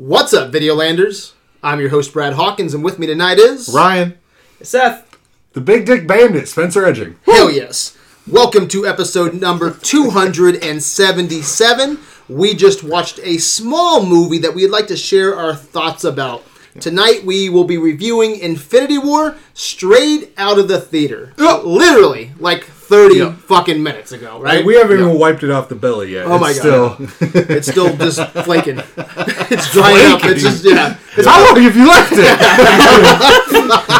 [0.00, 1.34] What's up, Videolanders?
[1.62, 3.68] I'm your host, Brad Hawkins, and with me tonight is.
[3.68, 4.16] Ryan,
[4.62, 5.18] Seth.
[5.52, 7.18] the Big Dick Bandit, Spencer Edging.
[7.26, 7.98] Hell yes.
[8.26, 11.98] Welcome to episode number 277.
[12.30, 16.44] We just watched a small movie that we'd like to share our thoughts about.
[16.78, 21.32] Tonight we will be reviewing Infinity War straight out of the theater.
[21.36, 21.64] Yep.
[21.64, 23.32] Literally, like 30 Yep.
[23.38, 24.58] fucking minutes ago, right?
[24.58, 26.26] Like, we haven't even wiped it off the belly yet.
[26.26, 26.54] Oh my God.
[26.54, 28.78] Still, it's still just flaking.
[28.96, 30.24] it's drying up.
[30.24, 30.96] It's just, yeah.
[31.16, 33.96] It's how long have you left it?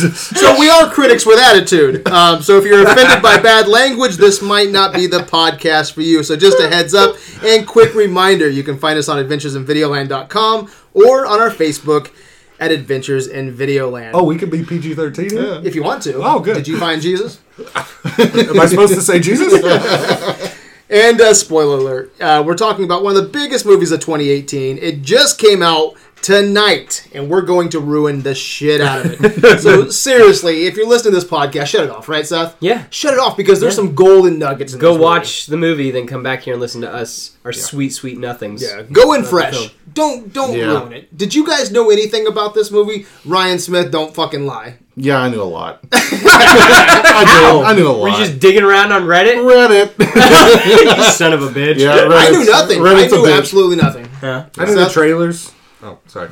[0.00, 0.20] Jesus.
[0.40, 2.06] So we are critics with attitude.
[2.08, 6.02] Um, so if you're offended by bad language, this might not be the podcast for
[6.02, 6.22] you.
[6.22, 11.26] So just a heads up and quick reminder: you can find us on AdventuresInVideoland.com or
[11.26, 12.10] on our Facebook
[12.58, 14.10] at Adventures in Videoland.
[14.12, 15.30] Oh, we could be PG 13?
[15.64, 16.22] if you want to.
[16.22, 16.56] Oh, good.
[16.56, 17.40] Did you find Jesus?
[17.58, 20.56] Am I supposed to say Jesus?
[20.90, 24.76] And uh, spoiler alert: uh, we're talking about one of the biggest movies of 2018.
[24.78, 29.60] It just came out tonight, and we're going to ruin the shit out of it.
[29.60, 32.56] so seriously, if you're listening to this podcast, shut it off, right, Seth?
[32.60, 32.84] Yeah.
[32.90, 34.72] Shut it off because there's some golden nuggets.
[34.74, 35.04] In Go this movie.
[35.04, 38.62] watch the movie, then come back here and listen to us, our sweet, sweet nothings.
[38.62, 39.74] Yeah, go in fresh.
[39.92, 40.66] Don't don't Yeah.
[40.66, 41.16] ruin it.
[41.16, 43.06] Did you guys know anything about this movie?
[43.24, 44.76] Ryan Smith, don't fucking lie.
[44.94, 45.80] yeah, I knew a lot.
[45.92, 48.00] I, knew, I knew a lot.
[48.02, 49.44] Were you just digging around on Reddit?
[49.44, 50.96] read it.
[50.96, 51.78] You Son of a bitch.
[51.78, 52.80] Yeah, I knew nothing.
[52.80, 54.06] I Reddit's a knew absolutely nothing.
[54.20, 54.46] Huh?
[54.58, 55.52] I knew the trailers.
[55.82, 56.30] Oh, sorry.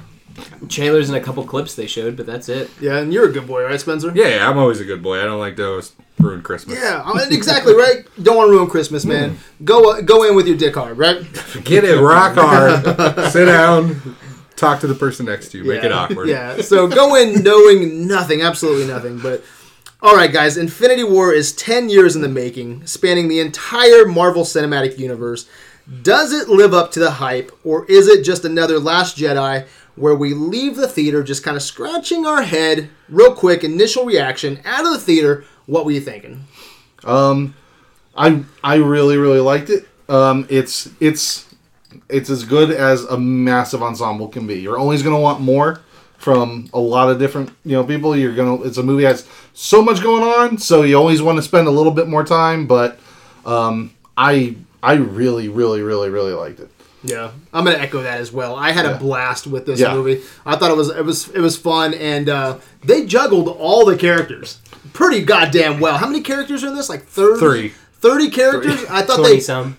[0.69, 2.71] Trailers and a couple clips they showed, but that's it.
[2.81, 4.13] Yeah, and you're a good boy, right, Spencer?
[4.15, 5.21] Yeah, yeah, I'm always a good boy.
[5.21, 6.79] I don't like those ruin Christmas.
[6.79, 8.07] Yeah, I mean, exactly right.
[8.23, 9.39] Don't want to ruin Christmas, man.
[9.65, 11.23] Go uh, go in with your dick hard, right?
[11.65, 13.33] Get it, rock hard.
[13.33, 14.17] Sit down.
[14.55, 15.65] Talk to the person next to you.
[15.65, 15.97] Make it Yeah.
[15.99, 16.29] awkward.
[16.29, 16.61] Yeah.
[16.62, 19.19] So go in knowing nothing, absolutely nothing.
[19.19, 19.43] But
[20.03, 24.45] all right, guys, Infinity War is ten years in the making, spanning the entire Marvel
[24.45, 25.49] Cinematic Universe.
[26.03, 30.14] Does it live up to the hype, or is it just another Last Jedi where
[30.14, 34.84] we leave the theater just kind of scratching our head, real quick, initial reaction out
[34.84, 35.44] of the theater?
[35.66, 36.44] What were you thinking?
[37.04, 37.54] Um,
[38.16, 39.88] I I really really liked it.
[40.09, 41.47] Um, it's it's
[42.09, 44.60] it's as good as a massive ensemble can be.
[44.60, 45.81] You're always gonna want more
[46.19, 48.15] from a lot of different you know people.
[48.15, 51.37] You're gonna it's a movie that has so much going on, so you always want
[51.37, 52.66] to spend a little bit more time.
[52.66, 52.98] But
[53.47, 56.71] um, I I really really really really liked it.
[57.05, 58.56] Yeah, I'm gonna echo that as well.
[58.56, 59.95] I had a blast with this Yeah.
[59.95, 60.21] movie.
[60.45, 63.97] I thought it was it was it was fun, and uh, they juggled all the
[63.97, 64.59] characters
[64.93, 65.97] pretty goddamn well.
[65.99, 66.89] How many characters are in this?
[66.89, 67.39] Like 30?
[67.39, 67.73] Three.
[68.01, 68.84] 30 characters.
[68.91, 69.77] I thought Twenty they some.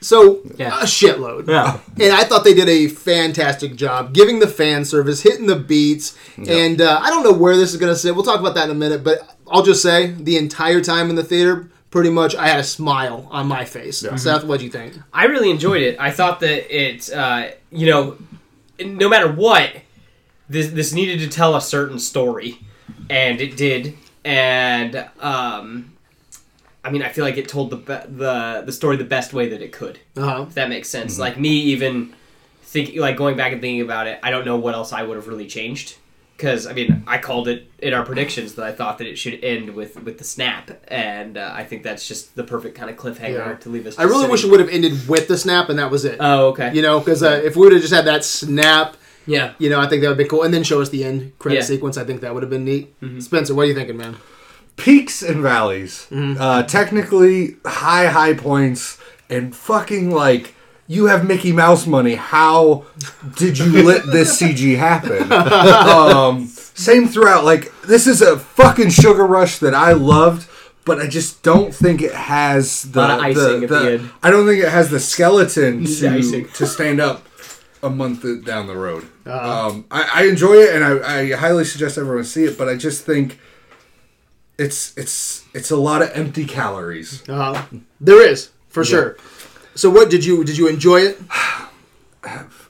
[0.00, 0.80] so Yeah.
[0.80, 1.48] a shitload.
[1.48, 1.78] Yeah.
[1.98, 6.16] And I thought they did a fantastic job giving the fan service, hitting the beats,
[6.36, 8.14] and uh, I don't know where this is gonna sit.
[8.14, 9.18] We'll talk about that in a minute, but
[9.50, 13.26] I'll just say the entire time in the theater, pretty much, I had a smile
[13.30, 13.98] on my face.
[14.16, 14.94] Seth, what'd you think?
[15.12, 15.98] I really enjoyed it.
[15.98, 18.18] I thought that it, uh, you know,
[18.84, 19.72] no matter what,
[20.48, 22.58] this this needed to tell a certain story,
[23.10, 23.96] and it did.
[24.24, 25.92] And um,
[26.84, 29.48] I mean, I feel like it told the be- the the story the best way
[29.48, 29.98] that it could.
[30.16, 30.46] Uh-huh.
[30.48, 31.18] If that makes sense.
[31.18, 32.14] Like me, even
[32.62, 35.16] thinking, like going back and thinking about it, I don't know what else I would
[35.16, 35.96] have really changed.
[36.36, 39.42] Because I mean, I called it in our predictions that I thought that it should
[39.42, 42.96] end with with the snap, and uh, I think that's just the perfect kind of
[42.96, 43.54] cliffhanger Yeah.
[43.54, 43.98] to leave us.
[43.98, 46.16] I really just wish it would have ended with the snap, and that was it.
[46.20, 46.72] Oh, okay.
[46.74, 48.96] you know, because uh, if we would have just had that snap,
[49.26, 49.54] Yeah.
[49.58, 51.56] you know, I think that would be cool, and then show us the end credit
[51.60, 51.64] Yeah.
[51.64, 51.96] sequence.
[51.96, 52.94] I think that would have been neat.
[53.20, 54.16] Spencer, what are you thinking, man?
[54.76, 56.06] peaks and valleys.
[56.12, 58.98] Uh, technically, high high points
[59.30, 60.54] and fucking like
[60.88, 62.14] you have Mickey Mouse money.
[62.14, 62.84] How
[63.36, 65.32] did you let this CG happen?
[65.32, 67.44] um, same throughout.
[67.44, 70.48] Like this is a fucking sugar rush that I loved.
[70.84, 74.10] But I just don't think it has the, Lot of icing at the end.
[74.22, 76.48] I don't think it has the skeleton to, icing.
[76.50, 77.26] to stand up
[77.82, 79.08] a month down the road.
[79.26, 79.68] Uh-huh.
[79.68, 82.56] Um, I, I enjoy it, and I, I highly suggest everyone see it.
[82.56, 83.40] But I just think
[84.58, 87.28] it's it's it's a lot of empty calories.
[87.28, 87.66] Uh,
[88.00, 89.16] there is for sure.
[89.76, 91.20] So, what did you did you enjoy it?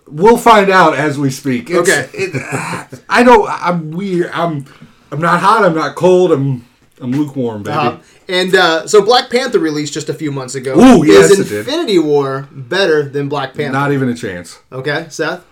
[0.09, 1.69] We'll find out as we speak.
[1.69, 2.09] It's, Okay.
[2.15, 3.49] It, I don't.
[3.51, 4.31] I'm weird.
[4.33, 4.65] I'm
[5.11, 5.65] I'm not hot.
[5.65, 6.31] I'm not cold.
[6.31, 6.65] I'm
[7.01, 7.77] I'm lukewarm, baby.
[7.77, 7.99] Uh,
[8.29, 10.79] and uh, so, Black Panther released just a few months ago.
[10.79, 11.59] Ooh, yes, is it did.
[11.67, 13.73] Infinity War better than Black Panther?
[13.73, 14.61] Not even a chance.
[14.71, 15.45] okay, Seth.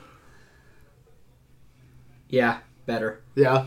[2.29, 2.59] Yeah.
[2.87, 3.23] Better.
[3.35, 3.67] Yeah,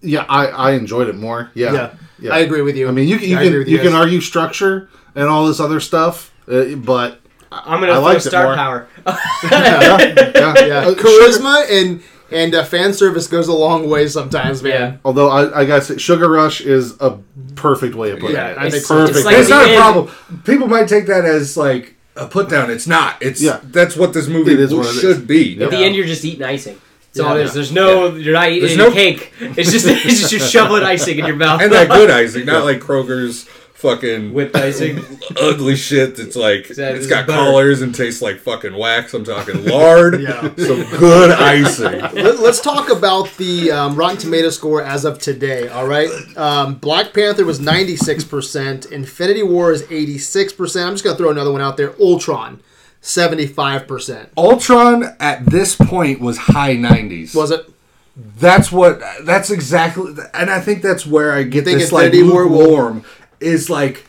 [0.00, 1.50] Yeah, I, I enjoyed it more.
[1.54, 2.34] Yeah, yeah, yeah.
[2.34, 2.88] I agree with you.
[2.88, 5.60] I mean, you can you I can with you, can argue structure and all this
[5.60, 7.20] other stuff, uh, but
[7.50, 8.88] I'm gonna I throw star power.
[9.06, 10.66] yeah, yeah.
[10.66, 14.72] yeah, Uh, charisma and and uh, fan service goes a long way sometimes, man.
[14.72, 14.96] Yeah.
[15.04, 17.18] Although I, I gotta say, Sugar Rush is a
[17.54, 18.58] perfect way of putting Yeah, it.
[18.58, 19.16] I It's think perfect.
[19.16, 20.14] It's like it's the not a problem.
[20.44, 22.70] People might take that as like a put down.
[22.70, 23.16] It's not.
[23.22, 23.60] It's Yeah.
[23.64, 25.00] That's what this movie It is what it is.
[25.00, 25.60] should be.
[25.62, 26.78] At the end, you're just eating icing.
[27.14, 27.44] That's all it Yeah.
[27.46, 27.54] is.
[27.54, 29.32] There's no, you're not eating There's no- cake.
[29.40, 31.62] It's just, it's just you're shoveling icing in your mouth.
[31.62, 34.98] And that good icing, not like Kroger's fucking whipped icing.
[35.40, 39.14] ugly shit that's like that- it's it's got collars and tastes like fucking wax.
[39.14, 40.20] I'm talking lard.
[40.28, 40.40] Yeah.
[40.56, 42.00] Some good icing.
[42.14, 45.68] Let, us talk about the um, Rotten Tomato score as of today.
[45.68, 48.86] All right, um, Black Panther was ninety six percent.
[48.86, 50.88] Infinity War is eighty six percent.
[50.88, 51.94] I'm just gonna throw another one out there.
[52.00, 52.60] Ultron,
[53.00, 54.30] seventy five percent.
[54.36, 57.34] Ultron at this point was high 90s.
[57.34, 57.70] Was it?
[58.16, 59.00] That's what.
[59.22, 60.14] That's exactly.
[60.34, 63.04] And I think that's where I get think this like Infinity War will- lukewarm.
[63.40, 64.04] Is like.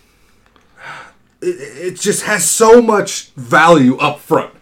[1.42, 4.54] It, it just has so much value up front.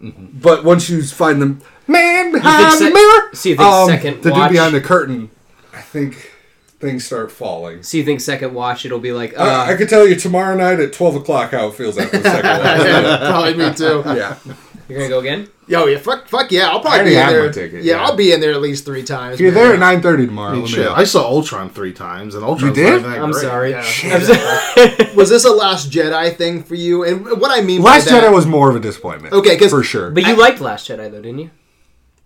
[0.00, 1.56] But once you find the
[1.86, 5.30] man behind sec- the mirror, so you think second the dude behind the curtain,
[5.74, 6.32] I think
[6.80, 7.82] things start falling.
[7.82, 10.56] So you think second watch it'll be like, uh, Uh, I can tell you tomorrow
[10.56, 13.18] night at twelve o'clock how it feels after the second one.
[13.30, 14.02] Probably me too.
[14.16, 14.36] yeah,
[14.90, 15.48] you're gonna go again?
[15.66, 16.68] Yo, yeah, fuck, fuck yeah.
[16.68, 17.46] I'll probably already be in there.
[17.46, 18.02] my ticket, yeah, yeah.
[18.04, 19.34] I'll be in there at least three times.
[19.34, 19.62] if you're man.
[19.64, 20.50] there at nine thirty tomorrow.
[20.50, 20.88] I mean, let shit.
[20.88, 22.72] I saw Ultron three times, and Ultron.
[22.72, 23.04] did?
[23.04, 23.70] I'm sorry.
[23.70, 23.78] Yeah.
[24.04, 25.14] I'm sorry.
[25.14, 27.04] Was this a Last Jedi thing for you?
[27.04, 29.32] And what I mean Last by that, Jedi was more of a disappointment.
[29.32, 30.10] Okay, 'cause- for sure.
[30.10, 31.50] but you liked Last Jedi though, didn't you?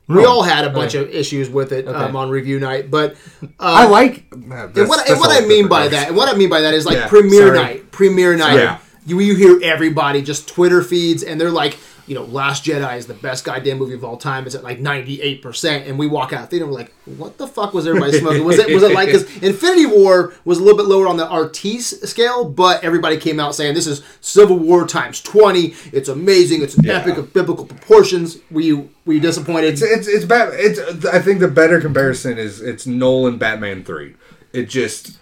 [0.06, 1.96] we all had a bunch of issues with it Okay.
[1.96, 3.12] um, on review night, but
[3.43, 4.25] uh, I like.
[4.32, 4.50] And
[4.88, 6.96] what, and what I mean by that, and what I mean by that is like
[6.96, 7.58] Yeah, premiere sorry.
[7.58, 8.55] night, premiere night.
[8.56, 8.78] Yeah.
[9.06, 13.06] You, you hear everybody just Twitter feeds, and they're like, you know, Last Jedi is
[13.06, 14.45] the best goddamn movie of all time.
[14.47, 17.47] It's at like ninety eight percent, and we walk out theater, we're like, what the
[17.47, 18.45] fuck was everybody smoking?
[18.45, 21.27] Was it was it like because Infinity War was a little bit lower on the
[21.27, 25.75] Artiste scale, but everybody came out saying this is Civil War times twenty.
[25.93, 26.62] It's amazing.
[26.62, 26.99] It's an Yeah.
[26.99, 28.39] epic of biblical proportions.
[28.51, 29.73] Were you were you disappointed?
[29.73, 30.51] It's it's it's bad.
[30.53, 34.15] It's I think the better comparison is it's Nolan Batman three.
[34.53, 35.19] It just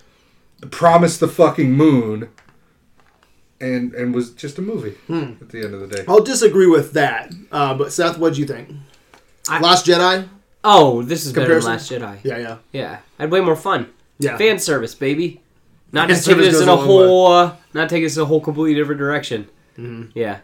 [0.70, 2.29] promised the fucking moon,
[3.62, 5.32] and and was just a movie Hmm.
[5.40, 6.04] at the end of the day.
[6.08, 7.32] I'll disagree with that.
[7.50, 8.68] Uh, but Seth, what'd you think?
[9.48, 10.28] I- Last Jedi?
[10.64, 12.02] Oh, this is better than Comparison?
[12.02, 12.24] Last Jedi.
[12.24, 13.88] Yeah, yeah, Yeah, I had way more fun.
[14.18, 14.36] yeah.
[14.36, 15.40] Fan service, baby.
[15.92, 18.26] Not just taking service us in a a whole, uh, not taking us in a
[18.26, 19.48] whole completely different direction.
[20.14, 20.38] Yeah.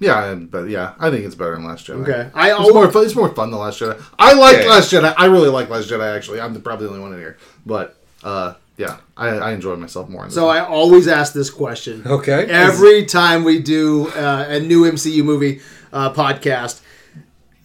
[0.00, 2.02] Yeah, but yeah, I think it's better than Last Jedi.
[2.02, 3.04] Okay, I It's more fun.
[3.04, 4.00] It's more fun than Last Jedi.
[4.18, 4.68] I like Yeah.
[4.68, 5.12] Last Jedi.
[5.16, 6.14] I really like Last Jedi.
[6.14, 7.36] Actually, I'm the, probably the only one in here.
[7.66, 10.22] But uh, yeah, I, I enjoyed myself more.
[10.22, 10.56] In this so one.
[10.56, 12.46] I always ask this question Okay.
[12.46, 15.60] every time we do uh, a new MCU movie
[15.92, 16.80] uh, podcast.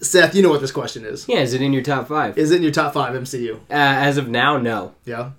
[0.01, 1.25] Seth, you know what this question is?
[1.29, 2.37] Yeah, is it in your top five?
[2.37, 3.55] Is it in your top five MCU?
[3.55, 4.95] Uh, as of now, no.
[5.05, 5.31] Yeah,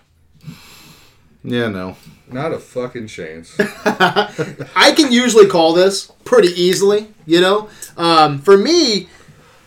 [1.42, 1.96] yeah, no.
[2.30, 3.54] not a fucking chance.
[3.60, 7.08] I can usually call this pretty easily.
[7.26, 7.68] You know,
[7.98, 9.08] um, for me,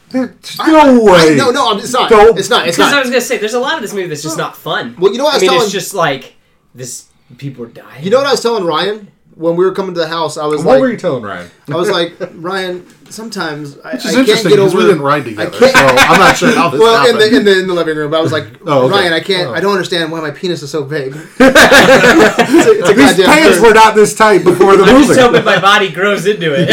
[0.09, 1.33] There's I- no way.
[1.33, 2.09] I, no, no, I'm, it's not.
[2.09, 2.67] Don't- It's not.
[2.67, 4.55] It's Because I was gonna say, there's a lot of this movie that's just not
[4.55, 4.95] fun.
[4.99, 5.63] Well, you know what I I was mean, telling.
[5.65, 6.35] it's just like
[6.73, 7.05] this.
[7.37, 8.03] People are dying.
[8.05, 10.37] you know what I was telling Ryan when we were coming to the house.
[10.37, 10.65] I was like.
[10.65, 11.51] What like, were you telling Ryan?
[11.69, 12.85] I was like, Ryan.
[13.09, 14.83] Sometimes I, Which I is can't interesting get because over.
[14.83, 17.59] we didn't ride together, so I'm not sure how this well, in the, in the
[17.61, 18.95] in the living room, I was like, Oh, okay.
[18.95, 19.47] Ryan, I can't.
[19.49, 19.53] Oh.
[19.53, 21.13] I don't understand why my penis is so big.
[21.39, 23.61] it's a, it's a These pants curve.
[23.67, 25.07] were not this tight before the I'm movie.
[25.07, 26.67] just hoping my body grows into it.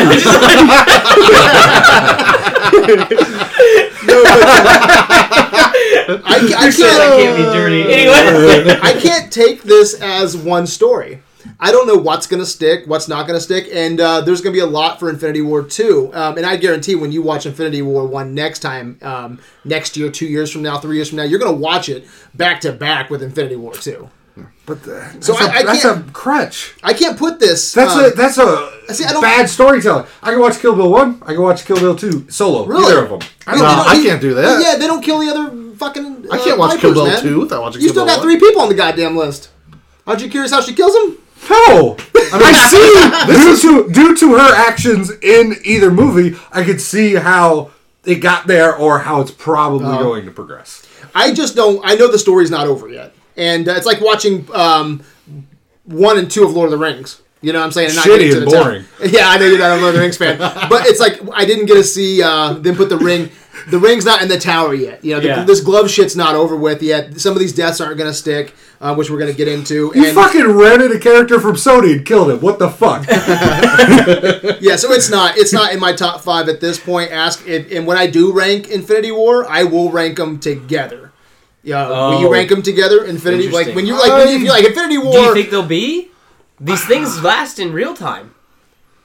[2.64, 4.64] I'm just like,
[6.24, 7.18] I, I you're I can't.
[7.20, 7.82] can't be dirty.
[7.82, 8.78] Anyway.
[8.82, 11.22] I can't take this as one story.
[11.60, 14.40] I don't know what's going to stick, what's not going to stick, and uh, there's
[14.40, 16.10] going to be a lot for Infinity War 2.
[16.12, 20.10] Um, and I guarantee when you watch Infinity War 1 next time, um, next year,
[20.10, 22.72] two years from now, three years from now, you're going to watch it back to
[22.72, 24.08] back with Infinity War 2.
[24.66, 26.74] But the, So a, I- I that's can't- a crutch.
[26.82, 27.72] I can't put this.
[27.72, 30.06] That's um, a that's a See, I don't- bad storytelling.
[30.22, 31.22] I can watch Kill Bill one.
[31.22, 32.64] I can watch Kill Bill two solo.
[32.66, 32.84] Really?
[32.92, 33.28] Either of them.
[33.46, 34.62] I don't know, No, you I can't do that.
[34.62, 36.26] Yeah, they don't kill the other fucking.
[36.32, 37.22] I uh, can't watch Vipers, Kill Bill man.
[37.22, 38.26] 2 without watching You Kill still Bill got 1.
[38.26, 39.50] three people on the goddamn list.
[40.06, 41.18] Aren't you curious how she kills them?
[41.50, 43.60] No, I, see.
[43.62, 47.70] due to due to her actions in either movie, I could see how
[48.04, 50.02] it got there or how it's probably Uh-huh.
[50.02, 50.86] going to progress.
[51.14, 51.80] I just don't.
[51.84, 55.02] I know the story's not over yet, and uh, it's like watching um,
[55.84, 57.20] one and two of Lord of the Rings.
[57.40, 57.94] You know what I'm saying?
[57.94, 58.62] not Shitty getting to and the town.
[58.64, 58.84] boring.
[59.12, 60.38] Yeah, I know you're not a Lord of the Rings fan,
[60.70, 63.28] but it's like I didn't get to see uh, them put the ring.
[63.68, 65.04] The ring's not in the tower yet.
[65.04, 65.44] You know, the, Yeah.
[65.44, 67.18] this glove shit's not over with yet.
[67.20, 69.90] Some of these deaths aren't going to stick, uh, which we're going to get into.
[69.94, 72.40] You and fucking rented a character from Sony and killed him.
[72.40, 73.06] What the fuck?
[74.60, 77.10] yeah, so it's not it's not in my top five at this point.
[77.12, 81.12] Ask it, and when I do rank Infinity War, I will rank them together.
[81.64, 82.30] Yeah, will you Oh.
[82.30, 83.04] rank them together?
[83.04, 85.12] Infinity, like when you like when you, like Infinity War.
[85.12, 86.10] Do you think they'll be?
[86.60, 88.34] These things last in real time.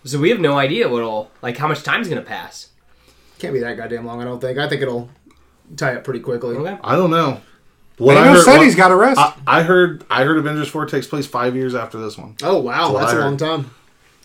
[0.03, 2.67] So we have no idea what all like how much time's gonna pass.
[3.39, 4.21] Can't be that goddamn long.
[4.21, 4.57] I don't think.
[4.57, 5.09] I think it'll
[5.77, 6.55] tie up pretty quickly.
[6.57, 6.77] Okay.
[6.83, 7.41] I don't know.
[7.97, 9.19] What I know said what- he's got a rest.
[9.19, 12.35] I, I heard I heard Avengers 4 takes place five years after this one.
[12.43, 13.71] Oh wow, what that's a long time.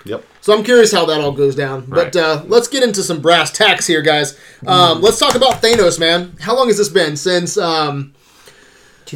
[0.07, 0.23] Yep.
[0.43, 1.87] So I'm curious how that all goes down.
[1.89, 2.17] But Right.
[2.17, 4.39] uh, let's get into some brass tacks here, guys.
[4.67, 6.37] Um, Let's talk about Thanos, man.
[6.41, 7.57] How long has this been since?
[7.57, 8.13] Um,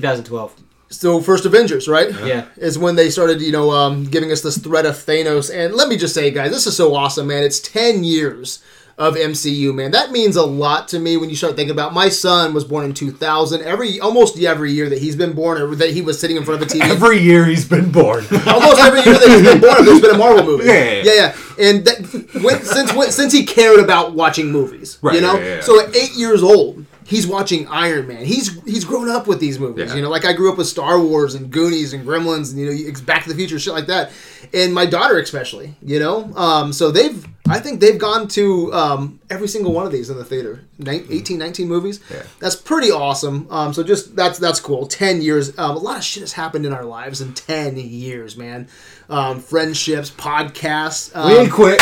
[0.00, 0.54] 2012.
[0.90, 2.10] so first Avengers, right?
[2.24, 2.46] Yeah.
[2.56, 5.54] Is when they started, you know, um, giving us this threat of Thanos.
[5.54, 7.42] And let me just say, guys, this is so awesome, man.
[7.42, 8.62] It's 10 years
[8.96, 9.92] of MCU, man.
[9.92, 11.94] That means a lot to me when you start thinking about.
[11.94, 13.62] My son was born in 2000.
[13.62, 16.60] Every almost every year that he's been born, or that he was sitting in front
[16.60, 18.24] of a TV, Every year he's been born.
[18.46, 20.64] almost every year that he's been born, there's been a Marvel movie.
[20.64, 21.12] Yeah, yeah, yeah.
[21.14, 21.34] yeah.
[21.68, 25.44] And that, when, since when, since he cared about watching movies, Right, you know, yeah,
[25.44, 25.60] yeah, yeah.
[25.60, 28.24] so at eight years old, he's watching Iron Man.
[28.24, 29.88] He's he's grown up with these movies.
[29.88, 29.96] Yeah.
[29.96, 32.92] You know, like I grew up with Star Wars and Goonies and Gremlins and you
[32.92, 34.12] know Back to the Future, shit like that.
[34.52, 39.20] And my daughter especially, you know, um, so they've I think they've gone to um,
[39.30, 40.60] every single one of these in the theater.
[40.78, 42.00] Nin- 18, 19 movies.
[42.10, 42.22] Yeah.
[42.40, 43.46] That's pretty awesome.
[43.50, 44.86] Um, so just that's that's cool.
[44.86, 45.58] Ten years.
[45.58, 48.68] Um, a lot of shit has happened in our lives in ten years, man.
[49.08, 51.80] Um, friendships, podcasts, um, we ain't quit.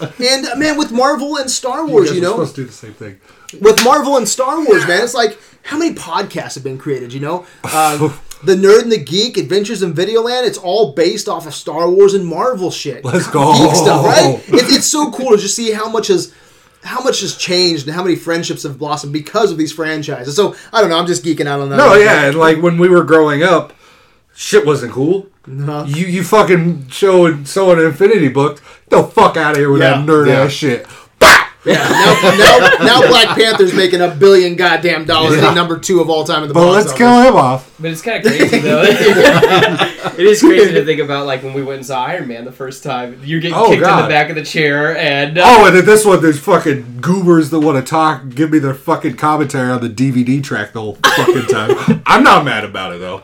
[0.00, 2.94] And uh, man, with Marvel and Star Wars, you, know, supposed to do the same
[2.94, 3.18] thing.
[3.60, 7.12] with Marvel and Star Wars, man, it's like how many podcasts have been created?
[7.12, 7.98] You know, uh,
[8.44, 10.46] the Nerd and the Geek, Adventures in Videoland.
[10.46, 13.04] It's all based off of Star Wars and Marvel shit.
[13.04, 13.52] Let's go.
[13.52, 14.42] Geek stuff, right?
[14.48, 16.32] It, it's so cool to just see how much has
[16.82, 20.36] how much has changed and how many friendships have blossomed because of these franchises.
[20.36, 20.98] So I don't know.
[20.98, 21.76] I'm just geeking out on that.
[21.76, 23.72] No, yeah, and like when we were growing up,
[24.36, 25.26] shit wasn't cool.
[25.46, 25.84] No.
[25.84, 28.62] You you fucking showed showing an Infinity book.
[28.90, 30.42] Get the fuck out of here with Yeah, that nerd yeah.
[30.44, 30.86] ass shit.
[31.64, 35.48] Yeah, now, now, now Black Panther's making a billion goddamn dollars, Yeah.
[35.48, 36.98] at number two of all time in the But box let's office.
[36.98, 37.74] kill him off.
[37.80, 38.82] But it's kind of crazy though.
[38.86, 42.52] it is crazy to think about like when we went and saw Iron Man the
[42.52, 43.20] first time.
[43.24, 45.84] You get Oh, kicked in the back of the chair and uh, Oh, and in
[45.84, 49.80] this one, there's fucking goobers that want to talk, give me their fucking commentary on
[49.80, 52.02] the DVD track the whole fucking time.
[52.06, 53.22] I'm not mad about it though.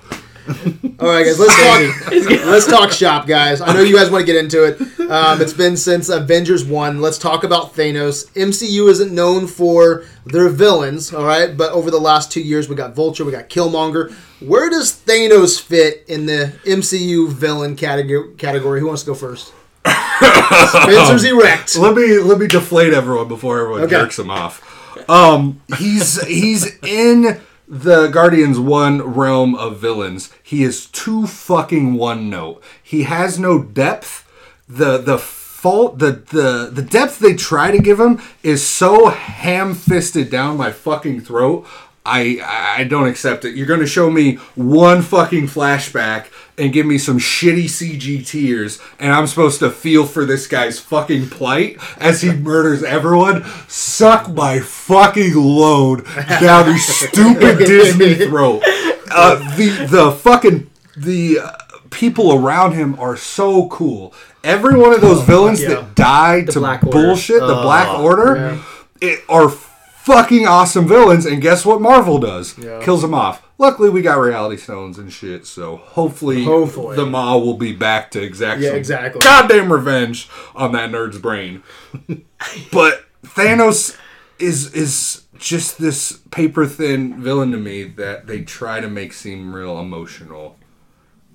[0.49, 2.11] All right, guys, let's talk.
[2.47, 3.61] let's talk shop, guys.
[3.61, 4.81] I know you guys want to get into it.
[5.11, 7.01] Um, it's been since Avengers one.
[7.01, 8.31] Let's talk about Thanos.
[8.33, 11.57] MCU isn't known for their villains, all right.
[11.57, 14.13] But over the last two years, we got Vulture, we got Killmonger.
[14.41, 18.35] Where does Thanos fit in the MCU villain category?
[18.35, 18.81] Category?
[18.81, 19.53] Who wants to go first?
[19.87, 21.77] Spencer's erect.
[21.77, 23.91] Let me let me deflate everyone before everyone Okay.
[23.97, 24.61] jerks him off.
[25.09, 27.41] Um, he's he's in
[27.73, 30.31] the Guardians One realm of villains.
[30.43, 32.63] He is too fucking one note.
[32.83, 34.29] He has no depth.
[34.69, 39.75] The the fault the the the depth they try to give him is so ham
[39.75, 41.67] fisted down my fucking throat.
[42.05, 43.57] I I don't accept it.
[43.57, 46.27] You're gonna show me one fucking flashback
[46.59, 50.79] and give me some shitty CG tears, and I'm supposed to feel for this guy's
[50.79, 53.45] fucking plight as he murders everyone.
[53.69, 56.05] Suck my fucking load
[56.41, 58.63] down the stupid Disney throat.
[59.11, 61.53] Uh, the the fucking the uh,
[61.91, 64.15] people around him are so cool.
[64.45, 65.69] Every one of those villains yeah.
[65.69, 66.99] that died to Black Order.
[66.99, 68.37] bullshit, the Black Order,
[69.01, 69.09] yeah.
[69.09, 71.27] it, are fucking awesome villains.
[71.27, 72.59] And guess what Marvel does?
[72.59, 72.83] Yeah.
[72.83, 73.43] Kills them off.
[73.63, 76.97] Luckily, we got reality stones and shit, so hopefully, Hopefully.
[76.97, 79.21] the Maw will be back to exact Yeah, exactly.
[79.21, 81.63] goddamn revenge on that nerd's brain.
[82.73, 83.97] but Thanos
[84.41, 89.55] is is just this paper thin villain to me that they try to make seem
[89.55, 90.57] real emotional.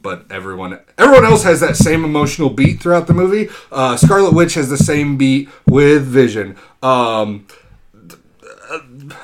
[0.01, 3.47] But everyone everyone else has that same emotional beat throughout the movie.
[3.71, 6.57] Uh, Scarlet Witch has the same beat with Vision.
[6.83, 7.47] Um,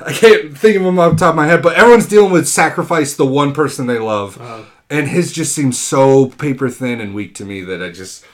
[0.00, 2.48] I can't think of them off the top of my head, but everyone's dealing with
[2.48, 4.62] sacrifice the one person they love, uh-huh.
[4.90, 8.24] and his just seems so paper thin and weak to me that I just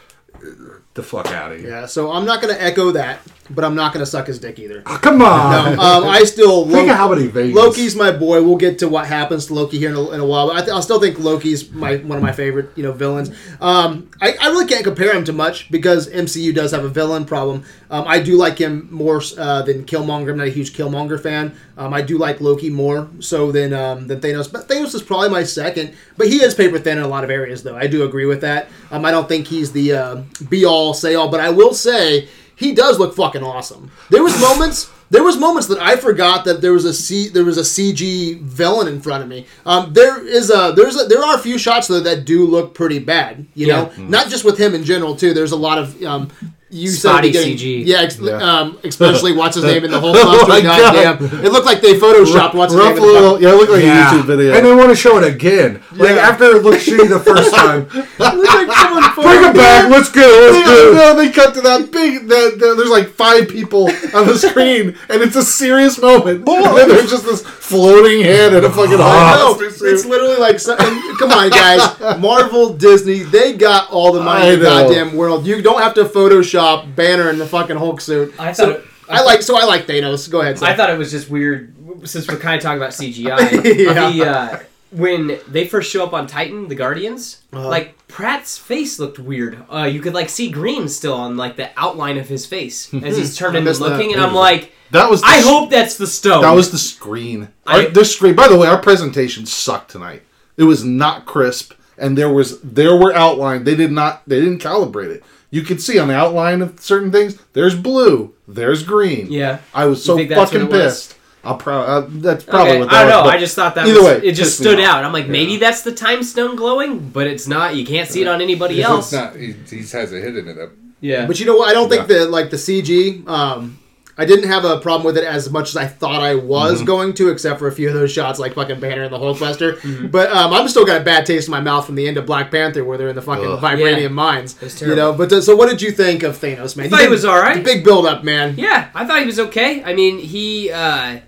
[0.94, 1.70] the fuck out of here.
[1.70, 4.40] Yeah, so I'm not going to echo that, but I'm not going to suck his
[4.40, 4.82] dick either.
[4.86, 7.54] Oh, come on, No, um, I still think of how many Vegas.
[7.54, 8.42] Loki's my boy.
[8.42, 10.60] We'll get to what happens to Loki here in a, in a while, but I,
[10.60, 13.30] th- I still think Loki's my one of my favorite you know villains.
[13.60, 17.24] Um, I, I really can't compare him to much because MCU does have a villain
[17.24, 17.64] problem.
[17.88, 20.30] Um, I do like him more uh, than Killmonger.
[20.30, 21.54] I'm not a huge Killmonger fan.
[21.76, 25.28] Um, I do like Loki more so than um, than Thanos, but Thanos is probably
[25.28, 25.94] my second.
[26.16, 27.76] But he is paper thin in a lot of areas, though.
[27.76, 28.68] I do agree with that.
[28.90, 32.28] Um, I don't think he's the uh, be all say all, but I will say
[32.56, 33.90] he does look fucking awesome.
[34.10, 34.90] There was moments.
[35.10, 38.38] There was moments that I forgot that there was a C, there was a CG
[38.42, 39.44] villain in front of me.
[39.66, 42.74] Um, there is a there's a, there are a few shots though that do look
[42.74, 43.44] pretty bad.
[43.54, 43.76] You Yeah.
[43.96, 45.34] know, not just with him in general too.
[45.34, 46.30] There's a lot of um,
[46.70, 47.82] you said the Spotty beginning- CG.
[47.86, 48.36] Yeah, ex- Yeah.
[48.36, 50.48] Um, especially what's his name in the whole Oh costume.
[50.48, 50.94] my God.
[50.94, 52.88] goddamn, it looked like they photoshopped what's his name.
[52.90, 54.08] Rough in the little, yeah, it looked like Yeah.
[54.10, 54.54] a YouTube video.
[54.54, 55.82] And they want to show it again.
[55.92, 59.90] Like after it looked shitty the first time, It looked like someone bring it back
[59.90, 60.92] let's go, let's go.
[60.94, 62.28] no, they cut to that big.
[62.28, 66.46] That, that- there's like five people on the screen, and it's a serious moment.
[66.48, 70.76] and then there's just this floating head and a fucking No, it's literally like, so-
[71.18, 71.80] come on, guys.
[72.20, 75.46] Marvel, Disney, they got all the money in the goddamn world.
[75.46, 76.59] You don't have to Photoshop
[76.94, 78.34] Banner in the fucking Hulk suit.
[78.38, 80.30] I So, thought it- I like, so I like Thanos.
[80.30, 80.58] Go ahead.
[80.58, 80.68] Sam.
[80.68, 81.74] I thought it was just weird
[82.04, 83.64] since we're kind of talking about CGI.
[83.64, 84.10] Yeah.
[84.10, 84.58] The uh,
[84.92, 87.68] when they first show up on Titan, the Guardians, Uh-huh.
[87.68, 89.62] like Pratt's face looked weird.
[89.72, 93.16] Uh, you could like see green still on like the outline of his face as
[93.16, 95.20] he's turning and looking, and I'm like, That was.
[95.22, 96.42] The, I hope that's the stone.
[96.42, 97.48] that was the screen.
[97.66, 98.34] I- Our- the screen.
[98.34, 100.22] By the way, our presentation sucked tonight.
[100.56, 103.62] It was not crisp, and there was there were outline.
[103.64, 104.22] They did not.
[104.28, 105.24] They didn't calibrate it.
[105.50, 107.36] You could see on the outline of certain things.
[107.54, 108.34] There's blue.
[108.46, 109.30] There's green.
[109.32, 109.58] yeah.
[109.74, 110.70] I was so fucking what it was?
[110.70, 111.16] pissed.
[111.42, 111.82] I'll proud.
[111.88, 113.16] Uh, that's probably Okay, what I don't know.
[113.22, 114.86] was, but I just thought that either was, way, it just stood off.
[114.86, 115.04] out.
[115.04, 117.74] I'm like, maybe that's the time stone glowing, but it's not.
[117.76, 119.12] You can't see it on anybody else.
[119.12, 120.70] It's not, he, he has it hidden in it.
[121.00, 121.70] Yeah, But you know what?
[121.70, 123.26] I don't think that like the CG.
[123.26, 123.78] Um,
[124.20, 126.84] I didn't have a problem with it as much as I thought I was Mm-hmm.
[126.84, 129.78] going to, except for a few of those shots like fucking Banner and the Hulkbuster.
[129.78, 130.08] Mm-hmm.
[130.08, 132.26] But um, I'm still got a bad taste in my mouth from the end of
[132.26, 133.58] Black Panther where they're in the fucking Ugh.
[133.60, 134.08] vibranium Yeah.
[134.08, 134.54] mines.
[134.56, 135.12] It was You know.
[135.14, 136.86] But uh, so, what did you think of Thanos, man?
[136.86, 137.56] I thought he was all right.
[137.56, 138.54] the Big build up, man.
[138.58, 139.82] Yeah, I thought he was okay.
[139.82, 141.20] I mean, he, uh,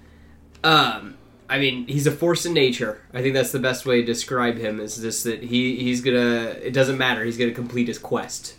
[0.63, 1.17] um,
[1.49, 3.01] I mean, he's a force in nature.
[3.13, 4.81] I think that's the best way to describe him.
[4.81, 6.57] Is just that he he's gonna.
[6.63, 7.25] It doesn't matter.
[7.25, 8.55] He's gonna complete his quest.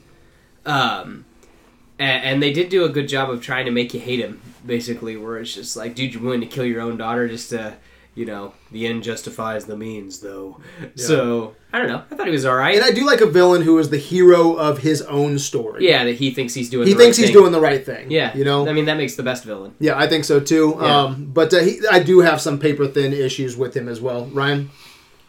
[0.66, 1.26] Um,
[2.04, 4.42] and, and they did do a good job of trying to make you hate him.
[4.66, 7.76] Basically, where it's just like, dude, you're willing to kill your own daughter just to.
[8.16, 10.62] You know, the end justifies the means, though.
[10.96, 12.04] So I don't know.
[12.12, 12.76] I thought he was all right.
[12.76, 15.88] And I do like a villain who is the hero of his own story.
[15.90, 16.86] yeah, that he thinks he's doing.
[16.88, 17.42] He the thinks right he's thing.
[17.42, 18.12] doing the right thing.
[18.12, 18.68] Yeah, You know.
[18.70, 19.74] I mean, that makes the best villain.
[19.80, 20.78] yeah, I think so too.
[20.80, 20.96] Yeah.
[21.06, 24.28] Um, but uh, he, I do have some paper thin issues with him as well.
[24.28, 24.70] Ryan,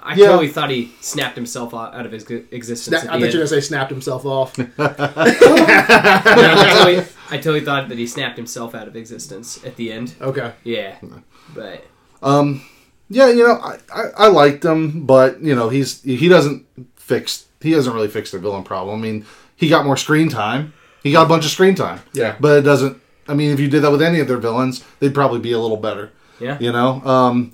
[0.07, 0.27] I Yeah.
[0.27, 2.97] totally thought he snapped himself out out of his existence.
[2.97, 3.33] Sna- I the thought you were end.
[3.35, 4.59] gonna say snapped himself off.
[4.79, 10.15] I, totally, I totally thought that he snapped himself out of existence at the end.
[10.21, 10.53] okay.
[10.63, 10.97] Yeah,
[11.55, 11.85] but
[12.23, 12.63] Um,
[13.09, 17.47] yeah, you know, I, I, I liked him, but you know, he's he doesn't fix
[17.61, 18.99] he doesn't really fix the villain problem.
[18.99, 20.73] I mean, he got more screen time.
[21.03, 22.01] He got a bunch of screen time.
[22.13, 22.37] Yeah.
[22.41, 23.01] but it doesn't.
[23.29, 25.59] I mean, if you did that with any of their villains, they'd probably be a
[25.59, 26.13] little better.
[26.41, 27.53] yeah, You know, um,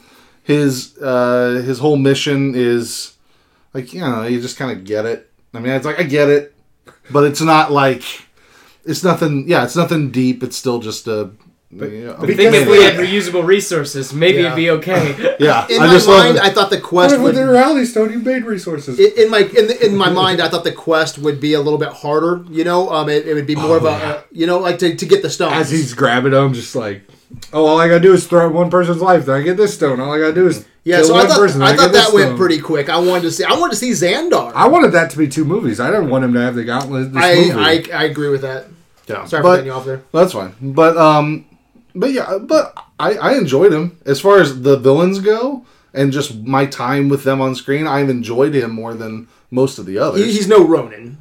[0.50, 3.16] his uh, his whole mission is
[3.74, 5.30] like you know you just kind of get it.
[5.54, 6.54] I mean, it's like I get it,
[7.10, 8.02] but it's not like
[8.84, 9.48] it's nothing.
[9.48, 10.42] Yeah, it's nothing deep.
[10.42, 11.30] It's still just a.
[11.72, 14.46] you know, I think if we had reusable resources, maybe Yeah.
[14.46, 15.36] it'd be okay.
[15.40, 16.38] yeah, In I my just mind.
[16.38, 17.34] I thought the quest With would.
[17.36, 18.98] the reality stone, you made resources.
[18.98, 21.60] in in my in, the, in my mind, I thought the quest would be a
[21.60, 22.44] little bit harder.
[22.50, 24.96] You know, um, it, it would be more of a, uh, you know, like to,
[24.96, 25.54] to get the stones.
[25.54, 27.02] As he's grabbing them, just like,
[27.52, 30.00] oh, all I gotta do is throw one person's life, then I get this stone.
[30.00, 31.76] All I gotta do is yeah, kill so I one thought person, then I I,
[31.76, 32.38] thought get this that went stone.
[32.38, 32.88] pretty quick.
[32.88, 34.52] I wanted to see I wanted to see Xandar.
[34.54, 35.80] I wanted that to be two movies.
[35.80, 37.12] I didn't want him to have the gauntlet.
[37.12, 37.90] This I, movie.
[37.92, 38.66] I I agree with that.
[39.06, 39.24] yeah.
[39.26, 40.02] Sorry for but cutting you off there.
[40.12, 40.54] that's fine.
[40.60, 41.44] But um,
[41.94, 46.36] but yeah, but I I enjoyed him as far as the villains go, and just
[46.42, 47.86] my time with them on screen.
[47.86, 50.24] I've enjoyed him more than most of the others.
[50.24, 51.18] He, he's no Ronan.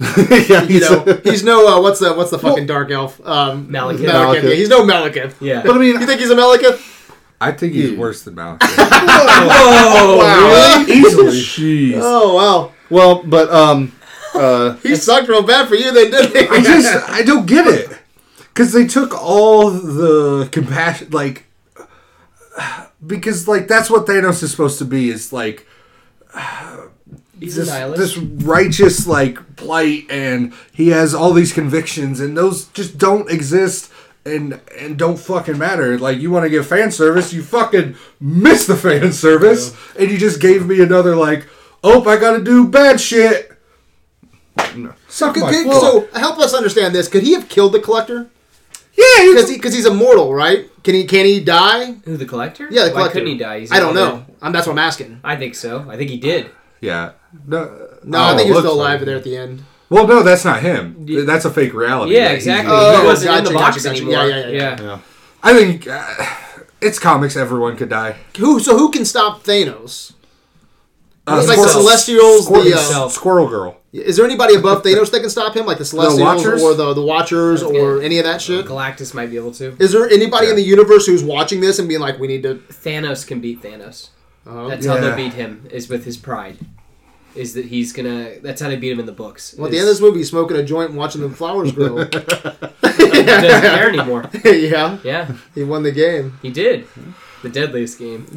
[0.48, 3.20] yeah, You he's, know, he's no uh, what's the what's the fucking dark elf?
[3.26, 3.98] Um, Malekith.
[4.08, 4.42] Malekith.
[4.44, 5.34] Yeah, he's no Malekith.
[5.40, 5.62] Yeah.
[5.62, 6.80] but I mean, You think he's a Malekith?
[7.40, 7.98] I think he's Yeah.
[7.98, 8.60] worse than Malekith.
[8.76, 10.16] Whoa!
[10.18, 10.84] Wow.
[10.88, 11.32] Easily.
[11.40, 11.98] Jeez.
[12.02, 13.92] Oh wow, Well, but um,
[14.34, 16.48] uh, he sucked real bad for you, then, didn't he?
[16.48, 17.90] I just I don't get it
[18.54, 21.44] because they took all the compassion like
[23.06, 25.66] because like that's what Thanos is supposed to be is like
[27.40, 27.98] He's a this, nihilist.
[27.98, 33.90] this righteous like plight and he has all these convictions and those just don't exist
[34.26, 38.66] and and don't fucking matter like you want to give fan service you fucking miss
[38.66, 41.46] the fan service and you just gave me another like
[41.82, 43.50] oh I gotta do bad shit
[45.08, 47.08] suck Could- my could- so help us understand this.
[47.08, 48.28] Could he have killed the collector?
[48.96, 50.68] yeah he's Because he, cause he's immortal, right?
[50.82, 51.92] Can he can he die?
[52.04, 52.68] Who the collector?
[52.70, 53.12] Yeah, the Why collector.
[53.14, 53.60] couldn't he die?
[53.60, 54.00] He's I don't older.
[54.18, 54.26] know.
[54.42, 55.20] Um, that's what I'm asking.
[55.24, 55.86] I think so.
[55.88, 56.50] I think he did.
[56.80, 57.12] yeah
[57.46, 59.04] no No, oh, I think he's looks still alive it.
[59.06, 59.62] there at the end.
[59.88, 61.04] Well, no, that's not him.
[61.08, 61.22] Yeah.
[61.24, 62.14] That's a fake reality.
[62.14, 62.72] Yeah, that exactly.
[62.72, 64.02] Oh, he wasn't in the box gotcha, gotcha.
[64.04, 64.26] anymore.
[64.28, 64.80] Yeah, yeah, yeah.
[64.82, 64.98] yeah.
[65.42, 66.06] I think uh,
[66.80, 67.36] it's comics.
[67.36, 68.16] Everyone could die.
[68.38, 68.60] Who?
[68.60, 70.12] So who can stop Thanos?
[71.26, 72.44] Uh, It's like the Celestials.
[72.44, 73.08] Squirrel, The uh.
[73.08, 73.80] Squirrel Girl.
[73.92, 76.62] is there anybody above Thanos that can stop him, like the Celestials Watchers?
[76.62, 77.78] or the the Watchers Okay.
[77.80, 78.66] or any of that shit?
[78.66, 79.76] Galactus might be able to.
[79.80, 82.54] Is there anybody in the universe who's watching this and being like, "We need to"?
[82.70, 84.10] Thanos can beat Thanos.
[84.46, 85.66] Uh, That's how they'll beat him.
[85.70, 86.58] Is with his pride.
[87.34, 88.40] Is that he's gonna?
[88.40, 89.54] That's how they beat him in the books.
[89.56, 91.70] well, at the end of this movie, he's smoking a joint and watching the flowers
[91.72, 91.96] grow.
[92.04, 94.28] he doesn't care anymore.
[94.44, 96.38] yeah, Yeah, he won the game.
[96.42, 96.86] he did.
[97.42, 98.26] The deadliest game.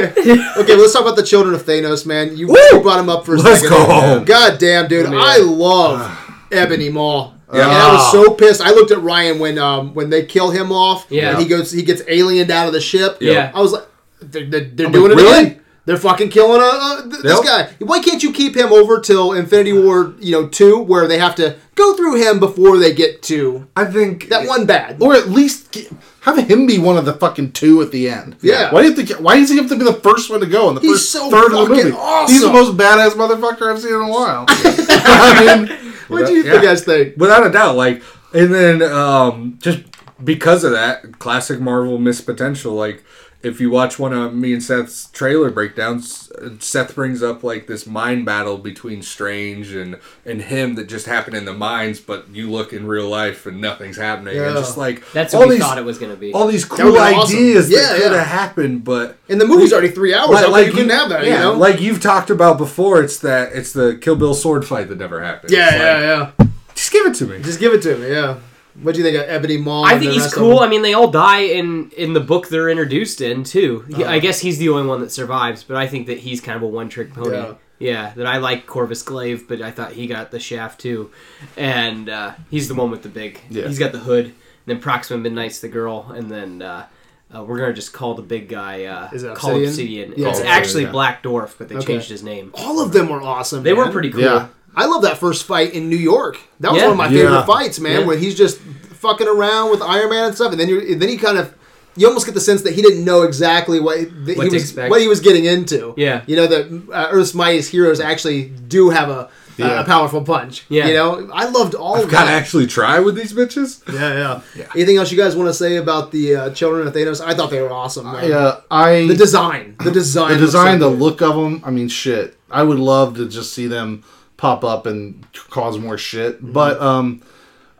[0.00, 2.36] Okay, let's talk about the children of Thanos, man.
[2.36, 2.56] You, Woo!
[2.72, 3.76] you brought him up for a Let's second.
[3.76, 4.24] go home.
[4.24, 6.18] God damn, dude, Let me I love
[6.50, 7.32] Ebony Maw.
[7.52, 7.62] Yeah.
[7.64, 8.60] And I was so pissed.
[8.60, 11.06] I looked at Ryan when um when they kill him off.
[11.10, 11.30] Yeah.
[11.30, 13.18] And he goes he gets aliened out of the ship.
[13.20, 13.50] Yeah.
[13.54, 13.84] I was like,
[14.20, 15.46] they're, they're, they're doing like, it really?
[15.46, 15.59] again.
[15.90, 17.68] They're fucking killing uh, uh, th- this guy.
[17.80, 21.34] Why can't you keep him over till Infinity War, you know, two, where they have
[21.34, 25.02] to go through him before they get to I think that one bad?
[25.02, 28.36] Or at least get, have him be one of the fucking two at the end.
[28.40, 28.72] Yeah.
[28.72, 29.10] Why do you think?
[29.18, 31.10] Why does he have to be the first one to go in the He's first
[31.10, 31.96] so third of the fucking movie?
[31.96, 32.32] awesome.
[32.34, 34.44] He's the most badass motherfucker I've seen in a while.
[34.48, 36.62] I mean, What do you Yeah.
[36.62, 37.16] guys think?
[37.16, 38.00] without a doubt like
[38.32, 39.80] and then um just
[40.22, 43.02] because of that classic marvel missed potential like
[43.42, 47.66] if you watch one of me and seth's trailer breakdowns uh, seth brings up like
[47.66, 52.26] this mind battle between strange and and him that just happened in the mines but
[52.32, 54.52] you look in real life and nothing's happening and Yeah.
[54.60, 56.32] just like That's all what we these thought it was going to be.
[56.34, 57.36] all these would've cool awesome.
[57.38, 58.18] ideas Yeah, that could yeah.
[58.18, 60.28] have happened but And the movie's already three hours.
[60.30, 61.24] Like, come you couldn't have that?
[61.24, 61.52] yeah, you know?
[61.54, 65.22] like you've talked about before it's that it's the kill bill sword fight that never
[65.22, 66.46] happened yeah, It's like, yeah, yeah.
[66.74, 68.10] just give it to me Just give it to me.
[68.10, 68.38] Yeah.
[68.82, 69.84] What do you think of Ebony Maw?
[69.84, 70.60] I think he's cool.
[70.60, 73.84] I mean, they all die in in the book they're introduced in too.
[73.88, 74.12] He- Uh-huh.
[74.12, 76.62] I guess he's the only one that survives, but I think that he's kind of
[76.62, 77.36] a one trick pony.
[77.36, 77.54] Yeah.
[77.78, 78.12] Yeah.
[78.16, 81.10] that I like Corvus Glaive, but I thought he got the shaft too,
[81.56, 83.40] and uh, he's the one with the big.
[83.50, 83.66] Yeah.
[83.66, 84.26] He's got the hood.
[84.26, 84.34] And
[84.66, 86.62] then Proxima Midnight's the girl, and then.
[86.62, 86.86] Uh,
[87.32, 90.08] uh, we're gonna just call the big guy uh, Is it call Obsidian?
[90.08, 90.14] Obsidian.
[90.16, 90.30] Yeah.
[90.30, 90.90] it's actually yeah.
[90.90, 91.86] Black Dwarf, but they Okay.
[91.86, 92.50] changed his name.
[92.54, 93.62] All of them were awesome.
[93.62, 94.22] They were pretty cool.
[94.22, 94.48] Yeah.
[94.74, 96.38] I love that first fight in New York.
[96.60, 96.88] That was Yeah.
[96.88, 97.22] one of my Yeah.
[97.22, 98.00] favorite fights, man.
[98.00, 98.06] Yeah.
[98.06, 98.58] When he's just
[99.00, 101.50] fucking around with Iron Man and stuff, and then you then he kind of
[101.96, 104.90] you almost get the sense that he didn't know exactly what What he was expect.
[104.90, 105.92] what he was getting into.
[105.96, 106.22] Yeah.
[106.26, 109.80] you know that uh, Earth's mightiest heroes actually do have a Yeah.
[109.80, 110.64] a powerful punch.
[110.68, 110.86] Yeah.
[110.86, 114.64] you know I loved all of gotta actually try with these bitches Yeah, yeah, Yeah.
[114.76, 117.20] Anything else you guys want to say about the uh, Children of Thanos?
[117.20, 118.06] I thought they were awesome.
[118.22, 121.02] Yeah, I The design, the design, the design, so the good.
[121.02, 121.60] look of them.
[121.66, 122.36] I mean, shit.
[122.50, 124.02] I would love to just see them
[124.40, 126.36] pop up and cause more shit.
[126.36, 126.52] Mm-hmm.
[126.52, 127.22] But um,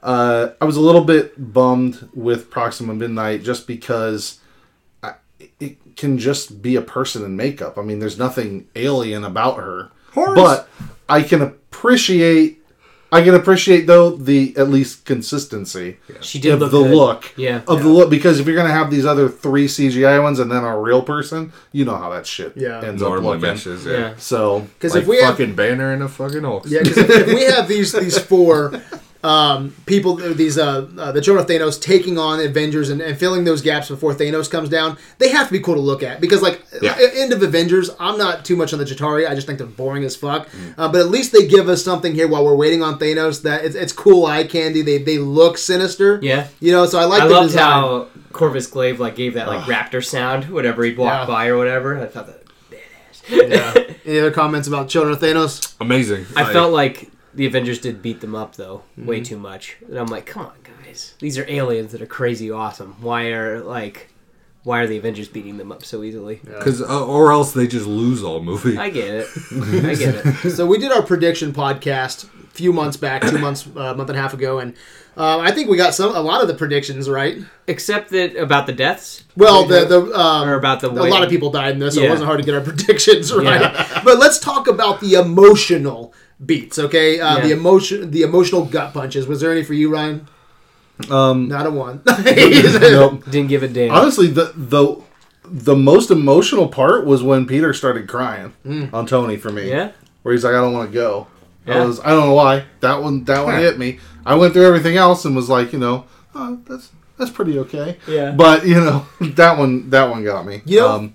[0.02, 4.40] uh, I was a little bit bummed with Proxima Midnight just because
[5.02, 5.14] I,
[5.58, 7.78] it can just be a person in makeup.
[7.78, 9.90] I mean, there's nothing alien about her.
[10.34, 10.68] But
[11.08, 12.59] I can appreciate.
[13.12, 16.94] I can appreciate though the at least consistency She did of look the good.
[16.94, 17.60] look Yeah.
[17.66, 20.62] of the look because if you're gonna have these other three CGI ones and then
[20.64, 22.80] a real person, you know how that shit Yeah.
[22.82, 23.40] ends up normally looking.
[23.42, 24.12] meshes yeah, Yeah.
[24.18, 26.64] So because like if we have fucking banner and a fucking Hulk.
[26.68, 28.72] Yeah, because if, if we have these these four
[29.22, 33.44] um, people, these uh, uh, the children of Thanos taking on Avengers and, and filling
[33.44, 36.20] those gaps before Thanos comes down, they have to be cool to look at.
[36.20, 36.96] Because like Yeah.
[37.14, 39.28] end of Avengers, I'm not too much on the Chitauri.
[39.28, 40.48] I just think they're boring as fuck.
[40.50, 40.74] Mm.
[40.78, 43.42] Uh, but at least they give us something here while we're waiting on Thanos.
[43.42, 44.80] That it's, it's cool eye candy.
[44.82, 46.18] They they look sinister.
[46.22, 46.48] Yeah.
[46.60, 46.86] you know.
[46.86, 47.62] So I like I loved design.
[47.62, 51.34] how Corvus Glaive like gave that like raptor sound whenever he'd walk Yeah.
[51.34, 51.98] by or whatever.
[52.00, 52.36] I thought that
[53.28, 53.74] yeah.
[54.04, 55.74] Any other comments about Children of Thanos?
[55.80, 56.26] Amazing.
[56.34, 59.06] I Like, felt like the Avengers did beat them up though, Mm-hmm.
[59.06, 59.76] way too much.
[59.88, 60.52] And I'm like, come on,
[60.84, 62.96] guys, these are aliens that are crazy awesome.
[63.00, 64.12] Why are like,
[64.62, 66.40] why are the Avengers beating them up so easily?
[66.44, 68.76] Because uh, or else they just lose all movie.
[68.76, 69.26] I get it.
[69.52, 70.14] I get
[70.44, 70.50] it.
[70.50, 74.10] So we did our prediction podcast a few months back, two months, a uh, month
[74.10, 74.74] and a half ago, and
[75.16, 77.38] uh, I think we got some a lot of the predictions right.
[77.66, 79.24] Except that about the deaths.
[79.36, 82.02] Well, the the um, Or about the a lot of people died in this, so
[82.02, 83.60] it wasn't hard to get our predictions right.
[83.60, 84.02] Yeah.
[84.04, 86.12] But let's talk about the emotional
[86.44, 87.20] beats, okay?
[87.20, 89.26] Uh, The emotion, the emotional gut punches.
[89.26, 90.26] Was there any for you, Ryan?
[91.10, 92.02] um, Not a one.
[92.06, 93.24] nope.
[93.30, 93.94] didn't give a damn.
[93.94, 94.96] honestly, the the
[95.44, 98.52] the most emotional part was when Peter started crying
[98.92, 99.68] on Tony for me.
[99.68, 99.90] yeah.
[100.22, 101.26] where he's like, I don't want to go.
[101.66, 103.98] I was, I don't know why that one that one hit me.
[104.26, 107.96] I went through everything else and was like, you know, oh, that's that's pretty okay.
[108.08, 108.32] Yeah.
[108.32, 110.62] But you know, that one that one got me.
[110.64, 111.14] You know- um,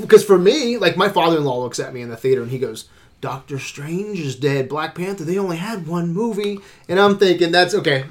[0.00, 2.88] Because for me, like my father-in-law looks at me in the theater and he goes,
[3.20, 4.68] "Doctor Strange is dead.
[4.68, 5.24] Black Panther.
[5.24, 8.04] They only had one movie." And I'm thinking that's okay.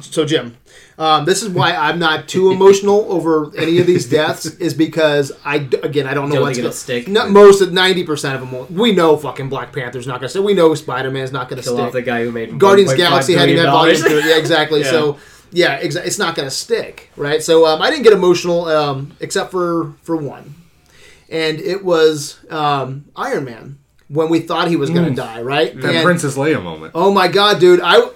[0.00, 0.56] So Jim,
[0.98, 4.46] um, this is why I'm not too emotional over any of these deaths.
[4.46, 7.08] Is because I again I don't know Don't what's gonna stick?
[7.08, 8.52] Not most of ninety percent of them.
[8.52, 8.70] Won't.
[8.70, 10.44] We know fucking Black Panther's not gonna stick.
[10.44, 11.86] We know Spider Man's not gonna Kill stick.
[11.86, 14.30] off the guy who made Guardians Galaxy hadn't even billion had volume three.
[14.30, 14.80] Yeah, exactly.
[14.84, 14.90] Yeah.
[14.90, 15.18] So
[15.52, 17.42] yeah, it's not going to stick, right?
[17.42, 20.54] So um, I didn't get emotional um, except for for one,
[21.28, 23.78] and it was um, Iron Man
[24.10, 25.74] when we thought he was going to die, right?
[25.80, 26.92] that And- Princess Leia moment.
[26.94, 28.08] Oh my god, dude, I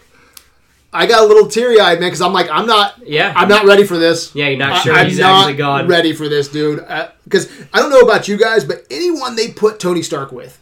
[0.92, 3.32] I got a little teary eyed, man, because I'm like, I'm not, Yeah.
[3.34, 4.32] I'm not ready for this.
[4.32, 5.88] Yeah, you're not sure I'm he's not actually gone.
[5.88, 6.84] ready for this, dude.
[7.24, 10.60] Because I don't know about you guys, but anyone they put Tony Stark with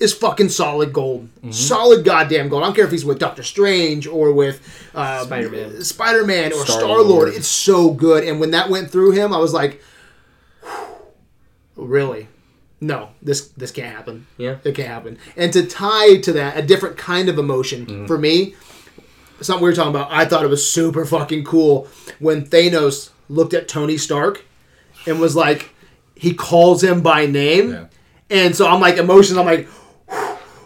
[0.00, 1.50] is fucking solid gold, Mm-hmm.
[1.52, 2.62] solid goddamn gold.
[2.64, 4.60] I don't care if he's with Doctor Strange or with
[4.96, 5.82] uh, Spider-Man.
[5.84, 7.28] Spider Man or Star Lord.
[7.34, 8.24] It's so good.
[8.24, 9.80] And when that went through him, I was like,
[11.76, 12.28] really.
[12.80, 14.26] No, this this can't happen.
[14.36, 14.56] Yeah.
[14.64, 15.18] It can't happen.
[15.36, 18.06] And to tie to that a different kind of emotion Mm-hmm.
[18.06, 18.54] for me,
[19.40, 20.08] something we were talking about.
[20.12, 21.88] I thought it was super fucking cool
[22.18, 24.44] when Thanos looked at Tony Stark
[25.06, 25.70] and was like,
[26.14, 27.84] he calls him by name, Yeah.
[28.30, 29.38] and so I'm like emotions.
[29.38, 29.68] I'm like,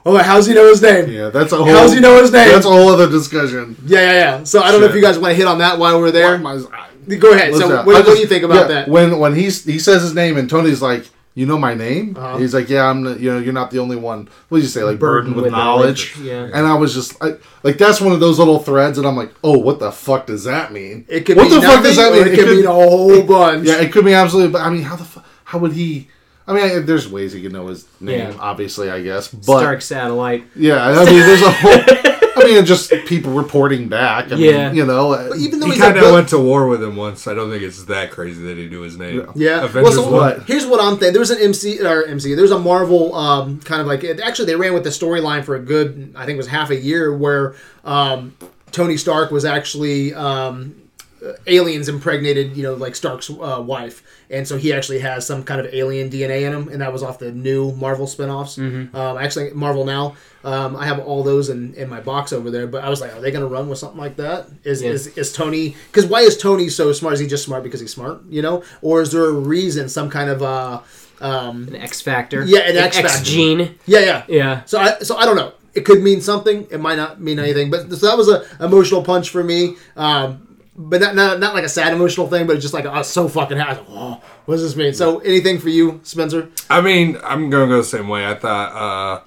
[0.07, 1.11] oh, how's he know his name?
[1.11, 1.66] Yeah, that's a whole.
[1.66, 2.48] How's he know his name?
[2.51, 3.77] That's a whole other discussion.
[3.87, 4.44] Yeah, yeah, yeah.
[4.44, 6.37] So I don't know if you guys want to hit on that while we're there.
[6.38, 6.62] My-
[7.18, 7.53] Go ahead.
[7.53, 8.88] Listen, so I what, what do you think about yeah, that?
[8.88, 12.16] When when he's he says his name and Tony's like, you know my name.
[12.16, 12.38] Uh-huh.
[12.38, 13.05] He's like, yeah, I'm.
[13.05, 14.29] The, you know, you're not the only one.
[14.49, 14.83] What did you say?
[14.83, 16.16] Like burdened, Burdened with, with knowledge.
[16.16, 16.51] knowledge, yeah.
[16.59, 19.33] And I was just I, like, that's one of those little threads, and I'm like,
[19.42, 21.07] oh, what the fuck does that mean?
[21.09, 22.27] It could what mean the fuck does that mean?
[22.27, 23.66] It could mean a whole bunch.
[23.66, 24.53] Yeah, it could be absolutely.
[24.53, 25.25] But I mean, how the fuck?
[25.45, 26.09] how would he?
[26.47, 28.31] I mean, I, there's ways he could know his name.
[28.31, 28.37] Yeah.
[28.38, 29.29] Obviously, I guess.
[29.29, 30.45] But Stark satellite.
[30.57, 31.73] yeah, I mean, there's a whole.
[32.42, 34.33] I mean, just people reporting back.
[34.33, 34.68] I Yeah.
[34.68, 35.12] mean, you know.
[35.12, 37.26] uh, even though He he's kind a of went to war with him once.
[37.26, 39.26] I don't think it's that crazy that he knew his name.
[39.35, 39.64] Yeah.
[39.64, 40.44] Avengers well, so one.
[40.46, 41.12] here's what I'm thinking.
[41.12, 42.35] There was an MC or MC.
[42.35, 45.61] There's a Marvel um, kind of like actually they ran with the storyline for a
[45.61, 48.35] good I think it was half a year where um,
[48.72, 50.74] Tony Stark was actually um,
[51.47, 54.03] aliens impregnated you know like Stark's uh, wife.
[54.31, 57.03] And so he actually has some kind of alien DNA in him, and that was
[57.03, 58.57] off the new Marvel spin-offs.
[58.57, 62.67] Um, actually, Marvel now, um, I have all those in, in my box over there.
[62.67, 64.47] But I was like, are they going to run with something like that?
[64.65, 64.93] Is Yeah.
[64.93, 65.77] is, is Tony?
[65.89, 67.13] Because why is Tony so smart?
[67.15, 68.23] Is he just smart because he's smart?
[68.31, 69.91] You know, or is there a reason?
[69.91, 70.81] Some kind of uh,
[71.21, 72.43] um, An X Factor.
[72.43, 73.23] Yeah, an X Factor.
[73.25, 73.79] gene.
[73.85, 74.65] yeah, yeah, Yeah.
[74.65, 75.53] So I so I don't know.
[75.75, 76.67] It could mean something.
[76.71, 77.71] It might not mean anything.
[77.71, 79.77] But so that was a emotional punch for me.
[79.95, 83.09] Um, but not, not not like a sad emotional thing, but just like I was
[83.09, 83.81] so fucking happy.
[83.81, 84.95] Like, oh, what does this mean?
[84.95, 86.51] So anything for you, Spencer?
[86.71, 88.27] I mean, I'm gonna go the same way.
[88.27, 89.23] I thought uh,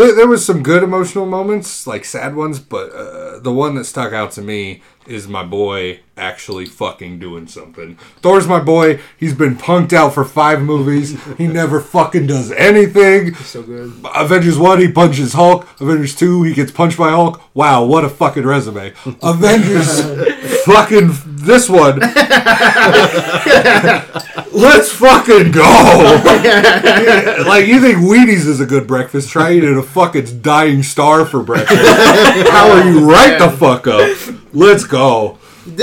[0.00, 3.84] there, there was some good emotional moments, like sad ones, but uh, the one that
[3.84, 7.96] stuck out to me is my boy actually fucking doing something.
[8.20, 9.00] Thor's my boy.
[9.18, 11.22] He's been punked out for five movies.
[11.36, 13.34] he never fucking does anything.
[13.34, 13.92] So good.
[14.14, 15.66] Avengers 1, he punches Hulk.
[15.80, 17.42] Avengers 2, he gets punched by Hulk.
[17.54, 18.94] Wow, what a fucking resume.
[19.22, 20.00] Avengers
[20.64, 21.10] fucking
[21.40, 22.00] this one.
[24.52, 25.62] Let's fucking go.
[27.46, 29.30] like, you think Wheaties is a good breakfast?
[29.30, 31.80] Try eating a fucking dying star for breakfast.
[32.50, 34.10] How are you right the fuck up?
[34.52, 35.38] Let's go.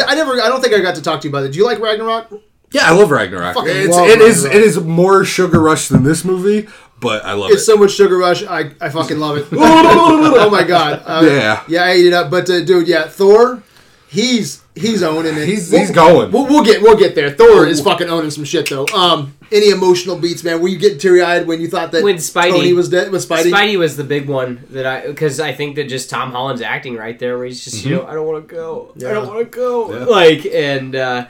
[0.06, 0.34] I never.
[0.42, 1.52] I don't think I got to talk to you about it.
[1.54, 2.32] Do you like Ragnarok?
[2.72, 3.54] Yeah, I love Ragnarok.
[3.56, 4.56] Fucking It's, love it is Ragnarok.
[4.56, 6.68] it is more sugar rush than this movie,
[7.00, 7.58] but I love It's it.
[7.60, 8.44] It's so much sugar rush.
[8.44, 9.48] I, I fucking love it.
[9.54, 11.02] oh my god.
[11.06, 11.64] Uh, Yeah.
[11.70, 12.30] Yeah, I ate it up.
[12.30, 13.64] But uh, dude, yeah, Thor,
[14.10, 15.48] he's he's owning it.
[15.48, 16.32] He's- We'll- he's going.
[16.32, 17.30] We'll, we'll get we'll get there.
[17.32, 18.86] Thor is fucking owning some shit though.
[18.94, 20.62] Um, any emotional beats, man?
[20.62, 23.12] Were you getting teary eyed when you thought that When Spidey- Tony was dead?
[23.12, 23.52] Was Spidey?
[23.52, 26.96] Spidey was the big one that I because I think that just Tom Holland's acting
[26.96, 29.40] right there, where he's just you know I don't want to go, I don't want
[29.40, 30.06] to go, Yeah.
[30.06, 31.28] like and uh,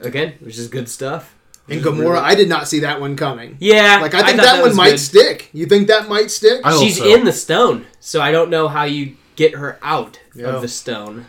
[0.00, 1.34] again, which is good stuff.
[1.68, 3.56] And Gamora, I did not see that one coming.
[3.58, 5.00] Yeah, Like I think thought that, one might good.
[5.00, 5.50] stick.
[5.52, 6.60] You think that might stick?
[6.62, 7.04] I She's so.
[7.12, 10.46] in the stone, so I don't know how you get her out Yeah.
[10.46, 11.26] of the stone.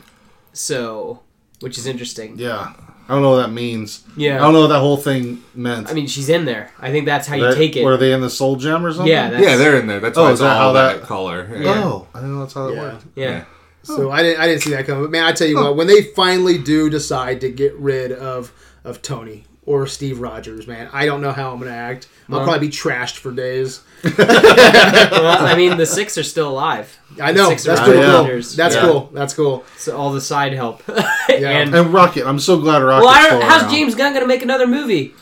[0.53, 1.21] So,
[1.59, 2.35] which is interesting.
[2.37, 2.73] Yeah,
[3.07, 4.03] I don't know what that means.
[4.15, 4.35] Yeah.
[4.35, 5.89] I don't know what that whole thing meant.
[5.89, 6.71] I mean, she's in there.
[6.79, 7.83] I think that's how you That- take it.
[7.83, 9.07] Were they in the soul gem or something?
[9.07, 9.99] Yeah, that's- yeah, they're in there.
[9.99, 11.49] That's Oh, why is it's that all how that, that- color.
[11.59, 11.83] Yeah.
[11.83, 12.81] Oh, I didn't know that's how that Yeah.
[12.81, 13.03] worked.
[13.15, 13.43] yeah.
[13.83, 15.03] So I didn't I didn't see that coming.
[15.03, 18.51] But man, I tell you what, when they finally do decide to get rid of
[18.83, 22.07] of Tony or Steve Rogers, man, I don't know how I'm gonna act.
[22.29, 23.81] I'll Well- probably be trashed for days.
[24.17, 26.97] well, I mean, the six are still alive.
[27.21, 27.49] I know.
[27.49, 28.23] Six That's are cool.
[28.55, 28.81] That's Yeah.
[28.81, 29.09] cool.
[29.13, 29.65] That's cool.
[29.77, 30.81] So all the side help.
[31.29, 31.49] Yeah.
[31.59, 33.71] and And Rocket, I'm so glad Rocket's well, I don't, how's around.
[33.71, 35.13] James Gunn gonna make another movie?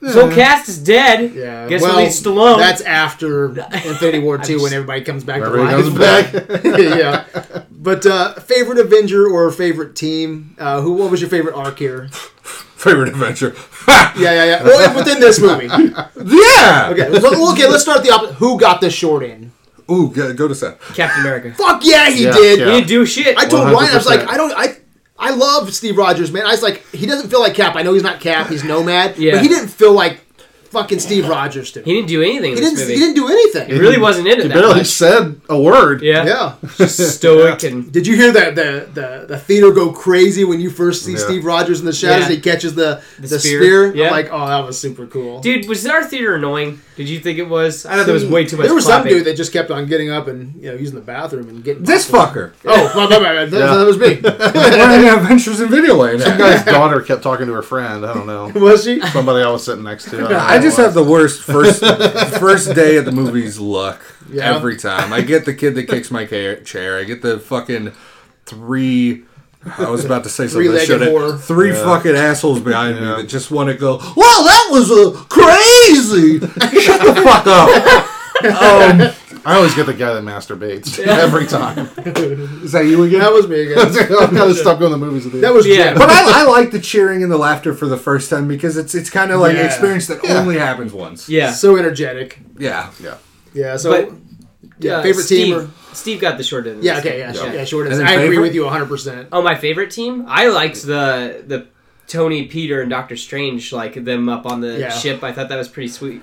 [0.00, 1.32] His whole cast is dead.
[1.32, 1.68] Yeah.
[1.68, 2.58] Guess well, we'll Stallone.
[2.58, 6.32] That's after Infinity War two just- when everybody comes back to Everybody life.
[6.32, 6.64] comes back.
[7.44, 7.62] yeah.
[7.70, 10.56] But uh, favorite Avenger or favorite team?
[10.58, 10.94] Uh, who?
[10.94, 12.10] What was your favorite arc here?
[12.82, 13.54] Favorite adventure.
[14.14, 14.62] Yeah, yeah, yeah.
[14.62, 15.66] Well, if within this movie.
[15.66, 16.88] yeah.
[16.92, 17.10] Okay.
[17.10, 17.66] Well, okay.
[17.66, 18.34] Let's start the opposite.
[18.34, 19.50] Who got the short end?
[19.90, 20.78] Ooh, go, go to Seth.
[20.94, 21.52] Captain America.
[21.56, 22.58] Fuck yeah, he Yeah, did.
[22.58, 22.66] yeah.
[22.66, 23.36] He didn't do shit.
[23.38, 24.76] I told Ryan, I was like, I don't, I,
[25.18, 26.44] I love Steve Rogers, man.
[26.46, 27.74] I was like, he doesn't feel like Cap.
[27.74, 28.48] I know he's not Cap.
[28.48, 29.16] He's Nomad.
[29.16, 29.32] Yeah.
[29.32, 30.21] But he didn't feel like
[30.72, 31.82] fucking Steve Rogers to.
[31.82, 32.78] he didn't do anything He in this didn't.
[32.88, 32.92] movie.
[32.94, 33.68] He didn't do anything.
[33.70, 34.86] He really wasn't into He that barely much.
[34.88, 36.02] said a word.
[36.02, 36.24] Yeah.
[36.26, 36.54] Yeah.
[36.78, 40.70] Just stoic and Did you hear that the, the the theater go crazy when you
[40.70, 41.18] first see Yeah.
[41.18, 42.28] Steve Rogers in the shadows?
[42.28, 42.36] Yeah.
[42.36, 43.60] He catches the the, spear.
[43.60, 43.94] spear.
[43.94, 44.06] Yeah.
[44.06, 45.40] I'm like, oh, that was super cool.
[45.40, 46.80] dude, was our theater annoying?
[46.96, 47.86] Did you think it was?
[47.86, 48.66] I thought there was way too much.
[48.66, 51.00] There was some dude that just kept on getting up and you know using the
[51.00, 52.52] bathroom and getting This fucker.
[52.64, 53.76] Oh, my, my, my, that, Yeah.
[53.76, 54.20] that was me.
[54.22, 56.20] We're in Adventures in Video Videoland.
[56.22, 58.04] Some guy's daughter kept talking to her friend.
[58.06, 58.48] I don't know.
[58.54, 59.00] was she?
[59.08, 60.18] Somebody I was sitting next to.
[60.18, 61.80] don't I who just have the worst first
[62.38, 64.54] first day at the movies luck Yeah.
[64.56, 65.12] every time.
[65.12, 66.98] I get the kid that kicks my chair.
[66.98, 67.92] I get the fucking
[68.46, 69.24] three.
[69.78, 70.70] I was about to say something.
[70.70, 71.84] Three-legged Three Yeah.
[71.84, 73.16] fucking assholes behind Yeah.
[73.16, 73.98] me that just want to go.
[74.16, 76.40] Well, that was uh, crazy.
[76.80, 78.08] Shut the fuck up.
[78.62, 79.12] um,
[79.44, 81.78] I always get the guy that masturbates every time.
[82.62, 83.20] Is that you again?
[83.20, 83.78] That was me again.
[83.78, 85.40] I've got to stop going to the movies with you.
[85.40, 85.90] That was Yeah.
[85.90, 85.98] Jim.
[85.98, 88.94] But I, I like the cheering and the laughter for the first time because it's
[88.94, 90.38] it's kind of like an experience that Yeah.
[90.38, 91.28] only happens once.
[91.28, 91.50] Yeah.
[91.52, 92.38] so energetic.
[92.58, 92.90] Yeah.
[93.02, 93.16] yeah.
[93.52, 93.76] Yeah.
[93.76, 94.14] So But
[94.78, 95.56] yeah, uh, favorite Steve, team.
[95.56, 96.78] Or, Steve got the short end.
[96.78, 96.98] of yeah.
[96.98, 97.18] Okay.
[97.18, 97.32] Yeah.
[97.32, 97.44] Yeah.
[97.46, 97.52] Yeah.
[97.52, 98.04] yeah short And answer.
[98.06, 98.86] then I agree with you 100.
[98.88, 100.24] percent Oh, my favorite team.
[100.28, 101.66] I liked the the
[102.06, 104.90] Tony, Peter, and Doctor Strange like them up on the Yeah.
[104.90, 105.24] ship.
[105.24, 106.22] I thought that was pretty sweet.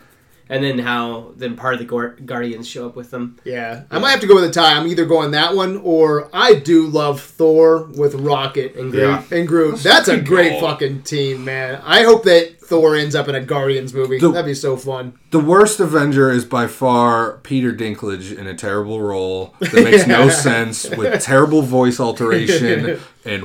[0.52, 3.38] And then how then part of the Gor- Guardians show up with them.
[3.46, 4.74] Yeah, I might have to go with a tie.
[4.76, 9.04] I'm either going that one or I do love Thor with Rocket and Groot.
[9.04, 9.24] Yeah.
[9.38, 9.80] And Groot.
[9.82, 10.62] That's a great cool.
[10.62, 11.80] fucking team, man.
[11.86, 14.18] I hope that Thor ends up in a Guardians movie.
[14.20, 15.14] The- That'd be so fun.
[15.32, 20.30] The worst Avenger is by far Peter Dinklage in a terrible role that makes no
[20.30, 23.44] sense with terrible voice alteration and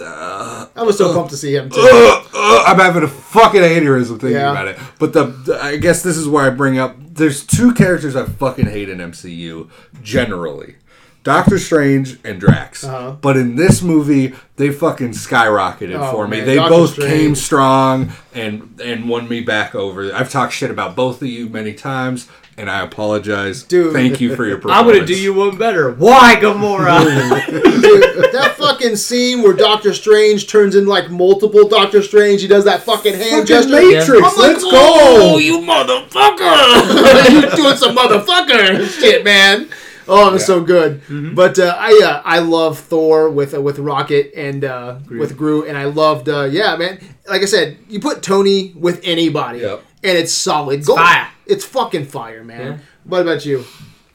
[0.00, 1.80] uh, I was so pumped to see him too.
[1.80, 4.50] uh, uh, I'm having a fucking aneurysm thinking Yeah.
[4.52, 4.78] about it.
[4.98, 6.96] But the, the- I guess this is where I bring up.
[6.98, 9.68] There's two characters I fucking hate in MCU
[10.02, 10.76] generally.
[11.24, 12.84] Doctor Strange and Drax.
[12.84, 13.16] Uh-huh.
[13.20, 16.36] But in this movie, they fucking skyrocketed Oh, for me.
[16.36, 17.10] man, They Doctor both Strange.
[17.10, 20.14] came strong and and won me back over.
[20.14, 23.62] I've talked shit about both of you many times, and I apologize.
[23.62, 23.92] Dude.
[23.92, 24.80] Thank you for your performance.
[24.88, 25.92] I'm gonna do you one better.
[25.92, 27.04] Why, Gamora?
[27.46, 32.64] Dude, that fucking scene where Doctor Strange turns in like multiple Doctor Strange, he does
[32.64, 33.70] that fucking hand Fucking gesture.
[33.72, 34.10] Matrix.
[34.10, 35.38] I'm like, Let's "Oh, go.
[35.38, 37.30] you motherfucker!
[37.50, 39.68] you doing some motherfucker shit, man.
[40.08, 41.02] Oh, it was so good.
[41.34, 45.66] But uh, I uh, I love Thor with uh, with Rocket and uh, with Groot,
[45.68, 47.00] and I loved uh, yeah, man.
[47.28, 49.82] Like I said, you put Tony with anybody, Yep.
[50.06, 50.98] And it's solid gold.
[50.98, 51.28] fire.
[51.46, 52.60] It's fucking fire, man.
[52.72, 52.78] Yeah.
[53.04, 53.64] What about you?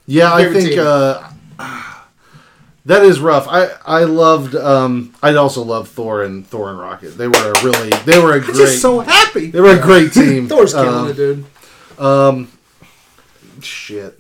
[0.08, 1.30] Yeah, I think uh,
[2.86, 3.48] that is rough.
[3.48, 4.56] I I loved.
[4.56, 7.12] Um, I also loved Thor and Thor and Rocket.
[7.18, 7.90] They were a really.
[8.06, 8.56] They were a I'm great.
[8.58, 9.52] just so happy.
[9.52, 10.48] they were a great team.
[10.50, 11.46] Thor's killing Um, it, dude.
[12.00, 12.48] Um,
[13.62, 14.20] shit.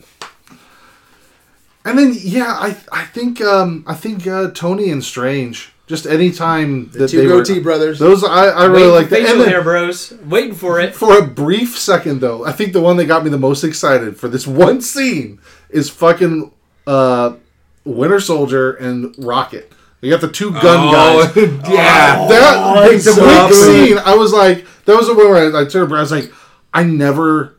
[1.83, 5.73] And then yeah, I I think um I think uh, Tony and Strange.
[5.91, 7.99] Just any time that Two they goatee were, brothers.
[7.99, 9.23] those I, I really like for that.
[9.23, 10.13] facial then, hair, bros.
[10.23, 10.95] Waiting for it.
[10.95, 14.17] for a brief second though, I think the one that got me the most excited
[14.17, 16.53] for this one scene is fucking
[16.87, 17.35] uh,
[17.83, 19.69] Winter Soldier and Rocket.
[19.99, 21.31] You got the two gun guys.
[21.35, 22.25] Oh, yeah.
[22.29, 25.61] that it's the so big scene, I was like, that was the one where I,
[25.61, 26.31] I turned, I was like,
[26.73, 27.57] I never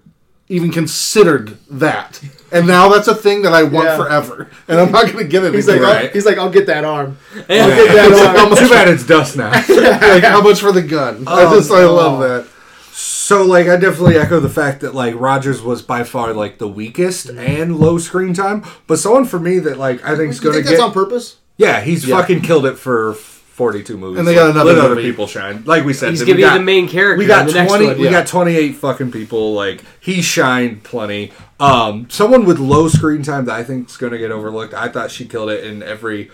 [0.49, 2.19] even considered that,
[2.53, 3.97] and now that's a thing that I want Yeah.
[3.97, 5.55] forever, and I'm not gonna get it.
[5.55, 5.89] He's like, again.
[5.89, 6.05] Right.
[6.07, 7.19] I'll, he's like, I'll get that arm.
[7.49, 7.67] Yeah.
[7.67, 9.51] that How much- Too bad it's dust now.
[9.69, 11.25] like, how much for the gun?
[11.27, 12.29] I Oh, just, I love oh.
[12.29, 12.49] that.
[12.95, 16.69] So, like, I definitely echo the fact that like Rogers was by far like the
[16.69, 17.39] weakest mm-hmm.
[17.39, 20.55] and low screen time, but someone for me that like I think is You going
[20.55, 21.37] think to that's get on purpose?
[21.57, 22.21] yeah, he's Yeah.
[22.21, 23.15] fucking killed it for
[23.53, 25.11] forty-two movies, And they got Like, another let other movie.
[25.11, 25.63] people shine.
[25.65, 27.19] Like we said, He's we gonna be got- the main character.
[27.19, 27.87] We got in the next twenty.
[27.87, 27.99] one.
[27.99, 29.53] We got twenty-eight fucking people.
[29.55, 31.33] Like he shined plenty.
[31.61, 34.75] Um, someone with low screen time that I think is going to get overlooked.
[34.75, 36.31] I thought she killed it in every.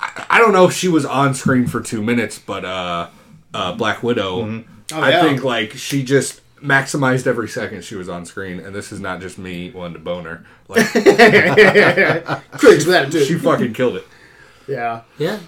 [0.00, 3.08] I, I don't know if she was on screen for two minutes, but uh,
[3.52, 4.42] uh, Black Widow.
[4.44, 4.72] Mm-hmm.
[4.94, 5.22] Oh, I yeah.
[5.22, 9.20] think like she just maximized every second she was on screen, and this is not
[9.20, 10.46] just me wanting to bone her.
[10.68, 13.26] Like Critics with attitude.
[13.26, 14.06] she fucking killed it.
[14.66, 15.02] yeah.
[15.18, 15.38] Yeah.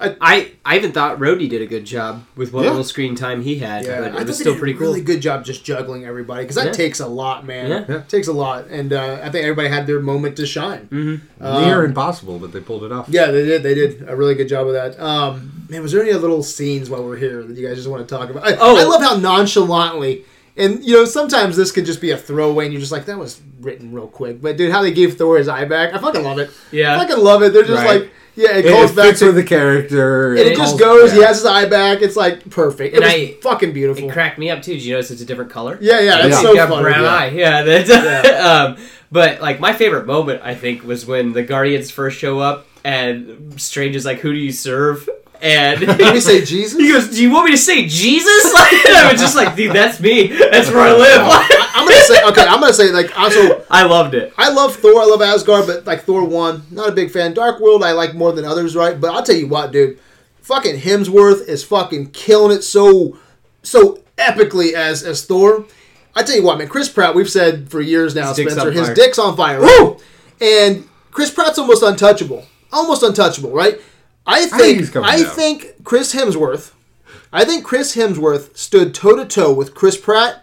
[0.00, 2.70] I- I, I even thought Rhodey did a good job with what Yeah.
[2.70, 4.76] little screen time he had, Yeah, but it thought was they still did pretty a
[4.76, 4.86] cool.
[4.88, 6.72] really good job just juggling everybody because that Yeah.
[6.72, 7.70] takes a lot, man.
[7.70, 7.84] Yeah.
[7.88, 7.96] Yeah.
[7.98, 10.88] It takes a lot, and uh, I think everybody had their moment to shine.
[10.90, 11.44] Mm-hmm.
[11.64, 13.08] Near impossible, but they pulled it off.
[13.08, 13.62] Yeah, they did.
[13.62, 14.98] They did a really good job of that.
[15.00, 18.06] Um, man, was there any little scenes while we're here that you guys just want
[18.06, 18.46] to talk about?
[18.46, 18.76] I, Oh.
[18.76, 20.24] I love how nonchalantly,
[20.56, 23.18] and you know, sometimes this could just be a throwaway, and you're just like, that
[23.18, 24.40] was written real quick.
[24.42, 26.50] But dude, how they gave Thor his eye back, I fucking love it.
[26.70, 26.96] Yeah.
[27.00, 27.52] I fucking love it.
[27.52, 28.02] They're just Right.
[28.02, 30.30] like, yeah, it It, calls it back fits to with the character.
[30.30, 31.12] and it calls- just goes.
[31.12, 32.02] He has his eye back.
[32.02, 32.94] It's like perfect.
[32.94, 34.08] It And was I- fucking beautiful.
[34.08, 34.74] It cracked me up too.
[34.74, 35.78] Did you notice it's a different color?
[35.80, 36.42] yeah, yeah, that's Yeah.
[36.42, 36.82] so got funny.
[36.82, 37.08] brown yeah.
[37.14, 37.26] eye.
[37.28, 38.48] Yeah, that's, Yeah.
[38.76, 38.76] um,
[39.10, 43.54] but like my favorite moment, I think, was when the Guardians first show up and
[43.60, 45.08] Strange is like, "Who do you serve?"
[45.42, 46.78] And Did we say Jesus?
[46.78, 49.72] he goes, "Do you want me to say Jesus?" Like, I was just like, "Dude,
[49.74, 50.28] that's me.
[50.28, 52.42] That's where I live." I- I'm gonna say okay.
[52.46, 54.32] I'm gonna say like also I loved it.
[54.38, 55.00] I love Thor.
[55.00, 57.34] I love Asgard, but like Thor one, not a big fan.
[57.34, 58.98] Dark World I like more than others, right?
[59.00, 59.98] But I'll tell you what, dude,
[60.40, 63.18] fucking Hemsworth is fucking killing it so
[63.62, 65.66] so epically as as Thor.
[66.14, 67.14] I tell you what, man, Chris Pratt.
[67.14, 69.60] We've said for years now, His Spencer, on his dick's on fire.
[69.60, 69.96] Right?
[70.40, 73.78] And Chris Pratt's almost untouchable, almost untouchable, right?
[74.26, 76.72] I think he's think coming I think Chris Hemsworth.
[77.32, 80.42] I think Chris Hemsworth stood toe to toe with Chris Pratt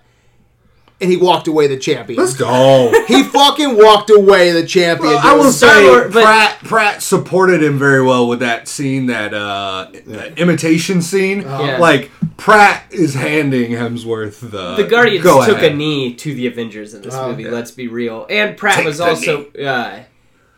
[1.02, 2.20] and he walked away the champion.
[2.20, 2.92] Let's go.
[3.08, 5.14] He fucking walked away the champion.
[5.22, 5.54] I will dude.
[5.54, 10.38] Star say Wars- Pratt Pratt supported him very well with that scene, that uh, that
[10.40, 11.42] imitation scene.
[11.42, 11.78] Yeah.
[11.80, 15.74] Like Pratt is handing Hemsworth the the Guardians go took ahead.
[15.74, 17.44] a knee to the Avengers in this Oh, movie.
[17.44, 17.52] yeah.
[17.52, 18.26] Let's be real.
[18.30, 20.04] And Pratt Take was the also uh,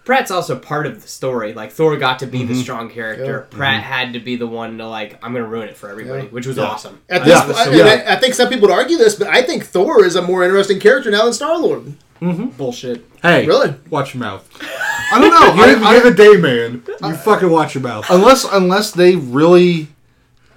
[0.05, 1.53] Pratt's also part of the story.
[1.53, 2.47] Like Thor got to be Mm-hmm.
[2.53, 3.47] the strong character.
[3.49, 6.29] Pratt had to be the one to like I'm gonna ruin it for everybody, Yeah.
[6.29, 6.63] which was Yeah.
[6.65, 7.01] awesome.
[7.09, 8.03] At Uh, this, that I, so Yeah.
[8.07, 10.43] I, I think some people would argue this, but I think Thor is a more
[10.43, 11.93] interesting character now than Star Lord.
[12.21, 13.05] bullshit.
[13.21, 13.73] Hey, Really?
[13.89, 14.47] Watch your mouth.
[15.11, 15.53] I don't know.
[15.65, 16.83] You're, I, I, you're the day man.
[17.03, 18.05] You fucking watch your mouth.
[18.09, 19.87] unless unless they really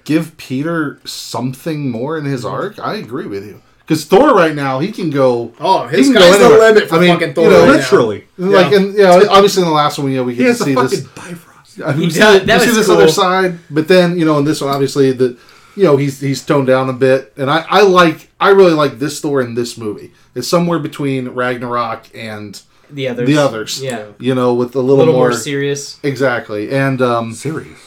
[0.05, 3.61] give Peter something more in his arc, I agree with you.
[3.89, 5.51] Because Thor right now he can go.
[5.59, 7.45] Oh, he his can go sky's the limit for I mean, fucking Thor.
[7.45, 7.73] you know, right now.
[7.73, 8.77] Literally, Like Yeah.
[8.77, 10.75] and you know, obviously in the last one, you know, we he get to see
[10.75, 11.01] this.
[11.01, 11.81] Bifrost.
[11.83, 12.41] I mean, He we see, does.
[12.45, 12.95] we see this cool.
[12.97, 15.37] other side, but then you know in this one, obviously the
[15.75, 18.99] you know he's he's toned down a bit, and I I like I really like
[18.99, 20.11] this Thor in this movie.
[20.35, 22.61] It's somewhere between Ragnarok and
[22.91, 23.27] The others.
[23.27, 23.81] the others.
[23.81, 24.05] Yeah.
[24.19, 25.97] you know, with a A little, little more more serious.
[26.03, 27.79] exactly, and um, Serious.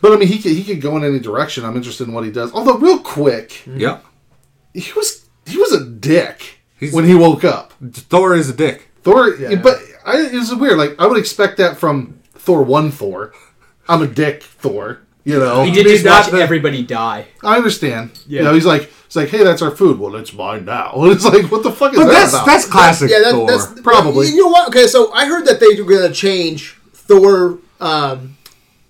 [0.00, 1.64] but I mean he could he could go in any direction.
[1.64, 2.50] I'm interested in what he does.
[2.52, 3.98] Although real quick, yeah,
[4.74, 5.19] he was
[5.50, 7.72] he was a dick He's- when he woke up.
[7.92, 8.88] Thor is a dick.
[9.02, 9.56] Thor, Yeah.
[9.56, 10.78] but I, it was weird.
[10.78, 13.32] Like I would expect that from Thor one Thor.
[13.88, 15.00] I'm a dick Thor.
[15.24, 17.26] You know, He did just not watch the- everybody die.
[17.44, 18.10] I understand.
[18.26, 18.38] Yeah.
[18.40, 19.98] You know, he's like, it's like, hey, that's our food.
[19.98, 20.92] Well, it's mine now.
[20.96, 22.46] And it's like, what the fuck is But that that's about?
[22.46, 23.46] that's classic Yeah, that, Thor.
[23.46, 24.28] that's Probably.
[24.28, 24.68] You know what?
[24.68, 28.36] Okay, so I heard that they were going to change Thor um,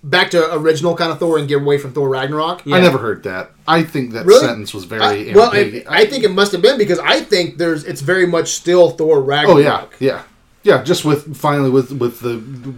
[0.03, 2.65] back to original kind of Thor and get away from Thor Ragnarok.
[2.65, 2.75] Yeah.
[2.77, 3.51] I never heard that.
[3.67, 4.45] I think that Really?
[4.45, 5.31] sentence was very.
[5.31, 5.83] I, well, I.
[5.87, 9.21] I think it must have been because I think there's it's very much still Thor
[9.21, 9.55] Ragnarok.
[9.55, 9.95] Oh Ragnarok.
[9.99, 10.23] yeah,
[10.63, 10.83] yeah, yeah.
[10.83, 12.37] Just with finally with with the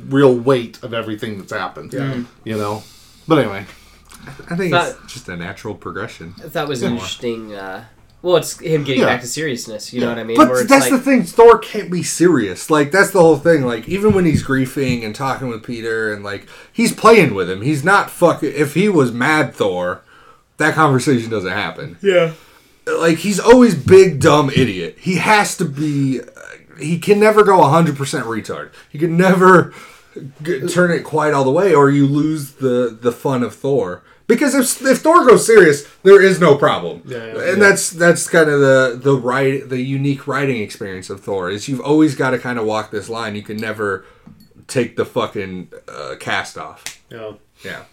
[0.10, 1.94] real weight of everything that's happened.
[1.94, 2.24] Yeah.
[2.44, 2.84] You know.
[3.28, 3.66] But anyway,
[4.50, 6.34] I think That- it's just a natural progression.
[6.40, 7.54] That thought was interesting.
[7.56, 7.86] Uh,
[8.24, 9.08] well, it's him getting Yeah.
[9.10, 9.94] back to seriousness.
[9.94, 10.38] You know what I mean?
[10.38, 11.24] But Where it's that's like, the thing.
[11.24, 12.70] Thor can't be serious.
[12.72, 13.64] Like that's the whole thing.
[13.66, 17.62] Like even when he's griefing and talking with Peter, and like he's playing with him.
[17.62, 18.52] He's not fucking.
[18.56, 20.02] If he was mad Thor,
[20.58, 21.98] that conversation doesn't happen.
[22.02, 22.32] Yeah.
[22.88, 24.98] Like he's always big dumb idiot.
[25.00, 26.22] He has to be.
[26.22, 26.26] Uh,
[26.80, 28.72] he can never go hundred percent retard.
[28.90, 29.74] He can never
[30.42, 34.02] g- turn it quite all the way, or you lose the the fun of Thor.
[34.26, 38.28] Because if, if Thor goes serious, there is no problem, Yeah, yeah, and that's that's
[38.28, 42.30] kind of the the right the unique writing experience of Thor is you've always got
[42.30, 43.36] to kind of walk this line.
[43.36, 44.06] You can never
[44.68, 46.84] take the fucking uh, cast off.
[47.64, 47.84] Yeah.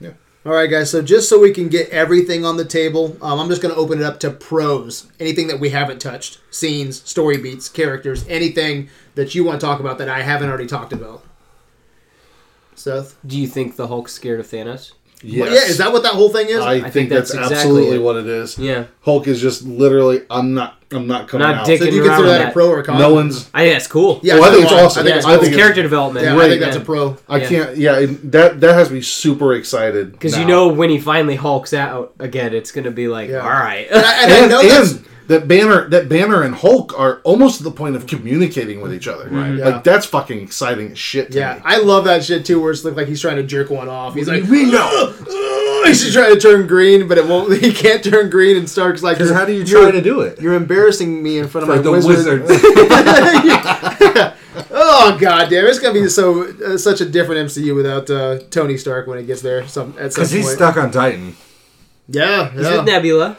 [0.00, 0.12] Yeah,
[0.44, 0.90] All right, guys.
[0.90, 3.80] So just so we can get everything on the table, um, I'm just going to
[3.80, 5.10] open it up to pros.
[5.20, 9.80] Anything that we haven't touched, scenes, story beats, characters, anything that you want to talk
[9.80, 11.24] about that I haven't already talked about.
[12.74, 13.16] Seth.
[13.26, 14.92] Do you think the Hulk's scared of Thanos?
[15.22, 15.40] Yes.
[15.40, 16.60] Well, yeah, is that what that whole thing is?
[16.60, 18.00] I, think think, that's, that's exactly absolutely it.
[18.02, 18.58] what it is.
[18.58, 18.86] Yeah.
[19.02, 20.22] Hulk is just literally.
[20.30, 20.74] I'm not.
[20.92, 21.66] I'm not coming Not out.
[21.66, 22.98] dick- so do you Getting consider around that a pro or a con?
[22.98, 23.50] No one's.
[23.52, 24.20] I think that's cool.
[24.22, 25.00] Yeah, Well, I think it's awesome.
[25.00, 25.38] I think Yeah, it's I cool.
[25.40, 26.24] think it's character development.
[26.26, 26.82] Yeah, I think that's yeah.
[26.82, 27.16] a pro.
[27.28, 27.48] I Yeah.
[27.48, 27.76] can't.
[27.76, 30.12] Yeah, it- that that has me super excited.
[30.12, 33.38] Because you know when he finally hulks out again, it's gonna be like, Yeah.
[33.40, 33.88] all right.
[33.90, 37.20] And I, and I and, know that's and that Banner, that Banner and Hulk are
[37.24, 39.28] almost to the point of communicating with each other.
[39.28, 39.54] Right.
[39.54, 39.68] Yeah.
[39.68, 41.32] Like that's fucking exciting shit.
[41.32, 41.54] To yeah.
[41.56, 41.60] me.
[41.64, 44.14] I love that shit too, where it's look like he's trying to jerk one off.
[44.14, 45.12] He's like, we know.
[45.86, 47.46] he's just trying to turn green, but it won't.
[47.66, 50.40] He can't turn green, and Stark's like, how do you try to do it?
[50.40, 52.42] You're embarrassing me in front of Like my the wizard.
[52.42, 54.32] wizard.
[54.70, 55.66] Oh god damn!
[55.66, 59.26] It's gonna be so uh, such a different MCU without uh, Tony Stark when it
[59.26, 59.66] gets there.
[59.68, 61.36] Some Because he's stuck on Titan.
[62.08, 62.76] Yeah, He's yeah.
[62.78, 63.36] with Nebula.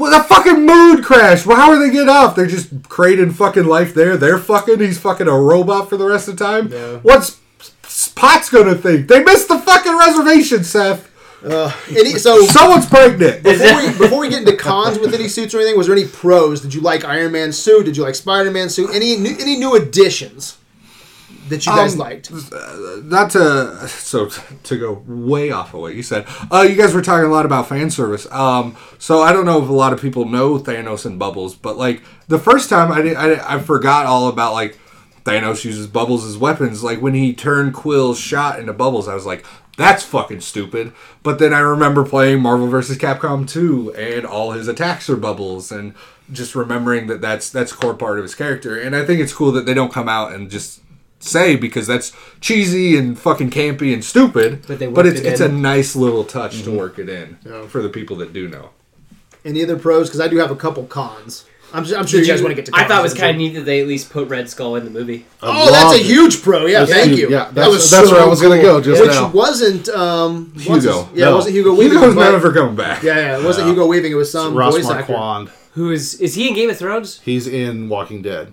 [0.00, 1.44] Well, the fucking moon crash.
[1.44, 2.34] Well, how are they getting off?
[2.34, 4.16] They're just creating fucking life there.
[4.16, 4.80] They're fucking.
[4.80, 6.68] He's fucking a robot for the rest of the time.
[6.72, 6.96] Yeah.
[7.02, 7.38] What's
[8.14, 9.08] Potts gonna think?
[9.08, 11.08] They missed the fucking reservation, Seth.
[11.44, 13.42] Uh, any, so Someone's pregnant.
[13.42, 16.06] before we, before we get into cons with any suits or anything, was there any
[16.06, 16.60] pros?
[16.60, 17.84] Did you like Iron Man suit?
[17.86, 18.90] Did you like Spider Man suit?
[18.94, 20.58] Any new, any new additions
[21.50, 22.30] that you guys Um, liked?
[23.04, 24.28] Not to so
[24.62, 26.26] to go way off of what you said.
[26.50, 28.26] Uh, you guys were talking a lot about fan service.
[28.32, 31.76] Um, so I don't know if a lot of people know Thanos and Bubbles, but
[31.76, 34.78] like the first time I did, I, I forgot all about like
[35.24, 36.82] Thanos uses Bubbles as weapons.
[36.82, 39.44] Like when he turned Quill's shot into Bubbles, I was like,
[39.76, 40.92] that's fucking stupid.
[41.22, 42.98] But then I remember playing Marvel vs.
[42.98, 45.94] Capcom 2 and all his attacks are Bubbles and
[46.32, 48.78] just remembering that that's that's a core part of his character.
[48.78, 50.80] And I think it's cool that they don't come out and just
[51.20, 54.64] say because that's cheesy and fucking campy and stupid.
[54.66, 57.66] But they but it's it it's a nice little touch to work it in Yeah.
[57.66, 58.70] for the people that do know.
[59.44, 60.08] Any other pros?
[60.08, 61.44] Because I do have a couple cons.
[61.72, 62.72] I'm, su- I'm sure Did you guys want to get to.
[62.74, 64.84] I thought it was kind of neat that they at least put Red Skull in
[64.84, 65.24] the movie.
[65.40, 66.04] I Oh, that's a it.
[66.04, 66.66] huge pro.
[66.66, 67.20] Yeah, That's thank huge.
[67.20, 67.30] you.
[67.30, 69.28] Yeah, that that's- was that's so where I was gonna go just Which now.
[69.30, 71.08] wasn't um, what's his- Hugo.
[71.14, 71.98] Yeah, it wasn't Hugo Weaving.
[71.98, 73.04] Hugo's but- never coming back.
[73.04, 73.74] Yeah, yeah, it wasn't Yeah.
[73.74, 74.10] Hugo Weaving.
[74.10, 75.46] It was some Ross voice actor.
[75.74, 77.20] Who is is he in Game of Thrones?
[77.24, 78.52] He's in Walking Dead.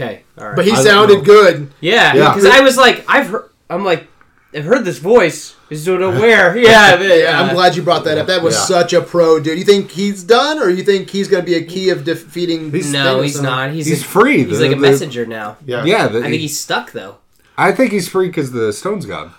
[0.00, 0.56] Okay, all right.
[0.56, 1.72] But he I sounded good.
[1.80, 2.34] yeah, Yeah.
[2.34, 3.50] because I was like, I've heard.
[3.68, 4.06] I'm like,
[4.54, 5.56] I've heard this voice.
[5.70, 6.56] I just don't where.
[6.56, 8.28] Yeah, but, Yeah, I'm uh, glad you brought that up.
[8.28, 8.60] That was Yeah.
[8.60, 9.58] such a pro, dude.
[9.58, 12.70] You think he's done, or you think he's going to be a key of defeating?
[12.92, 13.72] No, he's or not.
[13.72, 14.44] He's He's a- free.
[14.44, 15.56] He's The- like a the- messenger now.
[15.66, 17.16] Yeah, Yeah, the, I think he's stuck though.
[17.58, 19.32] I think he's free because the stone's gone.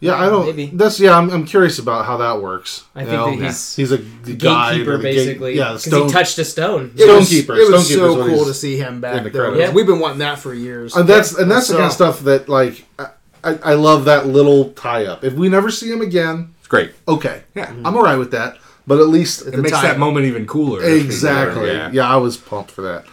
[0.00, 0.14] Yeah.
[0.14, 0.46] I don't.
[0.46, 0.66] Maybe.
[0.66, 1.16] That's yeah.
[1.16, 2.84] I'm, I'm curious about how that works.
[2.94, 3.36] I think know?
[3.36, 5.56] that he's he's a the gatekeeper or the gate- basically.
[5.56, 6.92] yeah, because he touched a stone.
[6.96, 7.56] It was, Stonekeeper.
[7.56, 9.30] it was Stonekeeper's so cool to see him back there.
[9.30, 9.72] credits.
[9.72, 10.96] We've been wanting that for years.
[10.96, 13.08] and that's and that's the kind of stuff that like I,
[13.44, 15.22] I, I love that little tie up.
[15.24, 16.92] If we never see him again, It's great.
[17.06, 17.70] okay, Yeah.
[17.84, 18.58] I'm alright with that.
[18.86, 20.82] But at least It makes that moment even cooler.
[20.82, 21.68] exactly.
[21.68, 21.90] Yeah.
[21.92, 22.08] Yeah.
[22.10, 23.04] I was pumped for that.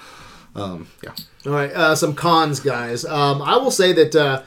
[0.55, 1.11] Um, yeah,
[1.45, 3.05] All right, uh, some cons, guys.
[3.05, 4.41] Um, I will say that uh,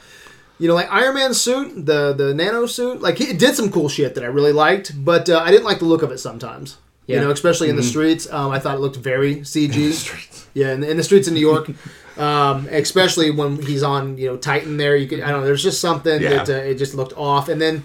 [0.61, 3.89] you know, like Iron Man's suit, the the nano suit, like it did some cool
[3.89, 6.77] shit that I really liked, but uh, I didn't like the look of it sometimes.
[7.07, 7.15] Yeah.
[7.17, 8.31] You know, especially in the streets.
[8.31, 10.47] Um, I thought it looked very CG.
[10.53, 11.69] Yeah, in, in the streets in New York,
[12.17, 14.77] um, especially when he's on, you know, Titan.
[14.77, 15.45] There, you could, I don't know.
[15.45, 16.43] There's just something Yeah.
[16.43, 17.49] that uh, it just looked off.
[17.49, 17.83] And then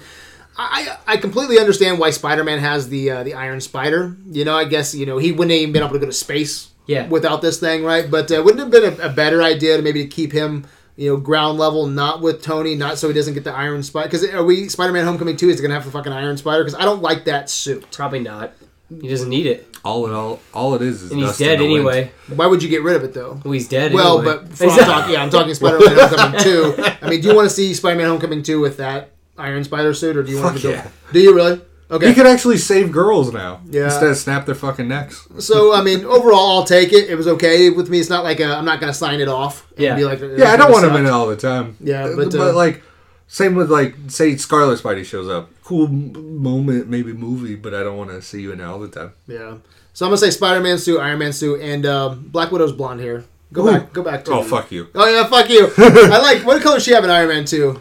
[0.59, 4.17] I, I completely understand why Spider-Man has the uh, the Iron Spider.
[4.31, 6.13] You know, I guess you know he wouldn't have even been able to go to
[6.13, 6.69] space.
[6.87, 7.09] Yeah.
[7.09, 8.09] Without this thing, right?
[8.09, 10.67] But uh, wouldn't it have been a, a better idea to maybe to keep him,
[10.97, 14.09] you know, ground level, not with Tony, not so he doesn't get the Iron Spider?
[14.09, 16.65] Because are we Spider-Man Homecoming two is gonna have the fucking Iron Spider?
[16.65, 17.91] Because I don't like that suit.
[17.93, 18.53] Probably not.
[19.01, 21.59] He doesn't need it, All in all, all it is is and he's dust dead
[21.59, 21.75] the wind.
[21.89, 22.13] anyway.
[22.35, 23.41] Why would you get rid of it though?
[23.45, 23.93] Well, he's dead.
[23.93, 24.37] Well, anyway.
[24.47, 26.75] but for, I'm talking, yeah, I'm talking Spider-Man Homecoming two.
[27.03, 30.17] I mean, do you want to see Spider-Man Homecoming two with that Iron Spider suit,
[30.17, 30.75] or do you want Fuck to go?
[30.75, 30.89] yeah.
[31.13, 31.61] Do you really?
[31.91, 32.09] Okay.
[32.09, 33.61] He could actually save girls now.
[33.71, 33.85] Yeah.
[33.85, 35.29] Instead of snap their fucking necks.
[35.39, 37.09] So I mean, overall, I'll take it.
[37.09, 38.01] It was okay with me.
[38.01, 39.71] It's not like i I'm not gonna sign it off.
[39.73, 39.97] and Yeah.
[39.97, 41.77] Be like, Yeah, I don't want him in it all the time.
[41.81, 42.83] Yeah, Uh, but, uh, like,
[43.29, 45.51] same with like, say Scarlet Spidey shows up.
[45.63, 48.89] Cool moment, maybe movie, but I don't want to see you in it all the
[48.89, 49.13] time.
[49.27, 49.57] Yeah.
[49.93, 53.25] So I'm gonna say Spider-Man suit, Iron Man suit, and um, Black Widow's blonde hair.
[53.53, 53.73] Go Ooh.
[53.73, 53.93] back.
[53.93, 54.33] Go back to.
[54.33, 54.89] Oh fuck you!
[54.95, 55.71] Oh yeah, fuck you.
[55.79, 56.45] I like.
[56.45, 57.81] What color does she have in Iron Man two?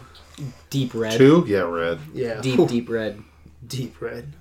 [0.70, 1.44] deep red, two.
[1.46, 1.98] Yeah, red.
[2.14, 2.40] Yeah.
[2.40, 3.22] deep, Ooh, deep red.
[3.66, 4.32] Deep red.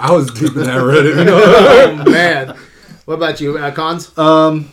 [0.00, 1.18] I was deep in that Reddit.
[1.18, 2.02] You know?
[2.06, 2.56] Oh man.
[3.04, 4.16] What about you, uh, cons?
[4.18, 4.70] Um,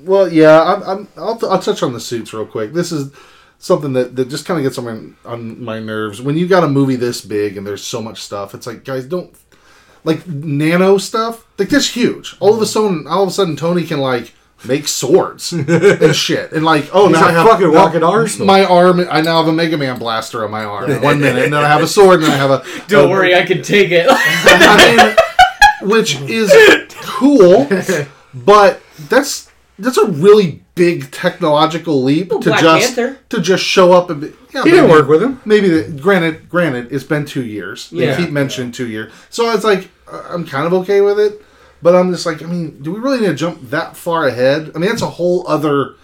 [0.00, 2.72] well, yeah, I'm, I'm, I'll, I'll touch on the suits real quick.
[2.72, 3.12] This is
[3.58, 6.20] something that, that just kind of gets on my, on my nerves.
[6.20, 9.04] When you got a movie this big and there's so much stuff, it's like, guys,
[9.04, 9.32] don't
[10.04, 11.46] like nano stuff.
[11.58, 12.36] Like this huge.
[12.40, 14.32] All of a sudden, all of a sudden, Tony can like
[14.64, 18.02] make swords and shit, and like, oh, He's now a I have fucking now walking
[18.02, 18.46] arsenal.
[18.46, 20.90] My arm, I now have a Mega Man blaster on my arm.
[21.02, 22.64] One minute, and then I have a sword, and I have a.
[22.88, 24.06] Don't a- worry, I can take it.
[24.10, 25.16] I
[25.80, 26.52] mean, which is
[27.02, 27.68] cool,
[28.34, 33.18] but that's that's a really big technological leap to Black just Panther.
[33.28, 35.40] to just show up and be, yeah, He didn't work with him.
[35.44, 37.90] Maybe the, granted, granted, it's been two years.
[37.90, 38.16] They Yeah.
[38.16, 41.42] keep mentioning two years, so it's like I'm kind of okay with it.
[41.82, 44.72] But I'm just like, I mean, do we really need to jump that far ahead?
[44.74, 45.94] I mean, that's a whole other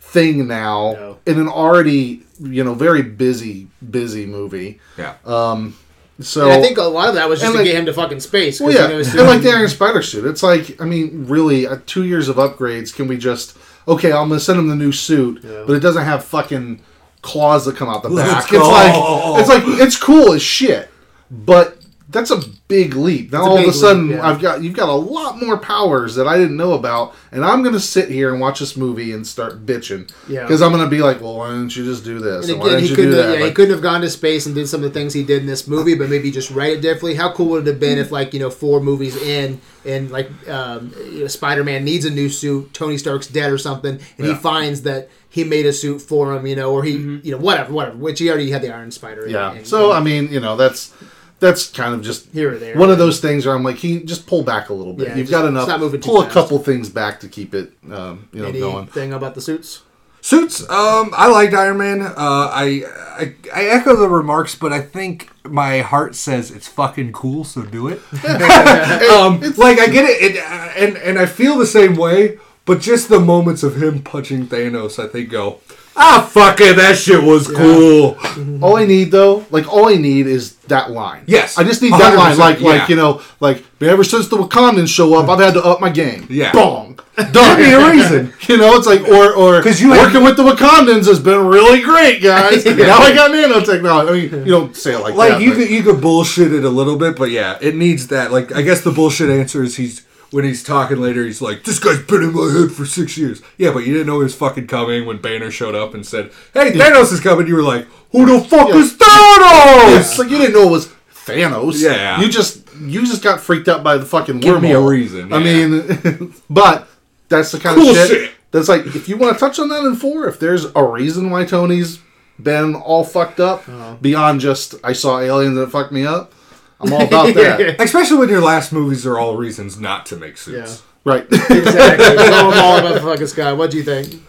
[0.00, 1.18] thing now No.
[1.26, 4.80] in an already you know very busy busy movie.
[4.98, 5.14] Yeah.
[5.26, 5.76] Um.
[6.20, 7.92] So And I think a lot of that was just to like- get him to
[7.94, 8.58] fucking space.
[8.58, 10.84] 'cause, Well, you yeah, know, and soon- like the Iron Spider suit, it's like I
[10.84, 12.94] mean, really, uh, two years of upgrades.
[12.94, 13.56] Can we just
[13.88, 14.10] okay?
[14.12, 16.80] I'm gonna send him the new suit, but it doesn't have fucking
[17.22, 18.50] claws that come out the Let's back.
[18.50, 19.36] go.
[19.38, 20.88] It's like it's like it's cool as shit,
[21.30, 21.76] but
[22.10, 23.32] that's a big leap.
[23.32, 24.28] Now all of a sudden, leap, yeah.
[24.28, 27.62] I've got you've got a lot more powers that I didn't know about, and I'm
[27.62, 30.42] gonna sit here and watch this movie and start bitching Yeah.
[30.42, 32.44] because I'm gonna be like, well, why didn't you just do this?
[32.46, 33.18] And And why didn't he you do couldn't.
[33.18, 33.38] Have, that?
[33.40, 35.40] yeah, he couldn't have gone to space and did some of the things he did
[35.42, 37.14] in this movie, but maybe just write it differently.
[37.14, 40.28] How cool would it have been if, like, you know, four movies in, and like
[40.48, 44.34] um, you know, Spider-Man needs a new suit, Tony Stark's dead or something, and he
[44.34, 46.92] finds that he made a suit for him, you know, or he,
[47.22, 47.96] you know, whatever, whatever.
[47.96, 49.26] Which he already had the Iron Spider.
[49.26, 49.52] in, yeah.
[49.52, 50.92] and- So I mean, you know, that's
[51.40, 54.02] that's kind of just here or there, one of those things where I'm like, he
[54.02, 55.08] just pull back a little bit.
[55.08, 55.64] Yeah, You've got enough.
[55.64, 58.86] stop moving too pull a couple things back to keep it, um, you know, going.
[58.86, 59.82] Thing about the suits?
[60.22, 60.60] Suits.
[60.68, 62.02] Um, I liked Iron Man.
[62.02, 62.84] Uh, I,
[63.16, 67.62] I I echo the remarks, but I think my heart says it's fucking cool, so
[67.62, 68.00] do it.
[69.10, 72.38] um, like I get it, it, uh, and and I feel the same way.
[72.66, 75.60] But just the moments of him punching Thanos, I think go,
[75.96, 78.16] ah, fuck it, that shit was cool.
[78.62, 81.24] All I need though, like all I need is that line.
[81.26, 81.58] Yes.
[81.58, 82.36] I just need that line.
[82.36, 82.66] 100%, Like, yeah.
[82.66, 85.90] like you know, like ever since the Wakandans show up, I've had to up my
[85.90, 86.26] game.
[86.30, 86.52] Yeah.
[86.52, 86.98] Bong.
[87.16, 88.32] Give me a reason.
[88.48, 91.82] You know, it's like or or 'Cause you working with the Wakandans has been really
[91.82, 92.64] great, guys.
[92.80, 94.08] Now I got nanotechnology.
[94.08, 95.42] I mean, you don't say it like, Like that.
[95.42, 98.32] you but- could you could bullshit it a little bit, but yeah, it needs that.
[98.32, 101.78] Like I guess the bullshit answer is he's when he's talking later, he's like, "This
[101.78, 104.34] guy's been in my head for six years." Yeah, but you didn't know he was
[104.34, 107.86] fucking coming when Banner showed up and said, "Hey, Thanos is coming." You were like,
[108.12, 108.76] "Who the fuck Yeah.
[108.76, 110.88] is Thanos?" it's like you didn't know it was
[111.26, 111.80] Thanos.
[111.80, 112.20] Yeah.
[112.20, 114.88] you just you just got freaked out by the fucking Give me a wormhole.
[114.90, 116.88] reason, I mean, but
[117.28, 118.30] that's the kind Cool of shit, shit.
[118.52, 121.30] that's like if you want to touch on that in four, if there's a reason
[121.30, 121.98] why Tony's
[122.42, 123.96] been all fucked up Uh-huh.
[124.00, 126.32] beyond just I saw aliens that fucked me up,
[126.80, 127.76] I'm all about that.
[127.80, 130.82] Especially when your last movies are all reasons not to make suits.
[131.04, 131.26] Right.
[131.32, 132.16] Exactly.
[132.16, 133.52] Blow them all about the fucking sky.
[133.52, 134.22] What do you think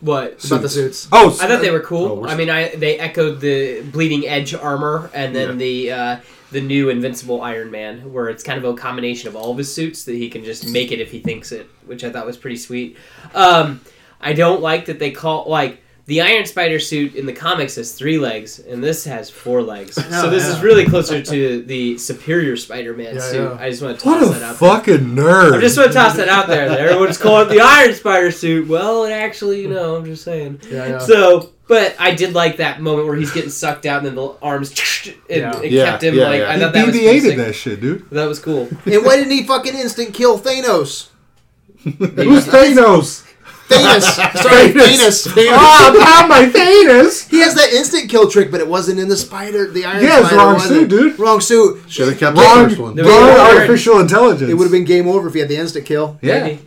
[0.00, 0.44] What?
[0.44, 1.08] about the suits?
[1.12, 2.16] Oh, I thought they were Oh, cool.
[2.16, 6.16] we're- I mean, I they echoed the bleeding edge armor and then the uh,
[6.52, 9.72] the new Invincible Iron Man, where it's kind of a combination of all of his
[9.72, 12.36] suits that he can just make it if he thinks it, which I thought was
[12.36, 12.96] pretty sweet.
[13.34, 13.80] Um,
[14.20, 15.80] I don't like that they call like
[16.10, 19.94] the Iron Spider suit in the comics has three legs, and this has four legs.
[19.94, 23.42] so this is really closer to the Superior Spider-Man Yeah, suit.
[23.44, 23.56] yeah.
[23.64, 24.58] I just want to what toss a that out.
[24.58, 24.68] there.
[24.70, 25.58] fucking nerd.
[25.58, 26.68] I just want to toss that out there.
[26.68, 28.66] Everyone's calling it the Iron Spider suit.
[28.66, 30.60] Well, it actually, you know, I'm just saying.
[30.68, 30.98] Yeah, yeah.
[30.98, 34.34] So, but I did like that moment where he's getting sucked out and then the
[34.42, 34.70] arms,
[35.06, 35.60] and Yeah.
[35.62, 36.40] it Yeah, kept him yeah, like.
[36.40, 36.50] yeah.
[36.50, 38.10] I he thought that was BB-8'd pretty that shit, dude.
[38.10, 38.68] That was cool.
[38.84, 41.08] and why didn't he fucking instant kill Thanos?
[41.84, 43.24] Who's Thanos?
[43.70, 44.02] Thanos.
[44.42, 45.26] Sorry, Thanos.
[45.28, 45.48] Thanos.
[45.52, 47.28] oh, not my Thanos.
[47.30, 50.18] He has that instant kill trick, but it wasn't in the spider, the Iron Yeah,
[50.20, 50.36] it's Spider.
[50.42, 51.18] wrong suit, dude.
[51.18, 51.82] Wrong suit.
[51.90, 52.96] Should have kept the first one.
[52.96, 54.50] Wrong artificial intelligence.
[54.50, 56.18] It would have been game over if he had the instant kill.
[56.20, 56.42] Yeah.
[56.44, 56.60] Maybe.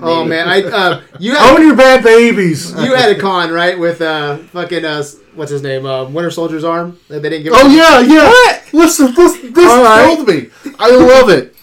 [0.00, 2.70] Oh man, I uh, you had Own your bad babies.
[2.74, 5.02] you had a con right with uh fucking uh
[5.34, 7.52] what's his name uh, Winter Soldier's arm that they didn't give.
[7.56, 8.28] Oh yeah, yeah.
[8.28, 8.62] What?
[8.72, 10.14] Listen, this this All right.
[10.14, 10.50] killed me.
[10.78, 11.56] I love it.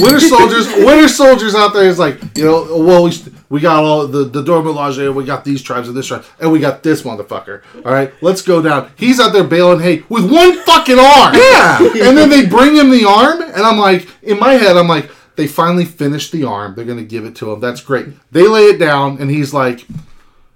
[0.00, 2.76] Winter soldiers, winter soldiers out there is like you know.
[2.84, 3.12] Well, we,
[3.48, 6.52] we got all the the Dora Milaje, we got these tribes and this tribe, and
[6.52, 7.62] we got this motherfucker.
[7.84, 8.90] All right, let's go down.
[8.96, 11.34] He's out there baling hay with one fucking arm.
[11.34, 11.78] Yeah.
[12.08, 15.10] and then they bring him the arm, and I'm like, in my head, I'm like,
[15.36, 16.74] they finally finished the arm.
[16.74, 17.60] They're gonna give it to him.
[17.60, 18.08] That's great.
[18.32, 19.86] They lay it down, and he's like,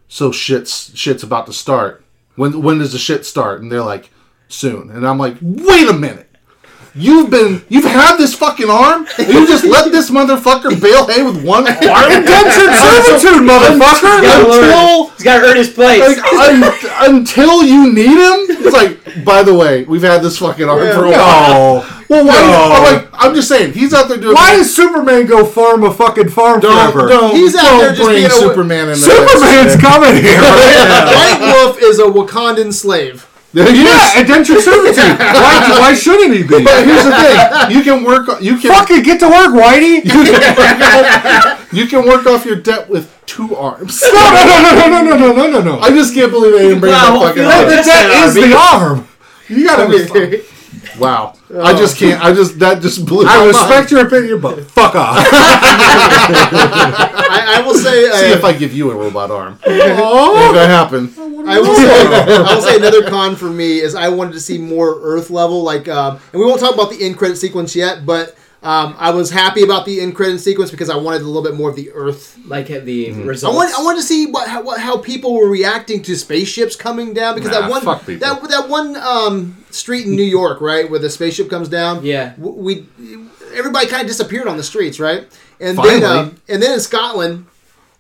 [0.09, 2.05] so shit's shit's about to start.
[2.37, 3.63] When when does the shit start?
[3.63, 4.11] And they're like,
[4.53, 4.91] soon.
[4.91, 6.29] And I'm like, wait a minute.
[6.95, 11.23] You've been you've had this fucking arm, and you just let this motherfucker bale hay
[11.23, 12.13] with one arm.
[12.13, 14.21] Indentured servitude, motherfucker.
[14.23, 14.65] Gotta learn.
[14.65, 16.01] Until He's got to earn his place.
[16.01, 18.99] like un, until you need him, it's like.
[19.25, 21.87] By the way, we've had this fucking arm for a while.
[22.09, 22.41] Well, why?
[22.41, 22.73] No.
[22.75, 24.35] I'm, like, I'm just saying, he's out there doing.
[24.35, 27.09] Why does Superman go farm a fucking farm don't forever?
[27.09, 28.97] don't, He's out don't there just bring being a- Superman in there.
[28.97, 30.41] Superman's coming here.
[30.41, 33.27] White Wolf is a Wakandan slave.
[33.55, 35.19] Yeah, indentured servitude.
[35.19, 36.65] Why, why shouldn't he be?
[36.65, 38.41] But here's the thing: you can work.
[38.41, 40.03] You can Fucking get to work, Whitey.
[41.73, 44.03] you can work off your debt with two arms.
[44.03, 45.79] No, no, no, no, no, no, no, no, no.
[45.81, 47.67] I just can't believe they didn't bring Wow, that fucking I feel arm.
[47.67, 48.49] like that, Just an that is army.
[48.49, 49.09] the arm.
[49.49, 50.52] You gotta respect.
[50.99, 51.35] Wow.
[51.61, 52.23] I just can't.
[52.23, 53.25] I just that just blew.
[53.25, 53.49] my I mind.
[53.49, 55.17] respect your opinion, but fuck off.
[56.35, 58.09] I, I will say.
[58.09, 59.59] Uh, See if I give you a robot arm.
[59.67, 61.13] If that happen.
[61.47, 62.07] I will say,
[62.37, 65.63] I will say another con for me is I wanted to see more Earth level,
[65.63, 69.11] like, um, and we won't talk about the end credit sequence yet, but um, I
[69.11, 71.77] was happy about the end credit sequence because I wanted a little bit more of
[71.77, 72.39] the Earth.
[72.47, 72.77] like the
[73.09, 73.23] Mm-hmm.
[73.23, 73.57] I results.
[73.57, 77.13] want, I wanted to see what how, what, how people were reacting to spaceships coming
[77.13, 80.89] down because Nah, that one fuck that that one um, street in New York, right,
[80.91, 82.05] where the spaceship comes down.
[82.05, 82.35] Yeah.
[82.39, 82.87] we
[83.55, 85.27] everybody kind of disappeared on the streets, right?
[85.61, 86.01] And Finally.
[86.01, 87.47] then uh, and then in Scotland,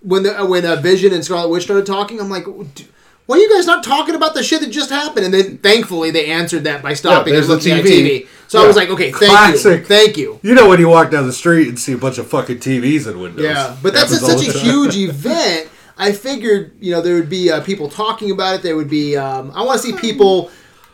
[0.01, 2.45] when the uh, when uh, Vision and Scarlet Witch started talking, I'm like.
[2.75, 2.87] "D-
[3.27, 5.25] Why are you guys not talking about the shit that just happened?
[5.27, 8.23] And then, thankfully, they answered that by stopping there's and the looking at TV.
[8.25, 8.29] TV.
[8.49, 9.81] So I was like, okay, thank Classic.
[9.81, 10.41] you, thank you.
[10.43, 13.11] You know when you walk down the street and see a bunch of fucking TVs
[13.11, 13.45] in windows.
[13.45, 15.71] Yeah, but that's Happens all such a huge event.
[15.97, 18.63] I figured, you know, there would be uh, people talking about it.
[18.63, 19.17] There would be.
[19.17, 20.51] Um, I want to see people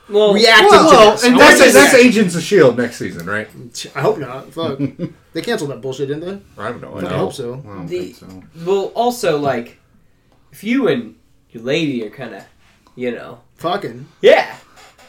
[0.09, 1.25] well, reacting Well, to this.
[1.25, 1.95] and I that's, that's.
[1.95, 3.49] Agents of Shield next season, right?
[3.97, 4.53] I hope not.
[4.53, 4.79] Fuck.
[5.33, 6.21] they canceled that bullshit, didn't
[6.57, 6.63] they?
[6.63, 7.09] I have no I idea.
[7.11, 7.55] hope so.
[7.55, 8.43] I don't The- think so.
[8.67, 9.79] well, also like,
[10.53, 11.15] if you and
[11.59, 12.45] your lady are kind of,
[12.97, 14.07] you know, Fucking.
[14.21, 14.57] yeah,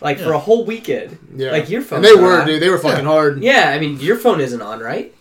[0.02, 1.52] like for a whole weekend, Yeah.
[1.52, 1.98] like your phone.
[1.98, 2.62] And they were, dude.
[2.62, 3.42] They were fucking hard.
[3.44, 5.14] Yeah, I mean, your phone isn't on, right?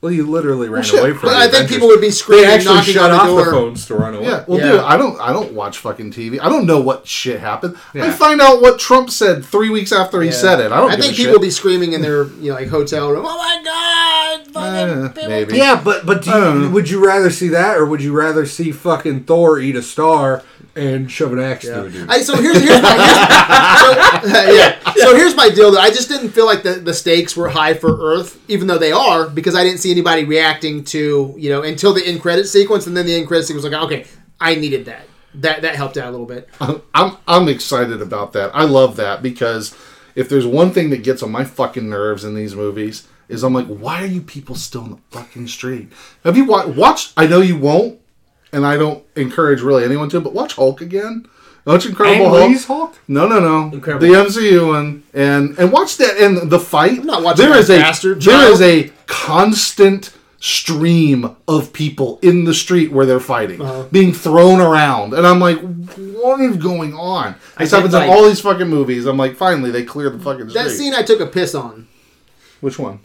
[0.00, 1.28] Well, you literally ran shit, away from.
[1.28, 3.42] But I think people would be They screaming, actually knocking shut on off the the
[3.44, 3.52] door.
[3.52, 4.24] phones to run away.
[4.26, 4.72] Yeah, well, Yeah.
[4.72, 6.40] dude, I don't, I don't watch fucking TV.
[6.40, 7.76] I don't know what shit happened.
[7.94, 10.34] I find out what Trump said three weeks after he Yeah.
[10.34, 10.72] said it.
[10.72, 10.90] I don't.
[10.90, 11.38] I give think a people shit.
[11.40, 13.24] will be screaming in their, you know, like hotel room.
[13.24, 14.52] Oh my god!
[14.52, 15.56] Fucking eh, people- maybe.
[15.56, 16.64] Yeah, but but do I don't know.
[16.66, 19.82] you, would you rather see that, or would you rather see fucking Thor eat a
[19.82, 20.42] star
[20.76, 21.74] and shove an axe Yeah.
[21.74, 22.10] through a dude?
[22.10, 24.78] I, so here's here's my here's, so, yeah.
[24.96, 25.70] So here's my deal.
[25.70, 28.78] Though I just didn't feel like the, the stakes were high for Earth, even though
[28.78, 32.46] they are, because I didn't see anybody reacting to you know until the end credit
[32.46, 34.06] sequence, and then the end credit sequence was like, okay,
[34.40, 35.02] I needed that.
[35.36, 36.48] That that helped out a little bit.
[36.60, 38.50] I'm, I'm I'm excited about that.
[38.54, 39.74] I love that because
[40.14, 43.54] if there's one thing that gets on my fucking nerves in these movies is I'm
[43.54, 45.90] like, why are you people still in the fucking street?
[46.22, 47.14] Have you wa- watched?
[47.16, 47.98] I know you won't,
[48.52, 51.26] and I don't encourage really anyone to, but watch Hulk again
[51.64, 52.48] Watch Incredible Hulk.
[52.50, 52.98] Lee's Hulk?
[53.06, 53.72] No, no, no.
[53.72, 56.98] Incredible the MCU one, and and watch that and the fight.
[56.98, 58.52] I'm not watching There is a bastard there child.
[58.54, 63.84] is a constant stream of people in the street where they're fighting, Uh-huh.
[63.92, 65.58] being thrown around, and I'm like,
[65.96, 67.36] what is going on?
[67.56, 69.06] I This did happens like- in all these fucking movies.
[69.06, 70.64] I'm like, finally they clear the fucking street.
[70.64, 71.86] That scene I took a piss on.
[72.60, 72.98] Which one?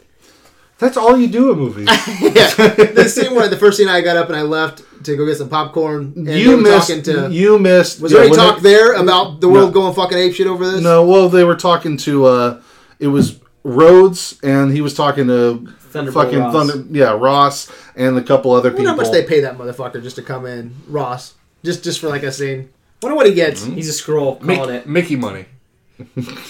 [0.80, 1.86] That's all you do in movies.
[2.20, 5.26] yeah, the scene where the first scene I got up and I left to go
[5.26, 6.12] get some popcorn.
[6.16, 6.88] And you missed.
[6.88, 7.28] talking to.
[7.30, 8.00] you missed.
[8.00, 9.80] was there any talk they- there about the world No.
[9.80, 10.80] going fucking ape shit over this?
[10.82, 12.26] No, well, they were talking to.
[12.26, 12.60] uh
[12.98, 16.52] It was Rhodes, and he was talking to fucking Ross.
[16.52, 16.84] Thunder.
[16.90, 19.04] Yeah, Ross and a couple other I wonder people.
[19.04, 21.34] how much they pay that motherfucker just to come in, Ross,
[21.64, 22.70] just just for like a scene.
[23.02, 23.64] Wonder what he gets.
[23.64, 25.44] He's a scroll calling Mickey, it Mickey money.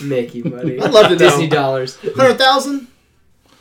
[0.03, 0.81] Mickey, buddy.
[0.83, 1.17] I'd love to know.
[1.19, 1.97] Disney dollars.
[2.17, 2.87] Hundred thousand,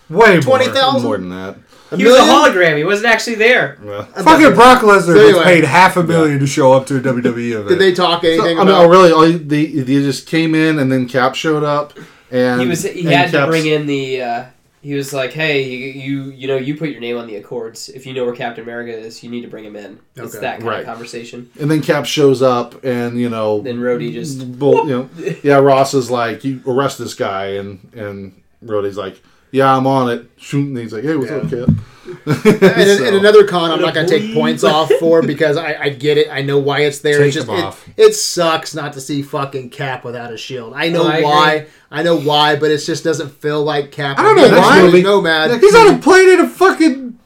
[0.10, 0.42] Way more.
[0.42, 1.58] twenty thousand, more than that.
[1.92, 2.78] A He was a hologram.
[2.78, 3.78] He wasn't actually there.
[3.84, 4.04] Yeah.
[4.06, 5.44] Fucking Brock Lesnar So anyway.
[5.44, 7.70] paid half a million to show up to a WWE event.
[7.70, 9.12] Did they talk So, I anything mean, oh, really?
[9.12, 11.94] All you, they, they just came in, and then Cap showed up,
[12.32, 12.84] and He was.
[12.84, 14.22] He and had to bring in the.
[14.22, 14.46] Uh,
[14.82, 17.90] he was like, "Hey, you, you, you know, you put your name on the Accords.
[17.90, 20.60] If you know where Captain America is, you need to bring him in." It's that
[20.60, 20.80] kind Right.
[20.82, 21.50] of conversation.
[21.60, 24.42] and then Cap shows up, and you know, Then Rhodey just.
[24.42, 29.22] Well, you know, yeah, Ross is like, you arrest this guy, and and Rhodey's like,
[29.52, 30.30] yeah, I'm on it.
[30.38, 30.76] Shooting.
[30.76, 31.68] he's like, hey, what's up, kid?
[32.26, 35.76] and, So- and another con I'm not going to take points off for because I,
[35.76, 36.30] I get it.
[36.32, 37.18] I know why it's there.
[37.18, 37.89] Take it's just them it, off.
[37.98, 40.74] it sucks not to see fucking Cap without a shield.
[40.74, 41.54] I know Oh, I why.
[41.54, 41.70] agree.
[41.91, 44.20] I know why, but it just doesn't feel like Cap.
[44.20, 44.89] I don't know why.
[44.89, 45.60] there's Nomad.
[45.60, 47.20] He's on a planet of fucking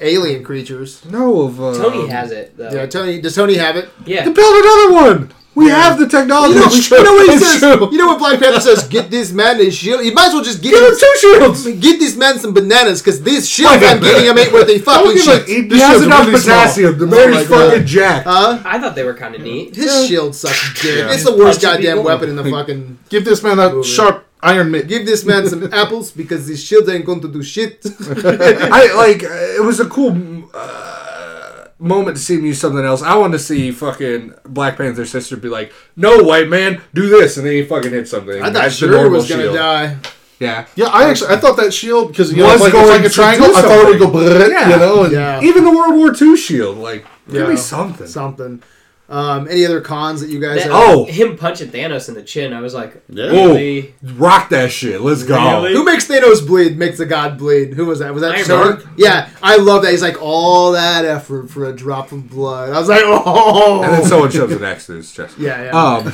[0.00, 1.04] alien creatures.
[1.04, 1.60] no of.
[1.60, 2.70] Uh, Tony has it though.
[2.70, 3.20] Yeah, Tony.
[3.20, 3.88] Does Tony have it?
[4.04, 4.24] Yeah.
[4.24, 5.34] To build another one.
[5.54, 5.82] We Yeah.
[5.82, 6.54] have the technology.
[6.54, 7.58] You know, It's you know what he It's says?
[7.76, 7.88] true.
[7.92, 8.84] You know what Black Panther says?
[8.88, 10.02] Get this man his shield.
[10.02, 10.98] You might as well just give Give him him.
[10.98, 11.66] two shields.
[11.78, 14.68] Get this man some bananas because this shit Like I'm a- getting him ain't worth
[14.70, 15.42] a fucking shit.
[15.42, 16.56] a- He, This has enough really small.
[16.56, 16.98] potassium.
[16.98, 17.70] The Oh man my is God.
[17.70, 18.26] fucking jacked.
[18.26, 18.58] Huh?
[18.64, 19.76] I thought they were kind of neat.
[19.76, 20.96] His shield sucks dick.
[20.96, 21.12] Yeah.
[21.12, 22.04] It's the worst Punching goddamn people.
[22.04, 22.98] weapon in the fucking.
[23.10, 24.88] Give this man a sharp iron mitt.
[24.88, 27.84] Give this man some apples because these shields ain't going to do shit.
[27.84, 29.22] I like.
[29.22, 29.28] uh,
[29.58, 30.16] It was a cool
[30.54, 31.01] uh,
[31.82, 33.02] moment to see him use something else.
[33.02, 37.36] I want to see fucking Black Panther's sister be like, "No, white man, do this,"
[37.36, 38.40] and then he fucking hit something.
[38.40, 39.56] I thought That's the Shuri normal was gonna shield.
[39.56, 39.96] die.
[40.38, 40.64] Yeah.
[40.74, 43.04] Yeah, I actually I thought that shield because you Was know, it's like, going like
[43.04, 43.54] a triangle.
[43.56, 44.70] I thought it would go, bleh, Yeah.
[44.70, 45.02] you know.
[45.04, 45.40] And Yeah.
[45.42, 47.48] Even the World War II shield, like, give Yeah.
[47.48, 48.06] me something.
[48.08, 48.62] Something.
[49.12, 50.74] Um, any other cons that you guys That- have?
[50.74, 51.04] Oh.
[51.04, 52.54] him punching Thanos in the chin.
[52.54, 53.26] I was like, Yeah.
[53.26, 53.94] really?
[54.16, 55.02] Rock that shit.
[55.02, 55.34] Let's go.
[55.36, 55.74] Really?
[55.74, 56.78] Who makes Thanos bleed?
[56.78, 57.74] Makes the god bleed.
[57.74, 58.14] Who was that?
[58.14, 58.78] Was that Iron Sony?
[58.84, 58.94] Man.
[58.96, 59.90] Yeah, I love that.
[59.90, 62.70] He's like all that effort for a drop of blood.
[62.72, 63.82] I was like, oh.
[63.84, 65.36] And then someone shoves an X to his chest.
[65.38, 65.72] Yeah, yeah.
[65.72, 66.06] Um.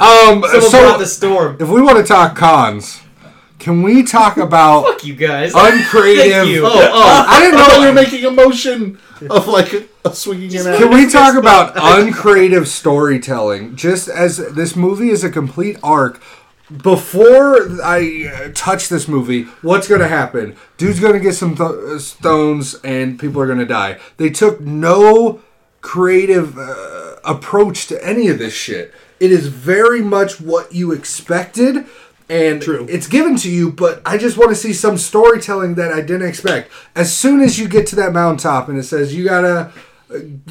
[0.00, 0.42] um.
[0.42, 1.56] Someone So, the storm.
[1.60, 3.00] if we want to talk cons,
[3.66, 5.52] can we talk about Fuck you guys.
[5.56, 6.32] uncreative?
[6.32, 6.64] Thank you.
[6.64, 7.24] Oh, oh!
[7.28, 10.62] I didn't know we were making a motion of like a, a swinging in.
[10.62, 13.74] Can we talk about uncreative storytelling?
[13.74, 16.22] Just as this movie is a complete arc.
[16.82, 20.56] Before I uh, touch this movie, what's going to happen?
[20.76, 23.98] Dude's going to get some th- uh, stones and people are going to die.
[24.16, 25.42] They took no
[25.80, 28.92] creative uh, approach to any of this shit.
[29.20, 31.86] It is very much what you expected.
[32.28, 32.86] And True.
[32.88, 36.26] it's given to you, but I just want to see some storytelling that I didn't
[36.28, 36.72] expect.
[36.96, 39.70] As soon as you get to that mountaintop and it says you gotta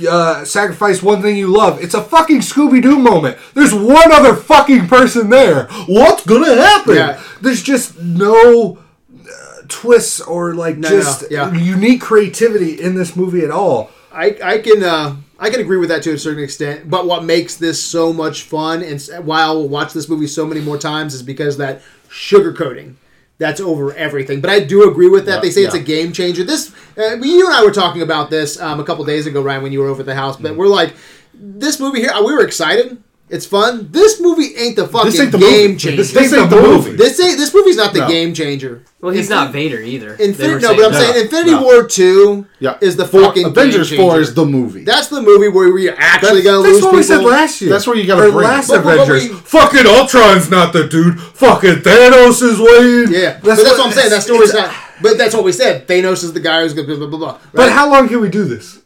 [0.09, 1.82] uh, sacrifice one thing you love.
[1.84, 3.38] It's a fucking Scooby Doo moment.
[3.53, 5.67] There's one other fucking person there.
[5.88, 6.95] What's gonna happen?
[6.95, 7.21] Yeah.
[7.41, 8.78] There's just no
[9.13, 11.53] uh, twists or like No, no, just yeah.
[11.53, 13.91] unique creativity in this movie at all.
[14.13, 16.90] I, I can uh, I can agree with that to a certain extent.
[16.90, 20.62] But what makes this so much fun, and why I'll watch this movie so many
[20.62, 22.96] more times, is because that sugarcoating.
[23.38, 24.40] That's over everything.
[24.40, 25.36] But I do agree with that.
[25.36, 26.46] Yeah, they say it's a game changer.
[26.46, 29.62] This, uh, you and I were talking about this um, a couple days ago, Ryan,
[29.62, 30.38] when you were over at the house.
[30.38, 30.58] But Mm-hmm.
[30.60, 30.96] we're like,
[31.34, 32.98] this movie here, uh, we were excited.
[33.28, 33.89] It's fun.
[33.91, 35.78] This movie ain't the fucking This ain't the game movie.
[35.80, 35.97] changer.
[35.97, 36.91] This This, ain't the movie.
[36.91, 38.07] This ain't this movie's not the No.
[38.07, 38.84] game changer.
[39.01, 40.15] Well, he's Infi- not Vader either.
[40.15, 41.63] They Infinity, no, but I'm No, saying Infinity no.
[41.63, 44.84] War Two Yeah, is the Four- fucking Avengers game Four is the movie.
[44.84, 46.97] That's the movie where we actually That's- gonna That's lose what people.
[46.97, 47.71] we said last year.
[47.71, 49.30] That's where you gotta bring last But- but what Avengers.
[49.32, 51.19] we- fucking Ultron's not the dude.
[51.19, 53.11] Fucking Thanos is Wayne.
[53.11, 54.11] Yeah, but that's what I'm saying.
[54.11, 54.69] That story's not.
[55.01, 55.88] But that's what we said.
[55.88, 57.17] Thanos is the guy who's gonna blah blah blah.
[57.17, 58.78] blah But how long can we do this?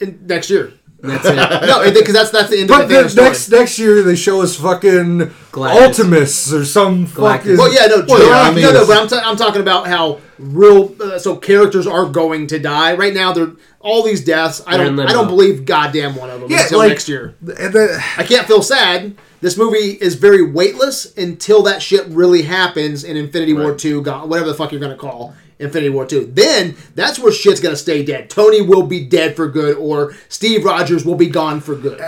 [0.00, 0.72] In, next year?
[1.02, 1.34] That's it.
[1.66, 3.26] No, because that's that's the end But of the the story.
[3.28, 5.82] next next year they show us fucking Galactus.
[5.86, 7.56] Ultimus or some fucking.
[7.56, 9.60] Well, yeah, no, Well, no, yeah, I mean, no, no, but I'm, ta- I'm talking
[9.60, 10.94] about how real.
[11.00, 13.32] Uh, so characters are going to die right now.
[13.32, 13.50] They're
[13.80, 14.62] all these deaths.
[14.66, 14.98] I don't.
[15.00, 17.34] I don't believe goddamn one of them Yeah, until like- next year.
[17.58, 19.16] And then, I can't feel sad.
[19.40, 24.30] This movie is very weightless until that shit really happens in Infinity War Two, God,
[24.30, 26.32] whatever the fuck you're gonna call Infinity War 2.
[26.34, 28.28] Then that's where shit's gonna stay dead.
[28.28, 32.00] Tony will be dead for good, or Steve Rogers will be gone for good.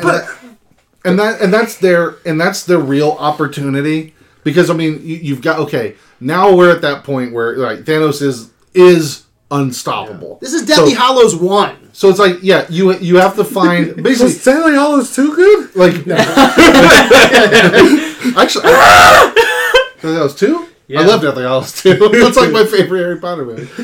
[1.04, 5.42] and that and that's their and that's their real opportunity because I mean you, you've
[5.42, 10.38] got okay now we're at that point where like Thanos is is unstoppable.
[10.40, 11.90] this is Deathly so, Hallows 1.
[11.92, 15.76] so it's like yeah you you have to find Was basically Stanley Hallows too good?
[15.76, 15.94] like
[18.36, 20.66] actually that was two.
[20.86, 21.00] Yeah.
[21.00, 21.94] I love Deathly Hallows too.
[22.12, 23.64] That's like my favorite Harry Potter movie.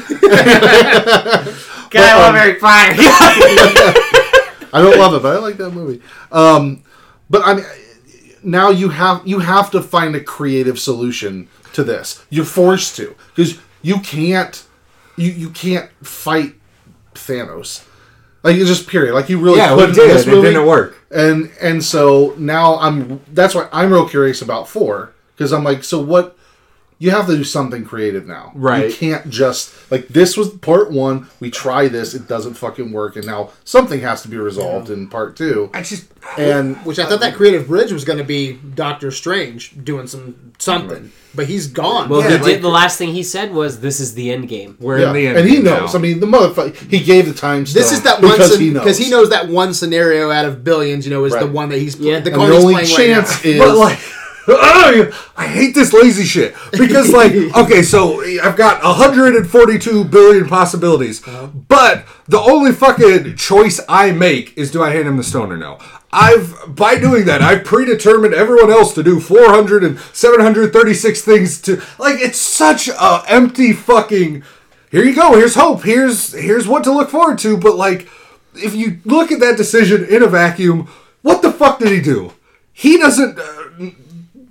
[1.90, 2.94] God, I love Harry Potter.
[4.72, 6.00] I don't love it, but I like that movie.
[6.30, 6.82] Um,
[7.28, 7.64] but I mean,
[8.42, 12.24] now you have you have to find a creative solution to this.
[12.30, 14.64] You're forced to because you can't
[15.16, 16.54] you you can't fight
[17.14, 17.84] Thanos.
[18.42, 19.14] Like it's just period.
[19.14, 20.10] Like you really Yeah, couldn't did.
[20.10, 20.96] this It didn't work.
[21.10, 25.82] And and so now I'm that's why I'm real curious about four because I'm like,
[25.82, 26.36] so what?
[27.02, 28.52] You have to do something creative now.
[28.54, 28.90] Right.
[28.90, 31.28] You can't just like this was part one.
[31.40, 35.08] We try this, it doesn't fucking work, and now something has to be resolved in
[35.08, 35.70] part two.
[35.72, 39.82] I just And Which I thought that creative bridge was going to be Doctor Strange
[39.82, 42.10] doing some something, but he's gone.
[42.10, 44.76] Well, Yeah, he like- The last thing he said was, "This is the end game."
[44.78, 45.38] we're yeah, in the end.
[45.38, 45.94] and he game knows.
[45.94, 45.98] now.
[45.98, 46.76] I mean, the motherfucker.
[46.90, 47.64] He gave the time.
[47.64, 50.44] this is that one because scen- he knows because he knows that one scenario out
[50.44, 51.06] of billions.
[51.06, 52.20] You know, is the one that he's Yeah.
[52.20, 53.50] the And card the he's only playing right chance now.
[53.50, 54.04] is But like, ugh,
[55.36, 56.54] I hate this lazy shit.
[56.72, 61.20] Because like, okay, so I've got 142 billion possibilities,
[61.68, 65.56] but the only fucking choice I make is do I hand him the stone or
[65.56, 65.78] no?
[66.12, 71.80] I've by doing that I've predetermined everyone else to do 400 and 736 things to
[72.00, 74.42] like it's such a empty fucking
[74.90, 78.08] here you go here's hope here's here's what to look forward to but like
[78.56, 80.88] if you look at that decision in a vacuum
[81.22, 82.32] what the fuck did he do?
[82.72, 83.59] He doesn't uh,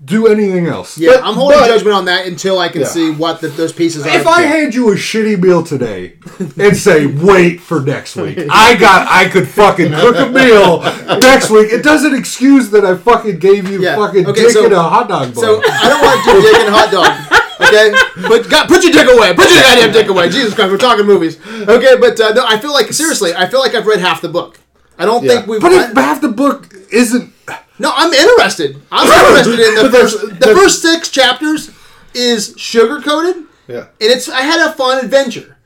[0.10, 2.88] do anything else Yeah, But- I'm holding but- judgment on that until I can Yeah.
[2.88, 4.10] see what the, those pieces are.
[4.10, 6.14] if I hand you a shitty meal today
[6.58, 10.82] and say wait for next week, I got I could fucking cook a meal
[11.20, 11.72] next week.
[11.72, 13.96] It doesn't excuse that I fucking gave you Yeah.
[13.96, 15.36] fucking Okay, dick so- in a hot dog.
[15.36, 17.36] So I don't want to do dick and hot dog.
[17.62, 17.92] Okay,
[18.28, 19.34] but God, put your dick away.
[19.36, 20.30] Put your goddamn dick away.
[20.30, 21.38] Jesus Christ, we're talking movies.
[21.68, 24.30] Okay, but uh, no, I feel like seriously, I feel like I've read half the
[24.30, 24.58] book.
[24.98, 25.34] I don't Yeah.
[25.36, 25.62] think we've.
[25.62, 27.32] but I- half the book isn't
[27.80, 28.82] no, I'm interested.
[28.92, 29.08] I'm
[29.38, 30.40] interested in the first.
[30.40, 31.72] The first six chapters
[32.14, 33.78] is sugar coated, Yeah.
[34.02, 34.30] and it's.
[34.30, 35.58] I had a fun adventure.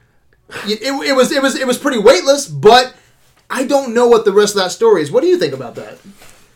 [0.65, 1.31] It, it, it was.
[1.31, 1.55] It was.
[1.59, 2.95] It was pretty weightless, but
[3.49, 5.11] I don't know what the rest of that story is.
[5.11, 5.97] What do you think about that?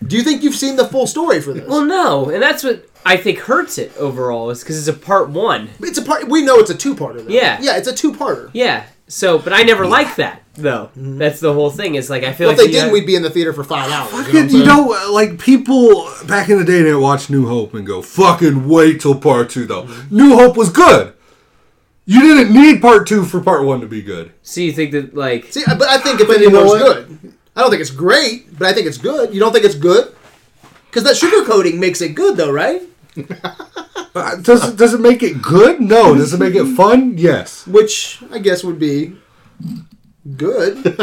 [0.06, 1.68] Do you think you've seen the full story for this?
[1.68, 5.30] Well, no, and that's what I think hurts it overall is because it's a part
[5.30, 5.70] one.
[5.80, 6.28] It's a part.
[6.30, 7.24] We know it's a two-parter.
[7.26, 7.32] Though.
[7.34, 7.58] Yeah.
[7.62, 8.52] yeah, it's a two-parter.
[8.54, 8.86] Yeah.
[9.10, 10.90] So, but I never liked that though.
[10.96, 11.96] That's the whole thing.
[11.96, 13.30] Is like I feel Well, if like they you didn't, have- we'd be in the
[13.30, 14.12] theater for five hours.
[14.12, 14.66] Fucking, what I'm you saying?
[14.66, 18.68] know, uh, like people back in the day didn't watch New Hope and go, fucking
[18.68, 19.88] wait till part two, though.
[20.12, 21.14] New Hope was good.
[22.06, 24.32] You didn't need part two for part one to be good.
[24.42, 27.08] So you think that like See, but I think Infinity you know War what?
[27.08, 27.34] good.
[27.56, 29.34] I don't think it's great, but I think it's good.
[29.34, 30.14] You don't think it's good?
[30.86, 32.82] Because that sugar coating makes it good, though, right?
[34.18, 35.80] Uh, does, it, does it make it good?
[35.82, 36.16] No.
[36.16, 37.18] Does it make it fun?
[37.18, 37.66] Yes.
[37.68, 39.16] Which I guess would be
[40.36, 40.78] good.
[40.86, 40.98] it's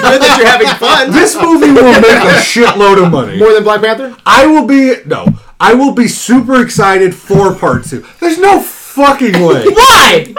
[0.00, 1.10] good that you're having fun.
[1.10, 3.38] This movie will make a shitload of money.
[3.38, 4.16] More than Black Panther?
[4.24, 5.26] I will be, no,
[5.58, 8.04] I will be super excited for part two.
[8.20, 8.60] There's no
[8.90, 9.64] fucking way.
[9.68, 10.34] why?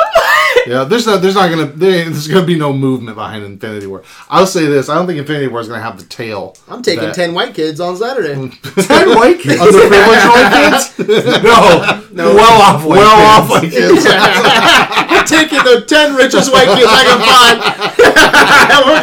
[0.68, 4.04] Yeah, there's not there's not gonna there, there's gonna be no movement behind Infinity War.
[4.30, 6.56] I'll say this: I don't think Infinity War is gonna have the tail.
[6.68, 8.34] I'm taking that- 10 white kids on Saturday.
[8.82, 9.60] Ten white kids?
[9.62, 11.42] underprivileged white kids.
[11.42, 12.02] No.
[12.12, 12.36] No.
[12.36, 14.06] Well off white well off white kids.
[14.08, 18.31] I'm taking the 10 richest white kids I can find.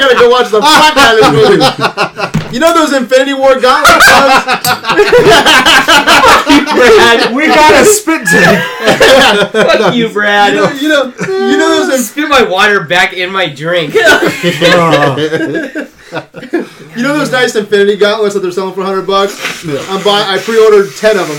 [0.09, 2.35] We're going to go watch the fuck out of this movie.
[2.49, 4.07] You know those Infinity War gauntlets?
[6.49, 8.59] Brad, We got a spit take.
[9.53, 10.55] fuck you, Brad.
[10.55, 13.93] you know, you know, you know those Spit my water back in my drink.
[16.97, 19.37] You know those nice Infinity gauntlets that they're selling for hundred bucks?
[19.91, 20.27] I'm buying.
[20.27, 21.37] I pre-ordered ten of them.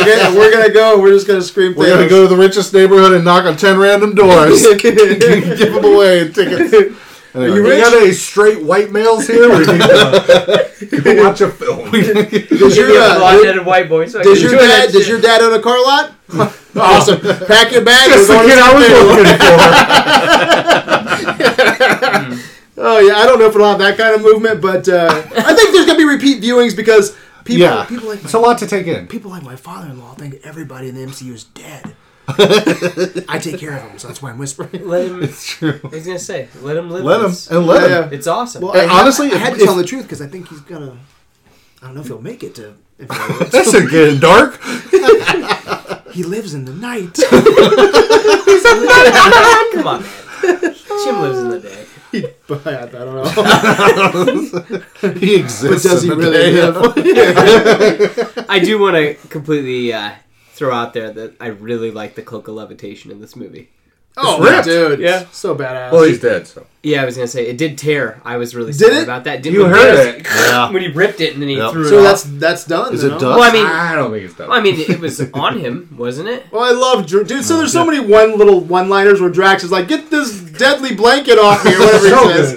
[0.00, 0.98] Okay, and we're gonna go.
[0.98, 1.74] We're just gonna scream.
[1.74, 1.78] Things.
[1.84, 5.84] We're gonna go to the richest neighborhood and knock on ten random doors, give them
[5.84, 6.96] away tickets.
[7.34, 7.82] Anyway, you We rich?
[7.82, 9.48] got any straight white males here?
[9.48, 11.90] We need to go watch a film.
[12.58, 14.06] Does your, uh, blonde-headed white boy.
[14.06, 14.92] So I does can your enjoy dad?
[14.92, 15.08] Does shit.
[15.08, 16.12] your dad own a car lot?
[16.76, 17.20] awesome.
[17.46, 18.10] Pack your bag.
[18.10, 19.36] Just the kid I was looking
[22.36, 22.42] for.
[22.84, 25.54] Oh yeah, I don't know if it'll have that kind of movement, but uh, I
[25.54, 27.84] think there's gonna be repeat viewings because people, Yeah.
[27.84, 29.06] people like It's a lot to take in.
[29.06, 31.94] people like my father-in-law think everybody in the MCU is dead.
[33.28, 34.86] I take care of him, so that's why I'm whispering.
[34.88, 35.22] Let him.
[35.22, 35.80] It's true.
[35.84, 37.04] I was gonna say, let him live.
[37.04, 37.50] Let him this.
[37.50, 38.12] and let Yeah, him.
[38.12, 38.62] It's awesome.
[38.62, 40.48] Well, I, honestly, honestly, I had if- to tell if- the truth because I think
[40.48, 40.96] he's gonna.
[41.82, 42.74] I don't know if he'll make it to.
[42.98, 43.44] Infinity War.
[43.50, 44.60] This is getting dark.
[46.12, 47.14] He lives in the night.
[49.72, 50.74] Come on, man.
[51.04, 51.86] Jim lives in the day.
[52.46, 53.14] but I don't
[55.02, 55.10] know.
[55.18, 55.62] he exists.
[55.62, 56.62] But does he in the really day.
[58.36, 58.46] live?
[58.48, 60.10] I do want to completely uh,
[60.52, 63.70] throw out there that I really like the cloak of levitation in this movie.
[64.18, 64.64] oh, ripped.
[64.66, 65.00] dude.
[65.00, 65.24] Yeah.
[65.32, 65.90] So badass.
[65.92, 66.66] Well, he's dead, so.
[66.82, 68.20] Yeah, I was gonna say it did tear.
[68.24, 69.02] I was really Did sad it?
[69.04, 69.40] about that.
[69.42, 70.26] Didn't You heard he- it.
[70.26, 70.70] Yeah.
[70.72, 71.70] when he ripped it and then he Yep.
[71.72, 72.04] threw it so off.
[72.04, 72.92] that's that's done.
[72.92, 73.18] Is it know?
[73.20, 73.38] done?
[73.38, 74.48] Well, I mean, I don't think it's done.
[74.48, 76.44] well, I mean, it was on him, wasn't it?
[76.50, 77.44] Well, oh, I love Dr- dude.
[77.44, 80.92] So oh, there's so many one little one-liners where Drax is like, "Get this deadly
[80.94, 82.52] blanket off me," or whatever So he says.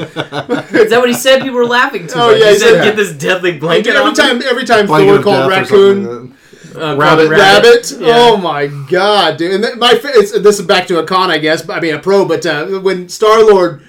[0.74, 1.42] Is that what he said?
[1.44, 2.40] People were laughing too Oh, much.
[2.40, 4.66] yeah, he he said, said- "Get this deadly Like, blanket every on me." time, every
[4.66, 6.35] time Blanket Thor called raccoon something.
[6.78, 7.30] Uh, Rabbit.
[7.30, 7.92] rabbit.
[8.00, 8.08] Yeah.
[8.16, 9.54] Oh my god, dude!
[9.54, 11.68] And then my fa- it's, this is back to a con, I guess.
[11.70, 13.82] I mean, a pro, but uh, when Star Lord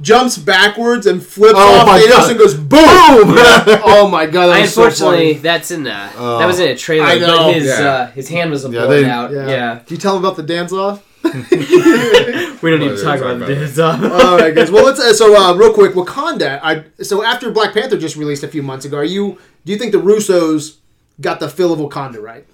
[0.00, 2.78] jumps backwards and flips Oh off my Thanos and goes boom!
[3.84, 5.42] oh my god, that I was so unfortunately, funny.
[5.42, 6.46] that's in the that Oh.
[6.46, 7.46] was in a trailer, I know.
[7.46, 7.86] but his Yeah.
[7.88, 9.30] uh, his hand was Yeah, blown they- out.
[9.32, 9.48] Yeah.
[9.48, 9.80] Yeah.
[9.86, 11.02] Do you tell him about the dance off?
[11.26, 11.30] we
[12.70, 13.78] don't need Oh, to talk yeah, about talk this.
[13.78, 14.70] All right, guys.
[14.70, 15.00] Well, let's.
[15.00, 16.60] Uh, so, uh, real quick, Wakanda.
[16.62, 19.38] I so after Black Panther just released a few months ago, are you?
[19.64, 20.76] Do you think the Russos
[21.20, 22.46] got the feel of Wakanda right?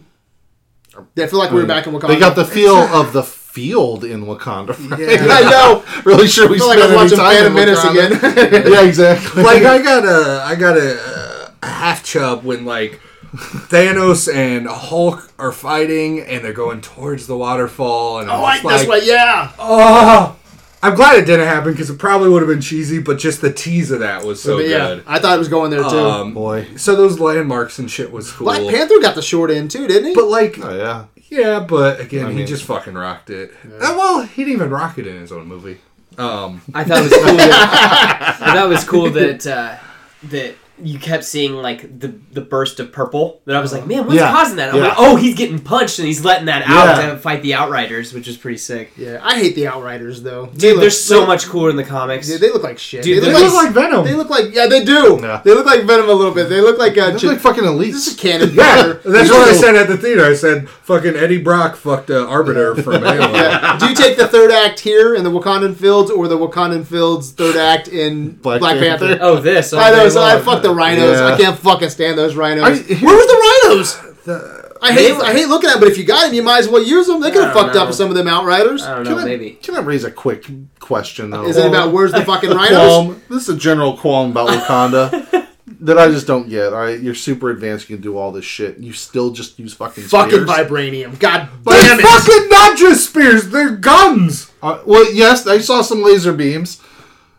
[1.14, 2.08] They feel like we were back in Wakanda.
[2.08, 4.76] They got the feel of the field in Wakanda.
[4.98, 5.84] Yeah, I know.
[6.04, 8.46] really sure we I feel like spent I'm watching time Phantom in Menace Wakanda.
[8.48, 8.72] again.
[8.72, 9.42] yeah, exactly.
[9.42, 13.00] like I got a I got a, a half chub when like
[13.34, 18.54] Thanos and Hulk are fighting and they're going towards the waterfall and I'm oh, I,
[18.56, 19.08] just that's like, right.
[19.08, 19.52] Yeah.
[19.58, 20.36] oh,
[20.85, 23.53] I'm glad it didn't happen because it probably would have been cheesy, but just the
[23.53, 25.05] tease of that was so But yeah, good.
[25.07, 25.97] I thought it was going there too.
[25.99, 26.66] Um, Boy.
[26.76, 28.47] so those landmarks and shit was cool.
[28.47, 30.14] Black Panther got the short end too, didn't he?
[30.14, 31.05] But like, Oh yeah.
[31.30, 33.53] yeah, but again, I he mean- just fucking rocked it.
[33.64, 35.78] Uh, well, he didn't even rock it in his own movie.
[36.18, 37.37] Um, I thought it was cool.
[37.37, 39.76] That, I thought it was cool that uh,
[40.24, 43.40] that you kept seeing like the the burst of purple.
[43.44, 44.30] That I was like, man, what's Yeah.
[44.32, 44.70] causing that?
[44.70, 44.88] I'm Yeah.
[44.88, 47.10] like, oh, he's getting punched and he's letting that out Yeah.
[47.10, 48.92] to fight the Outriders, which is pretty sick.
[48.96, 50.48] yeah, I hate the Outriders though.
[50.52, 52.26] They Dude, look- they're so they- much cooler in the comics.
[52.26, 53.02] Dude, they look like shit.
[53.02, 54.04] Dude, they they look look like, like Venom.
[54.04, 55.18] they look like yeah, they do.
[55.22, 55.40] Yeah.
[55.44, 56.48] They look like Venom a little bit.
[56.48, 57.92] They look like uh, They're Ch- like fucking elite.
[57.92, 58.18] this is elites.
[58.18, 60.24] cannon yeah, that's what I said at the theater.
[60.24, 63.76] I said, "Fucking Eddie Brock fucked uh, Arbiter from Halo." Yeah.
[63.78, 67.30] Do you take the third act here in the Wakandan Fields or the Wakandan Fields
[67.32, 69.06] third act in Black, Black Panther?
[69.08, 69.18] Panther.
[69.22, 69.72] oh, this.
[69.72, 70.42] all I know, so I long.
[70.62, 71.18] Fuck the rhinos.
[71.18, 71.26] Yeah.
[71.26, 72.64] I can't fucking stand those rhinos.
[72.64, 74.14] I- Where was the rhinos?
[74.24, 76.58] The- I hate I hate looking at them, but if you got them, you might
[76.58, 77.20] as well use them.
[77.20, 77.92] They could have I don't fucked up know.
[77.92, 78.82] some of them outriders.
[78.82, 79.50] I don't Can know, I, maybe.
[79.62, 80.44] can I raise a quick
[80.80, 81.44] question though?
[81.46, 82.70] Is it about where's the fucking rhinos?
[82.78, 83.22] qualm.
[83.28, 85.46] This is a general qualm about Wakanda
[85.82, 86.72] that I just don't get.
[86.72, 87.88] All right, you're super advanced.
[87.90, 88.78] You can do all this shit.
[88.78, 91.16] You still just use fucking Fucking vibranium.
[91.20, 92.02] God They're damn it.
[92.02, 94.50] fucking not just spears; they're guns.
[94.60, 96.80] Uh, well, yes, I saw some laser beams.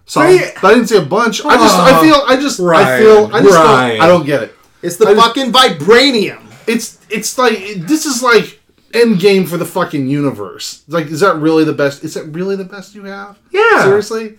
[0.05, 1.43] Some, See- but I didn't see a bunch.
[1.45, 3.89] I just, I Oh, feel, I just, I feel, I just, Ryan.
[3.97, 4.55] don't, I don't get it.
[4.81, 6.41] It's the I just- fucking vibranium.
[6.67, 8.59] It's, it's like this is like
[8.93, 10.83] end game for the fucking universe.
[10.87, 12.03] Like, is that really the best?
[12.03, 13.37] Is that really the best you have?
[13.51, 13.83] Yeah.
[13.83, 14.37] Seriously?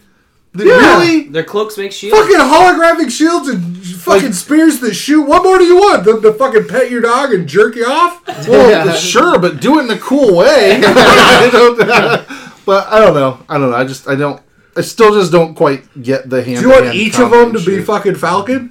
[0.57, 0.77] Th- Yeah.
[0.99, 1.29] Really?
[1.29, 2.17] Their cloaks make shields.
[2.19, 5.23] Fucking holographic shields and fucking Like- spears that shoot.
[5.23, 6.05] What more do you want?
[6.05, 8.21] Them to fucking pet your dog and jerk you off?
[8.49, 8.93] Well, Yeah.
[8.95, 10.81] sure, but do it in a cool way.
[10.85, 11.77] I don't,
[12.65, 13.41] but I don't know.
[13.49, 13.77] I don't know.
[13.77, 14.41] I just, I don't.
[14.77, 16.57] I still just don't quite get the hand.
[16.63, 18.71] Do you want each of them to be fucking Falcon?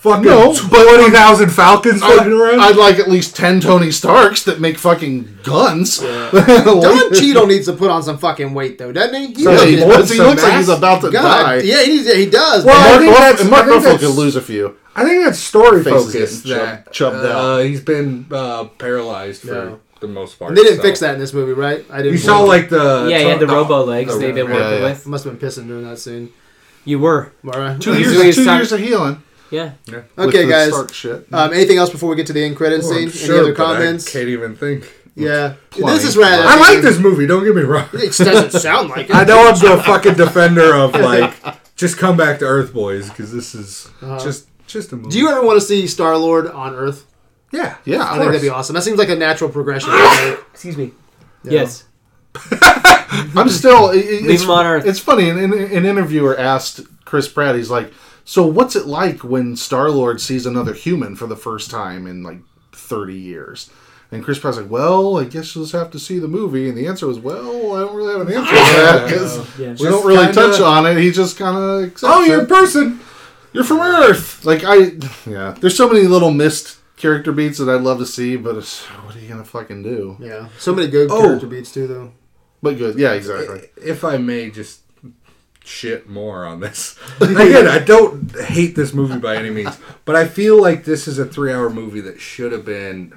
[0.00, 2.60] Fucking No, twenty thousand Falcons floating I'd, around.
[2.60, 5.98] I'd like at least ten Tony Starks that make fucking guns.
[6.00, 6.32] Don
[6.80, 9.26] Like- Cheadle needs to put on some fucking weight though, doesn't he?
[9.34, 10.10] He Yeah, looks- he, Some does.
[10.10, 11.56] he looks like he's about to God, die.
[11.62, 12.64] yeah, he, needs, he does.
[12.64, 12.86] Well, man.
[12.86, 14.76] I Mark, think Ruff- that's- and Mark Ruffalo could lose a few.
[14.94, 16.44] I think that's story focused.
[16.44, 17.36] getting That chubbed- chubbed out.
[17.36, 19.76] uh, he's been uh, paralyzed for Yeah.
[20.00, 20.50] The most part.
[20.50, 20.82] And they didn't so.
[20.82, 21.84] fix that in this movie, right?
[21.90, 22.12] I didn't.
[22.12, 24.52] You saw like the yeah, he had the the- robo legs the- they've been yeah,
[24.54, 24.88] working yeah.
[24.90, 25.06] with.
[25.06, 26.32] must have been pissing during that scene.
[26.84, 27.32] You were.
[27.46, 27.80] Alright.
[27.80, 29.22] Two years, two time- years of healing.
[29.50, 29.72] Yeah.
[29.86, 30.72] with Okay, guys.
[30.92, 31.26] Shit.
[31.32, 33.10] Um, anything else before we get to the end credit Oh, scene?
[33.10, 34.10] sure, Any other but I comments?
[34.12, 34.92] can't even think.
[35.14, 35.94] Yeah, Plenty.
[35.94, 36.42] this is rather.
[36.42, 37.26] I like this movie.
[37.26, 37.88] Don't get me wrong.
[37.94, 39.14] It doesn't sound like it.
[39.16, 41.32] I know I'm the fucking defender of like,
[41.74, 44.18] just come back to Earth, boys, because this is Uh-huh.
[44.22, 45.08] just just a movie.
[45.10, 47.06] Do you ever want to see Star Lord on Earth?
[47.52, 48.74] Yeah, Yeah, I think that'd be awesome.
[48.74, 49.90] That seems like a natural progression.
[49.90, 50.36] right?
[50.52, 50.92] Excuse me.
[51.44, 51.84] Yes.
[53.34, 53.90] I'm still.
[53.90, 54.86] It, it- it's, him on Earth.
[54.86, 55.28] It's funny.
[55.30, 57.54] An, an, an interviewer asked Chris Pratt.
[57.54, 57.92] He's like,
[58.24, 62.22] "So what's it like when Star Lord sees another human for the first time in
[62.22, 62.38] like
[62.72, 63.70] 30 years?"
[64.12, 66.76] And Chris Pratt's like, "Well, I guess you'll just have to see the movie." And
[66.76, 69.68] the answer was, "Well, I don't really have an answer for that because Yeah.
[69.70, 70.96] we Just don't really kinda- touch on it.
[70.98, 73.00] He just kind of accepts Oh, you're a person.
[73.52, 74.44] you're from Earth.
[74.44, 74.92] Like I,
[75.28, 75.54] yeah.
[75.60, 79.14] There's so many little missed character beats that I'd love to see, but it's, what
[79.14, 80.16] are you gonna fucking do?
[80.20, 81.20] Yeah, so many good Oh.
[81.20, 82.12] character beats too, though.
[82.62, 83.68] But good, yeah, exactly.
[83.76, 84.80] If I may just
[85.64, 86.96] shit more on this.
[87.20, 91.18] Again, I don't hate this movie by any means, but I feel like this is
[91.18, 93.12] a three hour movie that should have been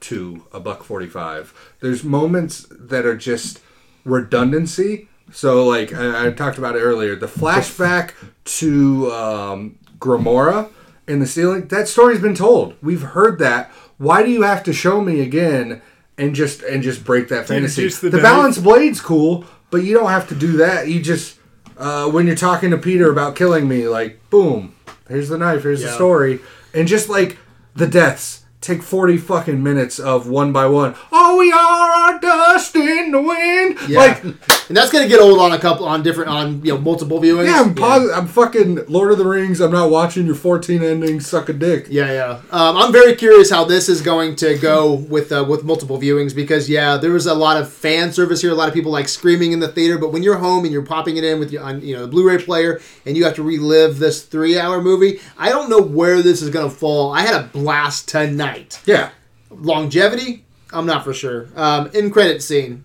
[0.00, 1.74] to a buck 45.
[1.80, 3.60] There's moments that are just
[4.04, 5.08] redundancy.
[5.32, 8.12] So, like I, I talked about it earlier, the flashback
[8.44, 10.70] to um, Gamora
[11.10, 12.74] in the ceiling, that story's been told.
[12.82, 13.70] We've heard that.
[13.98, 15.82] Why do you have to show me again
[16.16, 17.82] and just and just break that fantasy?
[17.82, 20.88] The The, balance blade's cool, but you don't have to do that.
[20.88, 21.38] You just
[21.76, 24.74] uh, when you're talking to Peter about killing me, like boom,
[25.08, 26.40] here's the knife, here's the story,
[26.72, 27.38] and just like
[27.74, 30.94] the deaths take 40 fucking minutes of one by one.
[31.10, 33.78] Oh, we are dust in the wind.
[33.88, 33.98] Yeah.
[33.98, 37.20] Like, and that's gonna get old on a couple on different on you know multiple
[37.20, 37.46] viewings.
[37.46, 39.60] yeah, I'm, pos- I'm fucking Lord of the Rings.
[39.60, 41.26] I'm not watching your 14 endings.
[41.26, 41.86] Suck a dick.
[41.88, 42.40] Yeah, yeah.
[42.50, 46.34] Um, I'm very curious how this is going to go with uh, with multiple viewings
[46.34, 48.52] because yeah, there was a lot of fan service here.
[48.52, 50.82] A lot of people like screaming in the theater, but when you're home and you're
[50.84, 53.42] popping it in with your on you know the Blu-ray player and you have to
[53.42, 57.12] relive this three-hour movie, I don't know where this is going to fall.
[57.12, 58.49] I had a blast tonight.
[58.84, 59.10] Yeah.
[59.50, 61.48] Longevity, I'm not for sure.
[61.56, 62.84] Um, in credit scene,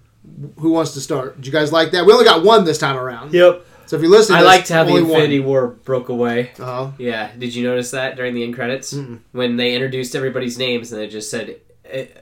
[0.59, 1.35] who wants to start?
[1.37, 2.05] Did you guys like that?
[2.05, 3.33] We only got one this time around.
[3.33, 3.65] Yep.
[3.87, 5.11] So if you listen, I to this, liked how the only one.
[5.11, 6.51] Infinity War broke away.
[6.59, 6.91] Uh-huh.
[6.97, 7.31] Yeah.
[7.37, 8.97] Did you notice that during the end credits
[9.31, 11.61] when they introduced everybody's names and they just said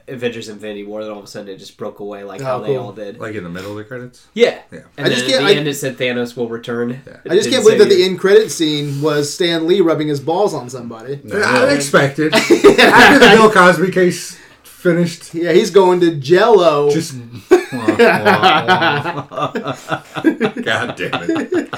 [0.08, 1.02] Avengers Infinity War?
[1.02, 2.92] Then all of a sudden it just broke away like oh, how Oh, they all
[2.92, 3.18] did.
[3.18, 4.26] Like in the middle of the credits?
[4.34, 4.60] Yeah.
[4.70, 4.80] Yeah.
[4.96, 6.90] And I then just at can't- the I- end it said Thanos will return.
[6.92, 8.06] It I just can't believe say that the you.
[8.06, 11.20] end credit scene was Stan Lee rubbing his balls on somebody.
[11.32, 12.34] I expected.
[12.34, 12.54] After
[13.18, 16.90] the Bill Cosby case finished, Yeah, he's going to Jello.
[16.90, 17.14] just.
[19.64, 21.70] God damn it.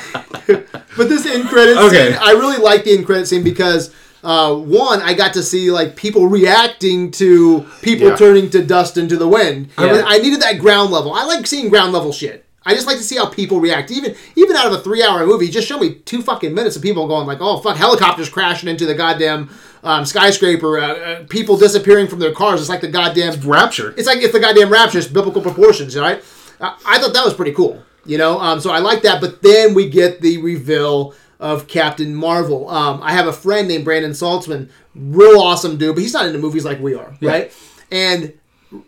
[0.96, 2.10] but this end credit Okay.
[2.12, 3.94] scene, I really like the end credit scene because
[4.24, 8.16] uh, one, I got to see like people reacting to people Yeah.
[8.16, 9.68] turning to dust into the wind.
[9.78, 9.92] I, Yeah.
[9.92, 11.12] mean, I needed that ground level.
[11.12, 12.44] I like seeing ground level shit.
[12.68, 13.92] I just like to see how people react.
[13.92, 16.82] Even even out of a three hour movie, just show me two fucking minutes of
[16.82, 19.50] people going like, "Oh fuck!" Helicopters crashing into the goddamn
[19.84, 20.80] um, skyscraper.
[20.80, 22.58] Uh, uh, people disappearing from their cars.
[22.60, 23.94] It's like the goddamn Rapture.
[23.96, 26.24] it's like it's the goddamn rapture, it's biblical proportions, right?
[26.60, 28.40] Uh, I thought that was pretty cool, you know.
[28.40, 29.20] Um, so I like that.
[29.20, 32.68] But then we get the reveal of Captain Marvel.
[32.68, 36.38] Um, I have a friend named Brandon Saltzman, real awesome dude, but he's not into
[36.38, 37.52] movies like we are, right?
[37.90, 38.32] And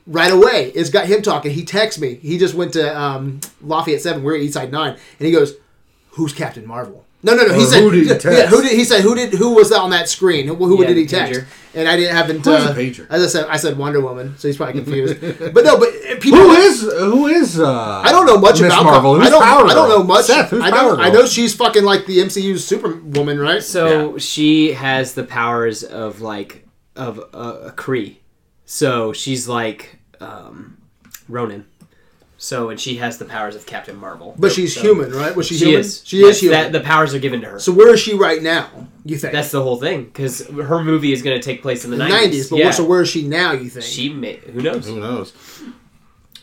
[0.07, 1.53] right away, it's got him talking.
[1.53, 2.15] He texts me.
[2.17, 4.23] He just went to um, Lafayette Seven.
[4.23, 5.55] We're at Eastside Nine, and he goes,
[6.11, 7.55] "Who's Captain Marvel?" No, no, no.
[7.55, 9.71] He Or said, who did he yeah, who did he said who did who was
[9.71, 10.47] that on that screen?
[10.47, 11.41] Who, who Yeah, did he text?
[11.41, 11.47] pager.
[11.75, 12.45] And I didn't haven't.
[12.45, 13.07] Who is uh, pager?
[13.11, 15.21] As I said, I said Wonder Woman, so he's probably confused.
[15.53, 15.89] but no, but
[16.21, 16.39] people.
[16.41, 19.15] Who is who is uh I don't know much Miss about Marvel?
[19.15, 19.43] I Who's don't.
[19.43, 20.25] Power I don't know much.
[20.27, 20.77] Seth, who's I know.
[20.97, 23.63] Power I know she's fucking like the MCU's Superwoman, right?
[23.63, 26.67] So she has the powers of like
[26.97, 28.17] of uh, a Kree.
[28.65, 30.79] So she's like um,
[31.29, 31.67] Ronan.
[32.41, 34.37] So and she has the powers of Captain Marvel.
[34.39, 35.35] but she's So- human, right?
[35.35, 35.81] Was she, She human?
[35.81, 36.03] is.
[36.07, 36.61] She Yes, is human.
[36.61, 37.59] That, the powers are given to her.
[37.59, 38.69] so where is she right now?
[39.05, 39.33] You think?
[39.33, 42.05] That's the whole thing because her movie is going to take place in the the
[42.05, 42.21] nineties.
[42.21, 42.51] nineties.
[42.51, 42.65] But yeah.
[42.67, 43.53] where, so where is she now?
[43.53, 43.85] You think?
[43.85, 44.87] she may, who knows?
[44.87, 45.33] Who knows?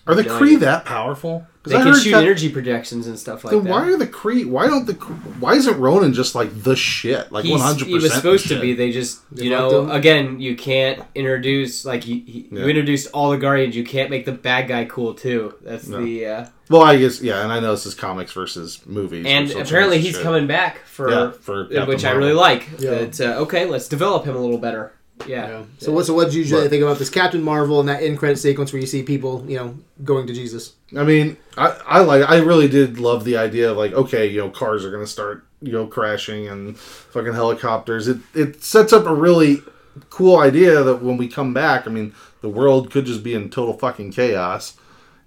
[0.07, 0.59] Are the No Kree idea.
[0.59, 1.47] that powerful?
[1.63, 3.69] 'Cause They I can shoot that- energy projections and stuff like Then that.
[3.71, 4.45] why are the Kree?
[4.45, 4.93] Why don't the?
[5.39, 7.31] Why isn't Ronan just like the shit?
[7.31, 8.73] Like He's- one hundred he was supposed to be.
[8.75, 12.65] They just, you left know, again, you can't introduce like you, you Yeah.
[12.65, 13.75] introduced all the Guardians.
[13.75, 15.55] You can't make the bad guy cool too.
[15.63, 16.03] That's No.
[16.05, 19.49] the uh, Well, I guess yeah, and I know this is comics versus movies, and
[19.51, 20.21] apparently he's shit.
[20.23, 22.67] coming back for, Yeah, for Captain which I really like.
[22.77, 22.91] Yeah.
[22.91, 24.91] That uh, okay, let's develop him a little better.
[25.27, 25.47] Yeah.
[25.47, 25.63] Yeah.
[25.79, 26.05] So what?
[26.05, 28.37] So what did you usually But- think about this Captain Marvel and that end credit
[28.37, 30.73] sequence where you see people, you know, going to Jesus?
[30.95, 34.39] I mean, I, I like I really did love the idea of like, okay, you
[34.39, 38.07] know, cars are gonna start, you know, crashing and fucking helicopters.
[38.07, 39.61] It it sets up a really
[40.09, 43.49] cool idea that when we come back, I mean, the world could just be in
[43.49, 44.73] total fucking chaos.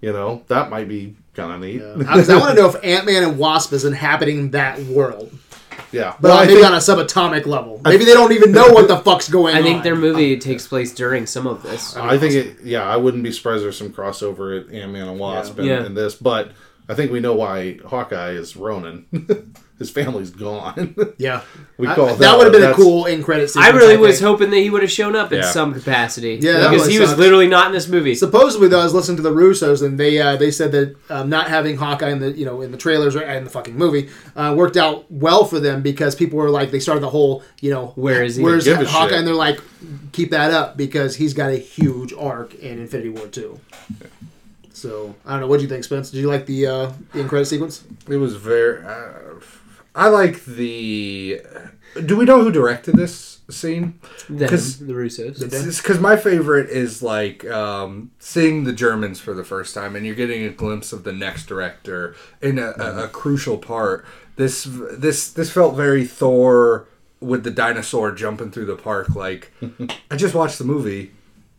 [0.01, 1.81] You know, that might be kind of neat.
[1.81, 2.09] Yeah.
[2.09, 5.33] I, 'cause I want to know if Ant Man and Wasp is inhabiting that world,
[5.93, 7.81] yeah, but well, maybe think, on a subatomic level.
[7.85, 9.61] Maybe they don't even know what the fuck's going on.
[9.61, 11.97] I think their movie um, takes place during some of this.
[11.97, 12.57] I think it.
[12.63, 15.61] Yeah, I wouldn't be surprised there's some crossover at Ant Man and Wasp Yeah.
[15.61, 15.85] and, Yeah.
[15.87, 16.53] and this, but
[16.89, 19.07] I think we know why Hawkeye is Ronin.
[19.79, 20.95] His family's gone.
[21.19, 21.43] Yeah,
[21.77, 24.01] We I- call that, that- would have been a cool in credit I really think.
[24.01, 25.51] was hoping that he would have shown up in Yeah.
[25.51, 26.39] some capacity.
[26.41, 27.21] Yeah, that because really he was sucks.
[27.21, 28.15] literally not in this movie.
[28.17, 31.29] Supposedly, though, I was listening to the Russos, and they uh, they said that um,
[31.31, 34.09] not having Hawkeye in the you know in the trailers or in the fucking movie
[34.37, 37.71] uh, worked out well for them because people were like they started the whole you
[37.71, 38.43] know Where is he?
[38.43, 39.09] Where's Give a Hawkeye?
[39.11, 39.19] shit.
[39.19, 39.61] And they're like,
[40.13, 43.59] keep that up because he's got a huge arc in Infinity War two.
[44.73, 45.47] So I don't know.
[45.49, 46.11] What do you think, Spence?
[46.11, 47.85] Did you like the uh, the end credit sequence?
[48.09, 48.85] It was very.
[48.85, 49.41] Uh,
[49.99, 51.41] I like the.
[52.05, 53.99] Do we know who directed this scene?
[54.29, 55.41] Because the Russos.
[55.79, 60.15] Because my favorite is like um, seeing the Germans for the first time, and you're
[60.15, 64.05] getting a glimpse of the next director in a, a, a crucial part.
[64.37, 66.87] This this this felt very Thor
[67.21, 69.17] with the dinosaur jumping through the park.
[69.17, 69.53] Like
[70.11, 71.11] I just watched the movie.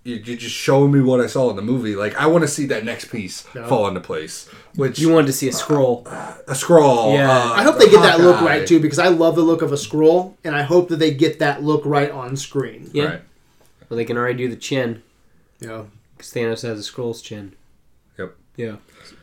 [0.05, 1.95] you're you're just showing me what I saw in the movie.
[1.97, 3.67] Like I want to see that next piece Yeah.
[3.67, 4.47] fall into place.
[4.75, 6.05] Which You wanted to see a Skrull.
[6.05, 7.15] a Skrull.
[7.15, 7.29] Yeah.
[7.31, 9.71] uh, I hope they get that look right too, because I love the look of
[9.71, 12.89] a Skrull, and I hope that they get that look right on screen.
[12.93, 13.03] Yeah.
[13.05, 13.21] Right.
[13.89, 15.01] Well, they can already do the chin.
[15.59, 15.83] Yeah.
[16.15, 17.55] Because Thanos has a Skrull's chin.
[18.17, 18.35] Yep.
[18.57, 18.75] Yeah.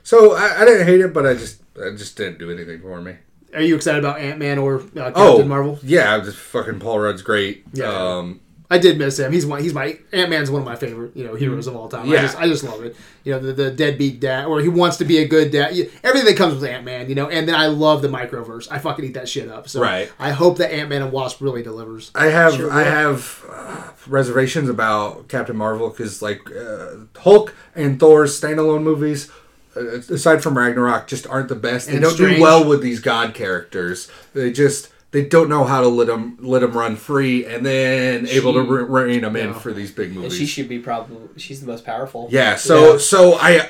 [0.03, 3.01] So I, I didn't hate it, but I just I just didn't do anything for
[3.01, 3.17] me.
[3.55, 5.79] Are you excited about Ant Man or uh, Captain Oh, Marvel?
[5.83, 7.65] Yeah, I'm just fucking Paul Rudd's great.
[7.73, 7.87] Yeah.
[7.87, 9.33] Um, I did miss him.
[9.33, 9.63] He's one.
[9.63, 12.09] He's my Ant Man's one of my favorite you know heroes of all time.
[12.11, 12.97] I just I just love it.
[13.25, 15.71] You know the, the deadbeat dad, or he wants to be a good dad.
[16.03, 17.29] Everything that comes with Ant Man, you know.
[17.29, 18.67] And then I love the microverse.
[18.71, 19.69] I fucking eat that shit up.
[19.69, 20.11] So Right.
[20.19, 22.11] I hope that Ant Man and Wasp really delivers.
[22.15, 22.85] I have Sure I will.
[22.91, 26.89] have uh, reservations about Captain Marvel because like uh,
[27.19, 29.31] Hulk and Thor's standalone movies,
[29.77, 31.87] uh, aside from Ragnarok, just aren't the best.
[31.87, 32.37] They And don't Strange.
[32.37, 34.11] do well with these god characters.
[34.35, 38.27] They just they don't know how to let them let them run free and then
[38.29, 39.59] able to She- rein them in Yeah.
[39.59, 40.33] for these big movies.
[40.33, 42.29] And she should be probably she's the most powerful.
[42.31, 42.99] yeah, so Yeah.
[42.99, 43.67] so I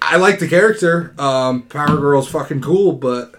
[0.00, 1.12] I like the character.
[1.18, 3.34] Um, Power Girl's fucking cool, but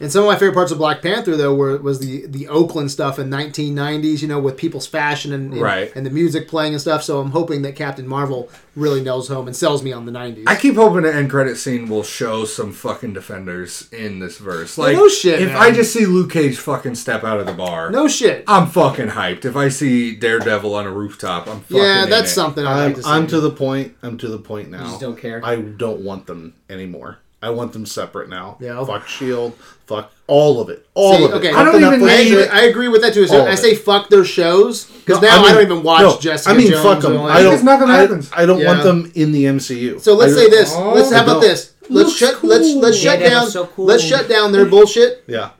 [0.00, 2.90] And some of my favorite parts of Black Panther, though, were was the the Oakland
[2.90, 4.22] stuff in 1990s.
[4.22, 5.92] You know, with people's fashion and and, Right.
[5.96, 7.02] and the music playing and stuff.
[7.02, 10.44] So I'm hoping that Captain Marvel really nails home and sells me on the 90s.
[10.46, 14.78] I keep hoping the end credit scene will show some fucking defenders in this verse.
[14.78, 15.56] Like, no shit, if man.
[15.56, 18.44] I just see Luke Cage fucking step out of the bar, no shit.
[18.46, 19.44] I'm fucking hyped.
[19.44, 22.34] If I see Daredevil on a rooftop, I'm fucking yeah, that's it.
[22.34, 23.08] something I I'm, like to see.
[23.10, 23.96] I'm to the point.
[24.02, 24.78] I'm to the point now.
[24.84, 25.40] You just don't care.
[25.44, 27.18] I don't want them anymore.
[27.40, 28.56] I want them separate now.
[28.60, 28.84] Yeah.
[28.84, 29.54] Fuck Shield.
[29.86, 30.86] Fuck all of it.
[30.94, 31.34] All See, of it.
[31.34, 32.48] okay, Fuck I don't even Netflix I agree.
[32.48, 33.26] I agree with that too.
[33.26, 33.56] So All of I it.
[33.58, 36.52] say fuck their shows because No, now I, mean- don't even watch no, Jessica.
[36.52, 37.22] I mean, Jones fuck them.
[37.22, 37.52] I don't.
[37.52, 38.30] Because nothing I, happens.
[38.34, 38.66] I don't Yeah.
[38.66, 40.00] want them in the MCU.
[40.00, 40.72] So let's say this.
[40.74, 41.72] Oh, let's how about this?
[41.82, 42.44] Let's Looks shut.
[42.44, 43.46] Let's let's Yeah, shut down.
[43.50, 43.86] so cool.
[43.86, 45.22] Let's shut down their bullshit.
[45.26, 45.50] Yeah.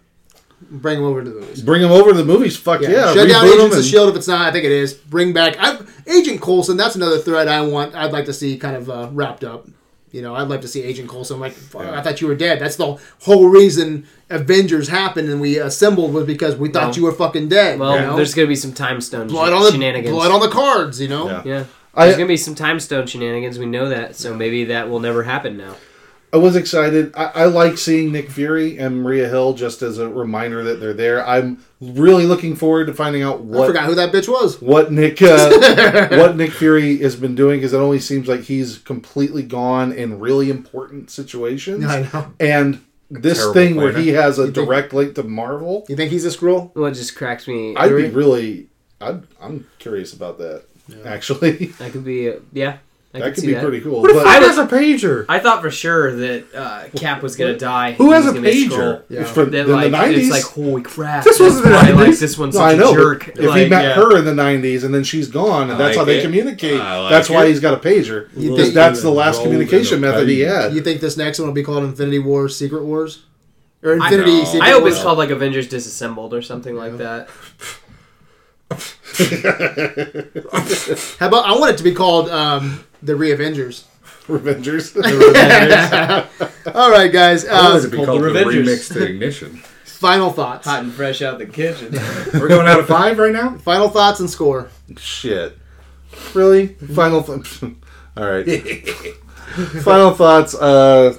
[0.70, 1.62] Bring them over to the movies.
[1.62, 2.56] Bring them over to the movies.
[2.56, 3.14] Fuck yeah.
[3.14, 4.46] shut down reboot 'em Agents of Shield if it's not.
[4.46, 4.92] I think it is.
[4.92, 6.76] Bring back I, Agent Coulson.
[6.76, 7.94] That's another thread I want.
[7.94, 9.66] I'd like to see kind of uh, wrapped up.
[10.10, 11.38] You know, I'd like to see Agent Coulson.
[11.40, 12.58] Like, fuck, I thought you were dead.
[12.60, 17.02] That's the whole reason Avengers happened and we assembled was because we thought Well- you
[17.04, 17.78] were fucking dead.
[17.78, 18.16] well, you know?
[18.16, 20.14] there's gonna be some time stone blood on the shenanigans.
[20.14, 21.00] blood on the cards.
[21.00, 21.26] You know.
[21.26, 21.42] Yeah.
[21.44, 21.64] yeah.
[21.94, 23.58] I- There's gonna be some time stone shenanigans.
[23.58, 25.74] We know that, so maybe that will never happen now.
[26.32, 27.12] I was excited.
[27.16, 30.92] I, I like seeing Nick Fury and Maria Hill just as a reminder that they're
[30.92, 31.26] there.
[31.26, 34.60] I'm really looking forward to finding out I forgot who that bitch was.
[34.60, 38.78] what Nick uh, what Nick Fury has been doing because it only seems like he's
[38.78, 41.84] completely gone in really important situations.
[41.86, 42.32] I know.
[42.38, 46.10] And this Terrible thing where he has a think- direct link to Marvel, You think
[46.10, 46.76] he's a Skrull?
[46.86, 47.74] it just cracks me?
[47.74, 48.66] I'd be really,
[49.00, 50.64] I'd, I'm curious about that.
[51.06, 52.30] Actually, that could be.
[52.30, 52.78] Uh, yeah,
[53.14, 53.62] I that could could be that.
[53.62, 54.02] pretty cool.
[54.02, 55.24] What if But I I has a pager?
[55.30, 57.92] I thought for sure that uh, Cap was gonna die.
[57.92, 59.02] Who has a gonna be pager?
[59.08, 59.24] Yeah.
[59.24, 61.24] for, That in like the 90s, it's like holy crap.
[61.24, 62.20] This wasn't the why, like 90s.
[62.20, 62.90] this one's No, such I know.
[62.92, 63.28] a jerk.
[63.28, 63.94] If like, he met yeah.
[63.94, 66.22] her in the '90s and then she's gone, and I that's how they it.
[66.22, 66.78] communicate.
[66.80, 68.28] I like that's why he's got a pager.
[68.36, 70.74] You Because think- that's the last communication method he had.
[70.74, 73.24] You think this next one will be called Infinity War Secret Wars?
[73.82, 74.44] Or Infinity know.
[74.44, 74.94] Secret I hope Wars?
[74.94, 77.30] it's called like Avengers Disassembled or something like that.
[81.18, 83.84] How about I want it to be called um, the Reavengers.
[84.28, 84.94] Revengers.
[86.74, 87.46] All right, guys.
[87.46, 88.64] I wanted Uh, to be called called the the Revengers.
[88.64, 89.56] remix to Ignition.
[89.84, 90.66] final thoughts.
[90.66, 91.92] Hot and fresh out the kitchen.
[92.34, 93.56] We're going out of five right now.
[93.58, 94.68] Final thoughts and score.
[94.98, 95.56] Shit.
[96.34, 96.68] Really?
[96.68, 97.62] Final th-
[98.16, 98.46] All right.
[99.82, 100.54] Final thoughts.
[100.54, 101.16] Uh,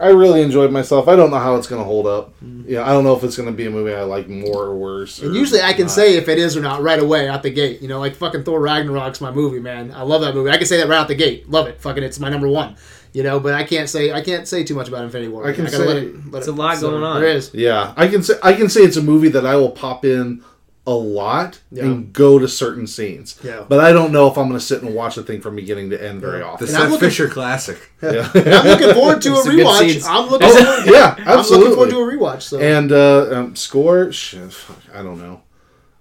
[0.00, 1.08] I really enjoyed myself.
[1.08, 2.32] I don't know how it's going to hold up.
[2.42, 2.70] Mm-hmm.
[2.70, 4.76] Yeah, I don't know if it's going to be a movie I like more or
[4.76, 5.20] worse.
[5.20, 5.90] And or usually I can not.
[5.90, 7.82] say if it is or not right away out the gate.
[7.82, 9.92] You know, like fucking Thor Ragnarok's my movie, man.
[9.92, 10.50] I love that movie.
[10.50, 11.50] I can say that right out the gate.
[11.50, 11.80] Love it.
[11.80, 12.76] Fucking, it's my number one.
[13.12, 15.46] You know, but I can't say I can't say too much about Infinity War.
[15.48, 17.20] I can gotta say- let it, let It's it- a lot going on.
[17.20, 17.50] There is.
[17.52, 20.44] Yeah, I can say I can say it's a movie that I will pop in
[20.86, 21.84] a lot Yeah.
[21.84, 23.38] and go to certain scenes.
[23.44, 23.64] Yeah.
[23.68, 25.90] But I don't know if I'm going to sit and watch the thing from beginning
[25.90, 26.68] to end very The often.
[26.68, 27.90] And I'm Seth looking- Fisher classic.
[28.02, 28.30] Yeah.
[28.34, 30.04] I'm looking forward to a rewatch.
[30.08, 30.86] I'm looking forward.
[30.86, 31.26] yeah, absolutely.
[31.26, 32.42] I'm looking forward to a rewatch.
[32.42, 34.10] So And uh, um, score?
[34.10, 35.42] Shit, fuck, I don't know.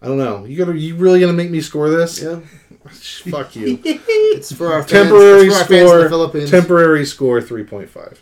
[0.01, 0.45] I don't know.
[0.45, 2.21] You gonna you really gonna make me score this?
[2.23, 2.39] yeah,
[3.29, 3.79] Fuck you.
[3.83, 4.91] it's for our fans.
[4.91, 6.03] temporary it's for our fans in score.
[6.03, 6.49] the Philippines.
[6.51, 8.21] Temporary score three point five.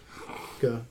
[0.60, 0.82] Go.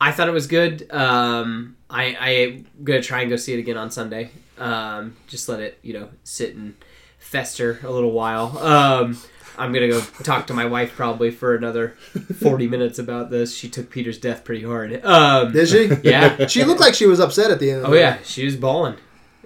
[0.00, 0.90] I thought it was good.
[0.92, 4.30] Um, I I'm gonna try and go see it again on Sunday.
[4.58, 6.74] Um, just let it you know sit and
[7.18, 8.56] fester a little while.
[8.58, 9.18] Um,
[9.56, 11.96] I'm gonna go talk to my wife probably for another
[12.40, 13.56] 40 minutes about this.
[13.56, 15.04] She took Peter's death pretty hard.
[15.04, 15.90] Um, Did she?
[16.08, 16.46] yeah.
[16.46, 17.80] She looked like she was upset at the end.
[17.82, 18.96] Of Oh the yeah, she was bawling.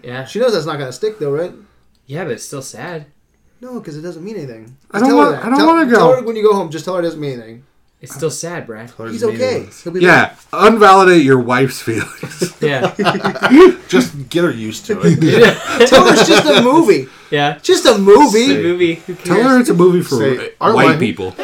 [0.02, 0.24] Yeah.
[0.26, 1.52] She knows that's not gonna stick though, right?
[2.06, 3.06] Yeah, but it's still sad.
[3.62, 4.64] No, because it doesn't mean anything.
[4.66, 5.96] Just I don't want- I don't wanna go.
[5.96, 6.68] Tell her when you go home.
[6.70, 7.64] Just tell her it doesn't mean anything.
[8.02, 8.90] It's still sad, Brad.
[9.08, 9.68] He's okay.
[9.84, 12.54] He'll be Yeah, unvalidate your wife's feelings.
[12.60, 12.94] Yeah.
[13.88, 15.18] Just get her used to it.
[15.88, 17.08] Tell her it's just a movie.
[17.30, 17.58] yeah.
[17.58, 18.46] Just a movie.
[18.54, 18.94] The movie.
[18.96, 21.34] Who Tell her it's a movie for Say, our white wife- people.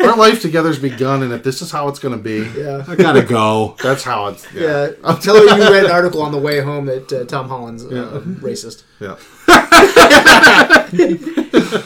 [0.00, 2.84] Our life together's begun, and if this is how it's going to be, Yeah.
[2.88, 3.76] I gotta go.
[3.82, 4.46] that's how it's.
[4.54, 4.90] Yeah.
[5.04, 7.84] Yeah, tell her you read an article on the way home that uh, Tom Holland's
[7.84, 8.82] uh, racist.
[9.00, 9.16] yeah.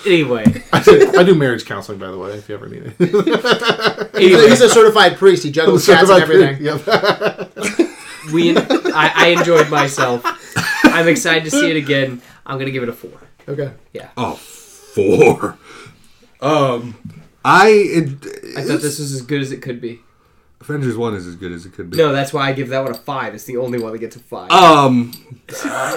[0.06, 0.44] Anyway.
[0.72, 2.94] I, do, I do marriage counseling, by the way, if you ever need it.
[2.98, 4.48] He's a, Anyway.
[4.50, 5.42] he's a certified priest.
[5.42, 6.62] He juggles cats and everything.
[6.64, 6.86] Yep.
[8.32, 10.22] we I, I enjoyed myself.
[10.84, 12.22] I'm excited to see it again.
[12.46, 13.20] I'm gonna give it a four.
[13.48, 13.72] Okay.
[13.92, 14.10] Yeah.
[14.16, 15.58] Oh, four.
[16.40, 16.96] Um,
[17.44, 18.08] I it,
[18.56, 20.00] I thought this was as good as it could be.
[20.62, 21.96] Avengers One is as good as it could be.
[21.96, 23.34] No, that's why I give that one a five.
[23.34, 24.50] It's the only one that gets a five.
[24.50, 25.12] Um,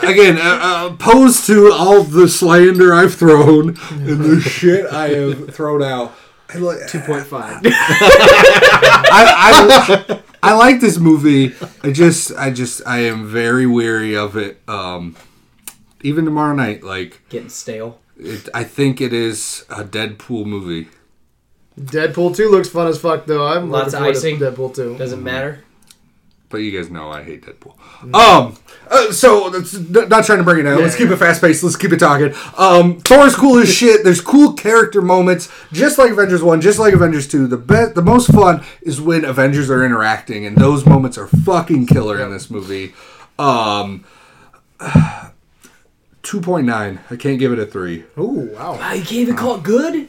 [0.02, 5.54] again, uh, uh, opposed to all the slander I've thrown and the shit I have
[5.54, 6.14] thrown out.
[6.54, 7.62] I, li- Two point five.
[7.66, 11.54] I, I, I like this movie.
[11.84, 14.62] I just, I just, I am very weary of it.
[14.68, 15.16] Um,
[16.02, 18.00] even tomorrow night, like, Getting stale.
[18.18, 20.90] it, I think it is a Deadpool movie.
[21.80, 23.46] Deadpool 2 looks fun as fuck, though.
[23.48, 24.40] I'm Lots looking of forward icing.
[24.40, 24.98] to Deadpool 2.
[24.98, 25.62] Doesn't matter.
[26.48, 27.74] But you guys know I hate Deadpool.
[28.14, 28.56] Um,
[28.90, 30.80] uh, so that's not trying to bring it down.
[30.80, 31.64] Let's keep it fast paced.
[31.64, 32.34] Let's keep it talking.
[32.58, 34.04] Um, Thor's cool as shit.
[34.06, 37.48] There's cool character moments, just like Avengers One, just like Avengers Two.
[37.48, 41.88] The best, the most fun is when Avengers are interacting, and those moments are fucking
[41.88, 42.94] killer in this movie.
[43.40, 44.06] Um,
[46.24, 47.00] two point nine.
[47.10, 48.04] I can't give it a three.
[48.18, 48.78] Ooh, wow.
[48.80, 50.05] Ah, you can't even call good.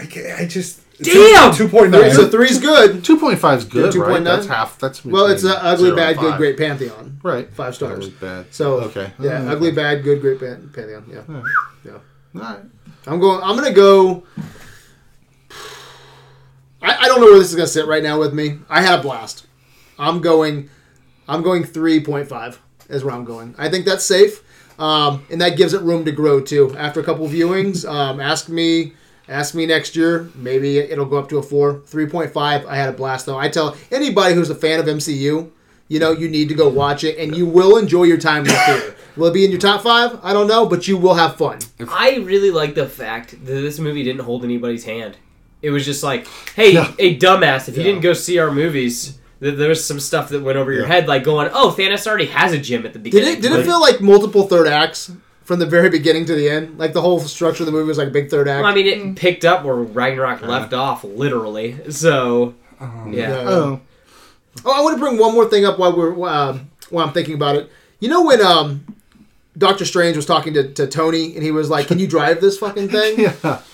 [0.00, 1.54] I, can't, I just Damn!
[1.54, 2.10] two point nine.
[2.12, 3.02] So three's good.
[3.02, 4.20] 2.5 is good, Yeah, right?
[4.20, 4.24] 2.9?
[4.24, 4.78] That's half.
[4.78, 7.18] That's Well, it's between uh, ugly, bad, good, great pantheon.
[7.22, 7.50] Right.
[7.52, 8.06] Five stars.
[8.06, 8.46] Ugly, bad.
[8.54, 9.12] So okay.
[9.18, 11.04] yeah, ugly, bad, good, great pan- pantheon.
[11.10, 11.42] Yeah,
[11.84, 11.92] yeah.
[12.34, 12.60] All right.
[13.06, 13.42] I'm going.
[13.42, 14.24] I'm gonna go.
[16.82, 18.58] I, I don't know where this is gonna sit right now with me.
[18.68, 19.46] I had a blast.
[19.98, 20.70] I'm going.
[21.28, 22.58] I'm going 3.5
[22.88, 23.54] is where I'm going.
[23.56, 24.42] I think that's safe,
[24.80, 26.74] um, and that gives it room to grow too.
[26.76, 28.94] After a couple viewings, um, ask me.
[29.30, 30.28] Ask me next year.
[30.34, 31.74] Maybe it'll go up to a four.
[31.74, 32.34] 3.5.
[32.66, 33.38] I had a blast though.
[33.38, 35.50] I tell anybody who's a fan of MCU,
[35.88, 38.48] you know, you need to go watch it, and you will enjoy your time in
[38.48, 38.94] the theater.
[39.16, 40.18] Will it be in your top five?
[40.22, 41.58] I don't know, but you will have fun.
[41.88, 45.16] I really like the fact that this movie didn't hold anybody's hand.
[45.62, 46.26] It was just like,
[46.56, 46.92] hey, Yeah.
[46.98, 50.42] hey, dumbass, if you didn't go see our movies, th- there was some stuff that
[50.42, 50.88] went over your Yeah.
[50.88, 53.34] head, like going, oh, Thanos already has a gym at the Did beginning.
[53.38, 53.42] it?
[53.42, 55.10] Did it feel like multiple third acts
[55.50, 56.78] from the very beginning to the end?
[56.78, 58.62] Like the whole structure of the movie was like a big third act.
[58.62, 61.90] Well, I mean, it picked up where Ragnarok left off, literally.
[61.90, 63.04] So, yeah.
[63.10, 63.34] Yeah.
[63.48, 63.80] Oh.
[64.64, 67.34] Oh, I want to bring one more thing up while we're um, while I'm thinking
[67.34, 67.68] about it.
[67.98, 68.84] You know when um,
[69.58, 72.56] Doctor Strange was talking to, to Tony and he was like, "Can you drive this
[72.58, 73.32] fucking thing?" Yeah.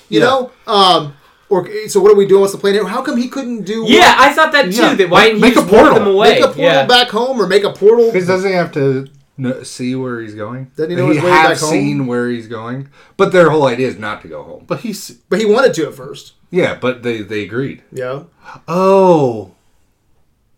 [0.08, 0.24] You Yeah.
[0.24, 0.52] know.
[0.66, 1.14] Um,
[1.50, 2.40] or so what are we doing?
[2.40, 2.86] What's the plan here?
[2.86, 3.84] How come he couldn't do?
[3.86, 4.80] Yeah, I thought that too.
[4.80, 4.94] Yeah.
[4.94, 5.98] That why didn't Make he a just warp portal.
[6.04, 6.30] them away?
[6.30, 6.86] make a portal yeah.
[6.86, 8.06] back home or make a portal.
[8.10, 9.06] Because doesn't he have to
[9.38, 10.70] kn- see where he's going?
[10.76, 11.70] Doesn't he know he his way have back home?
[11.70, 14.64] seen where he's going, but their whole idea is not to go home.
[14.66, 15.10] But he's.
[15.28, 16.32] But he wanted to at first.
[16.50, 17.82] Yeah, but they they agreed.
[17.92, 18.24] Yeah.
[18.68, 19.52] Oh.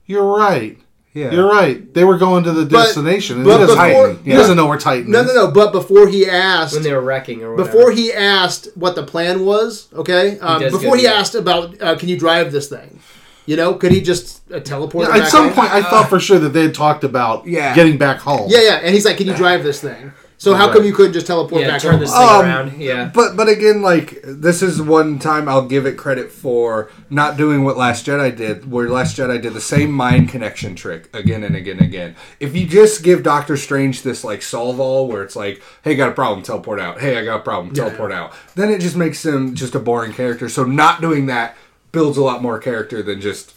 [0.07, 0.79] You're right.
[1.15, 1.93] Yeah, You're right.
[1.95, 3.37] They were going to the But- destination.
[3.39, 5.27] and but he, doesn't, before- he doesn't know where Titan No, is.
[5.27, 5.51] no, no.
[5.51, 7.71] But before he asked, when they were wrecking or whatever.
[7.77, 11.17] before he asked what the plan was, okay, um, does before go he do that.
[11.17, 13.01] asked about uh, can you drive this thing,
[13.49, 15.09] you know, could he just uh, teleport?
[15.09, 15.55] Yeah, at back some home?
[15.55, 17.75] point, I thought for sure that they had talked about Yeah.
[17.75, 18.47] getting back home.
[18.51, 21.15] Yeah, yeah, and he's like, "Can you drive this thing?" So how come you couldn't
[21.15, 22.01] just teleport yeah, back turn home?
[22.01, 22.81] this thing Um, around.
[22.81, 23.11] Yeah.
[23.13, 27.65] But but again, like this is one time I'll give it credit for not doing
[27.65, 31.57] what Last Jedi did, where Last Jedi did the same mind connection trick again and
[31.57, 32.15] again and again.
[32.39, 36.11] If you just give Doctor Strange this like solve all, where it's like, hey, got
[36.11, 37.01] a problem, teleport out.
[37.01, 37.85] Hey, I got a problem, Yeah.
[37.85, 38.33] teleport out.
[38.55, 40.49] Then it just makes him just a boring character.
[40.49, 41.57] So not doing that
[41.93, 43.55] builds a lot more character than just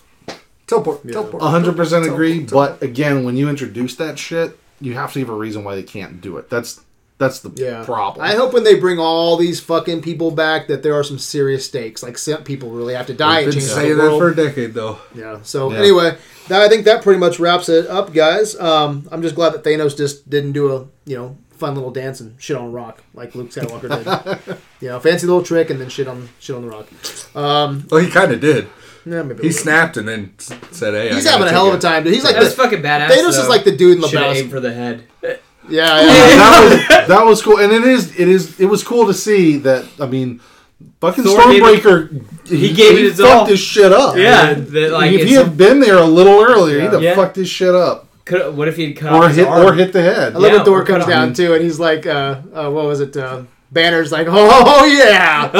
[0.67, 1.43] teleport, teleport.
[1.43, 2.45] Hundred percent teleport, agree.
[2.45, 2.79] teleport.
[2.79, 5.83] But again, when you introduce that shit, you have to give a reason why they
[5.83, 6.49] can't do it.
[6.49, 6.81] That's
[7.17, 8.25] that's the Yeah, problem.
[8.25, 11.63] I hope when they bring all these fucking people back that there are some serious
[11.67, 12.01] stakes.
[12.01, 14.35] Like some people really have to die I've and been saying the that for a
[14.35, 14.97] decade though.
[15.13, 15.39] Yeah.
[15.43, 15.77] So Yeah.
[15.77, 16.17] anyway,
[16.47, 18.59] that, I think that pretty much wraps it up, guys.
[18.59, 22.19] Um, I'm just glad that Thanos just didn't do a you know fun little dance
[22.19, 23.87] and shit on a rock like Luke Skywalker
[24.45, 24.57] did.
[24.81, 26.87] you know, fancy little trick and then shit on shit on the rock.
[27.35, 28.67] Um, Well, he kind of did.
[29.05, 32.03] yeah, maybe He snapped and then said, "Hey, I having a hell of a time,
[32.03, 32.13] dude.
[32.13, 33.09] He's like That was the, fucking badass.
[33.09, 34.35] Thanos is like the dude in Should've Lebowski.
[34.41, 35.03] aimed for the head.
[35.23, 35.35] Yeah,
[35.69, 36.35] Yeah, yeah.
[36.41, 36.61] that
[36.99, 39.85] was that was cool, and it is it is it was cool to see that.
[39.99, 40.41] I mean,
[40.99, 43.45] fucking Thor gave it- Stormbreaker, he gave it his fucked all.
[43.45, 44.17] his shit up.
[44.17, 47.03] Yeah, And that, like, if he some- had been there a little earlier, he'd have
[47.03, 47.15] Yeah.
[47.15, 49.65] fucked his shit up, Could, what if he'd cut or off his hit arm?
[49.67, 50.33] or hit the head.
[50.33, 53.01] I love Yeah, when Thor comes down too, and he's like, uh, uh, "What was
[53.01, 53.43] it?" Uh,
[53.73, 55.51] Banner's like, "Oh yeah,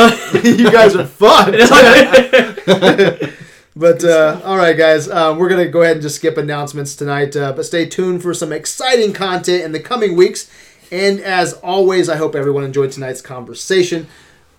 [0.44, 1.54] you guys are fun."
[3.76, 7.36] But uh, all right, guys, uh, we're gonna go ahead and just skip announcements tonight.
[7.36, 10.50] Uh, but stay tuned for some exciting content in the coming weeks.
[10.92, 14.08] And as always, I hope everyone enjoyed tonight's conversation.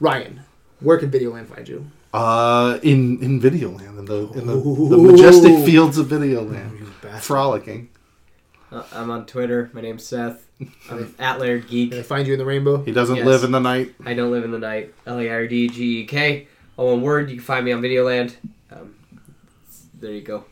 [0.00, 0.40] Ryan,
[0.80, 1.86] where can Videoland find you?
[2.12, 7.22] Uh, in in Videoland, in the in the, the majestic fields of Videoland, bastard.
[7.22, 7.88] frolicking.
[8.72, 9.70] Uh, I'm on Twitter.
[9.74, 10.46] My name's Seth.
[10.90, 12.82] I'm at Laird Can I find you in the rainbow?
[12.82, 13.26] He doesn't Yes.
[13.26, 13.94] live in the night.
[14.04, 14.94] I don't live in the night.
[15.06, 16.46] L A R D G E K.
[16.76, 17.28] All one word.
[17.28, 18.34] You can find me on Videoland.
[18.70, 18.94] Um,
[20.00, 20.44] there you go.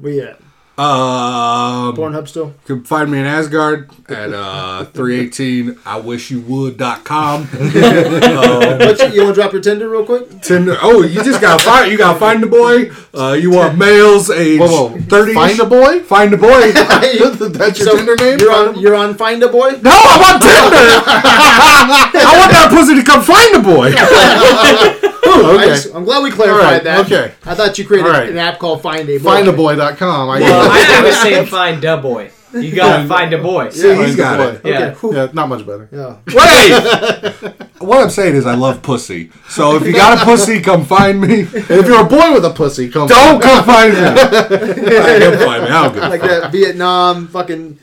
[0.00, 0.40] Where you at?
[0.78, 2.46] Um, Pornhub still?
[2.66, 7.44] you can find me in Asgard at uh, 318 I wish you would.com.
[7.44, 7.62] What,
[8.98, 10.40] you, you want to drop your Tinder real quick?
[10.40, 10.78] Tinder.
[10.80, 12.90] Oh, you just gotta find you gotta find the boy.
[13.12, 14.98] Uh, you want males age Whoa, whoa.
[14.98, 16.00] 30 Find a boy.
[16.00, 16.72] find the boy.
[17.52, 18.38] That's your So, Tinder name.
[18.40, 18.78] You're on.
[18.80, 19.72] You're on Find a Boy.
[19.82, 21.02] No, I'm on Tinder.
[21.06, 25.08] I want that pussy to come find the boy.
[25.24, 25.66] I okay.
[25.66, 27.06] just, I'm glad we clarified All right, that.
[27.06, 27.34] okay.
[27.44, 28.28] I thought you created All right.
[28.28, 29.30] an app called Find a Boy.
[29.30, 30.30] Findaboy.com.
[30.30, 32.30] I Well, I, I was saying find a boy.
[32.54, 33.70] You gotta find a boy.
[33.70, 34.44] See, Find he's a got boy.
[34.44, 34.56] it.
[34.56, 34.70] Okay.
[34.70, 34.94] Yeah.
[34.94, 35.14] whew.
[35.14, 35.88] Yeah, not much better.
[35.90, 36.16] Yeah.
[36.26, 37.54] Wait.
[37.78, 39.30] what I'm saying is, I love pussy.
[39.48, 41.40] So if you got a pussy, come find me.
[41.42, 43.08] And if you're a boy with a pussy, come.
[43.08, 44.00] Don't come find me.
[44.04, 45.70] I can find me.
[45.70, 47.78] I don't Like that Vietnam fucking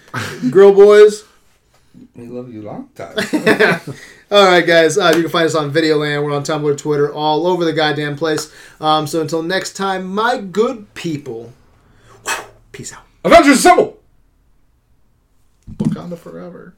[0.51, 1.23] grill boys.
[2.15, 3.15] We love you long time.
[4.31, 4.95] All right, guys.
[4.97, 6.23] Uh, you can find us on Videoland.
[6.23, 8.53] We're on Tumblr, Twitter, all over the goddamn place.
[8.79, 11.51] Um, so until next time, my good people.
[12.71, 13.03] Peace out.
[13.23, 13.99] Avengers Assemble.
[15.77, 16.75] Wakanda forever.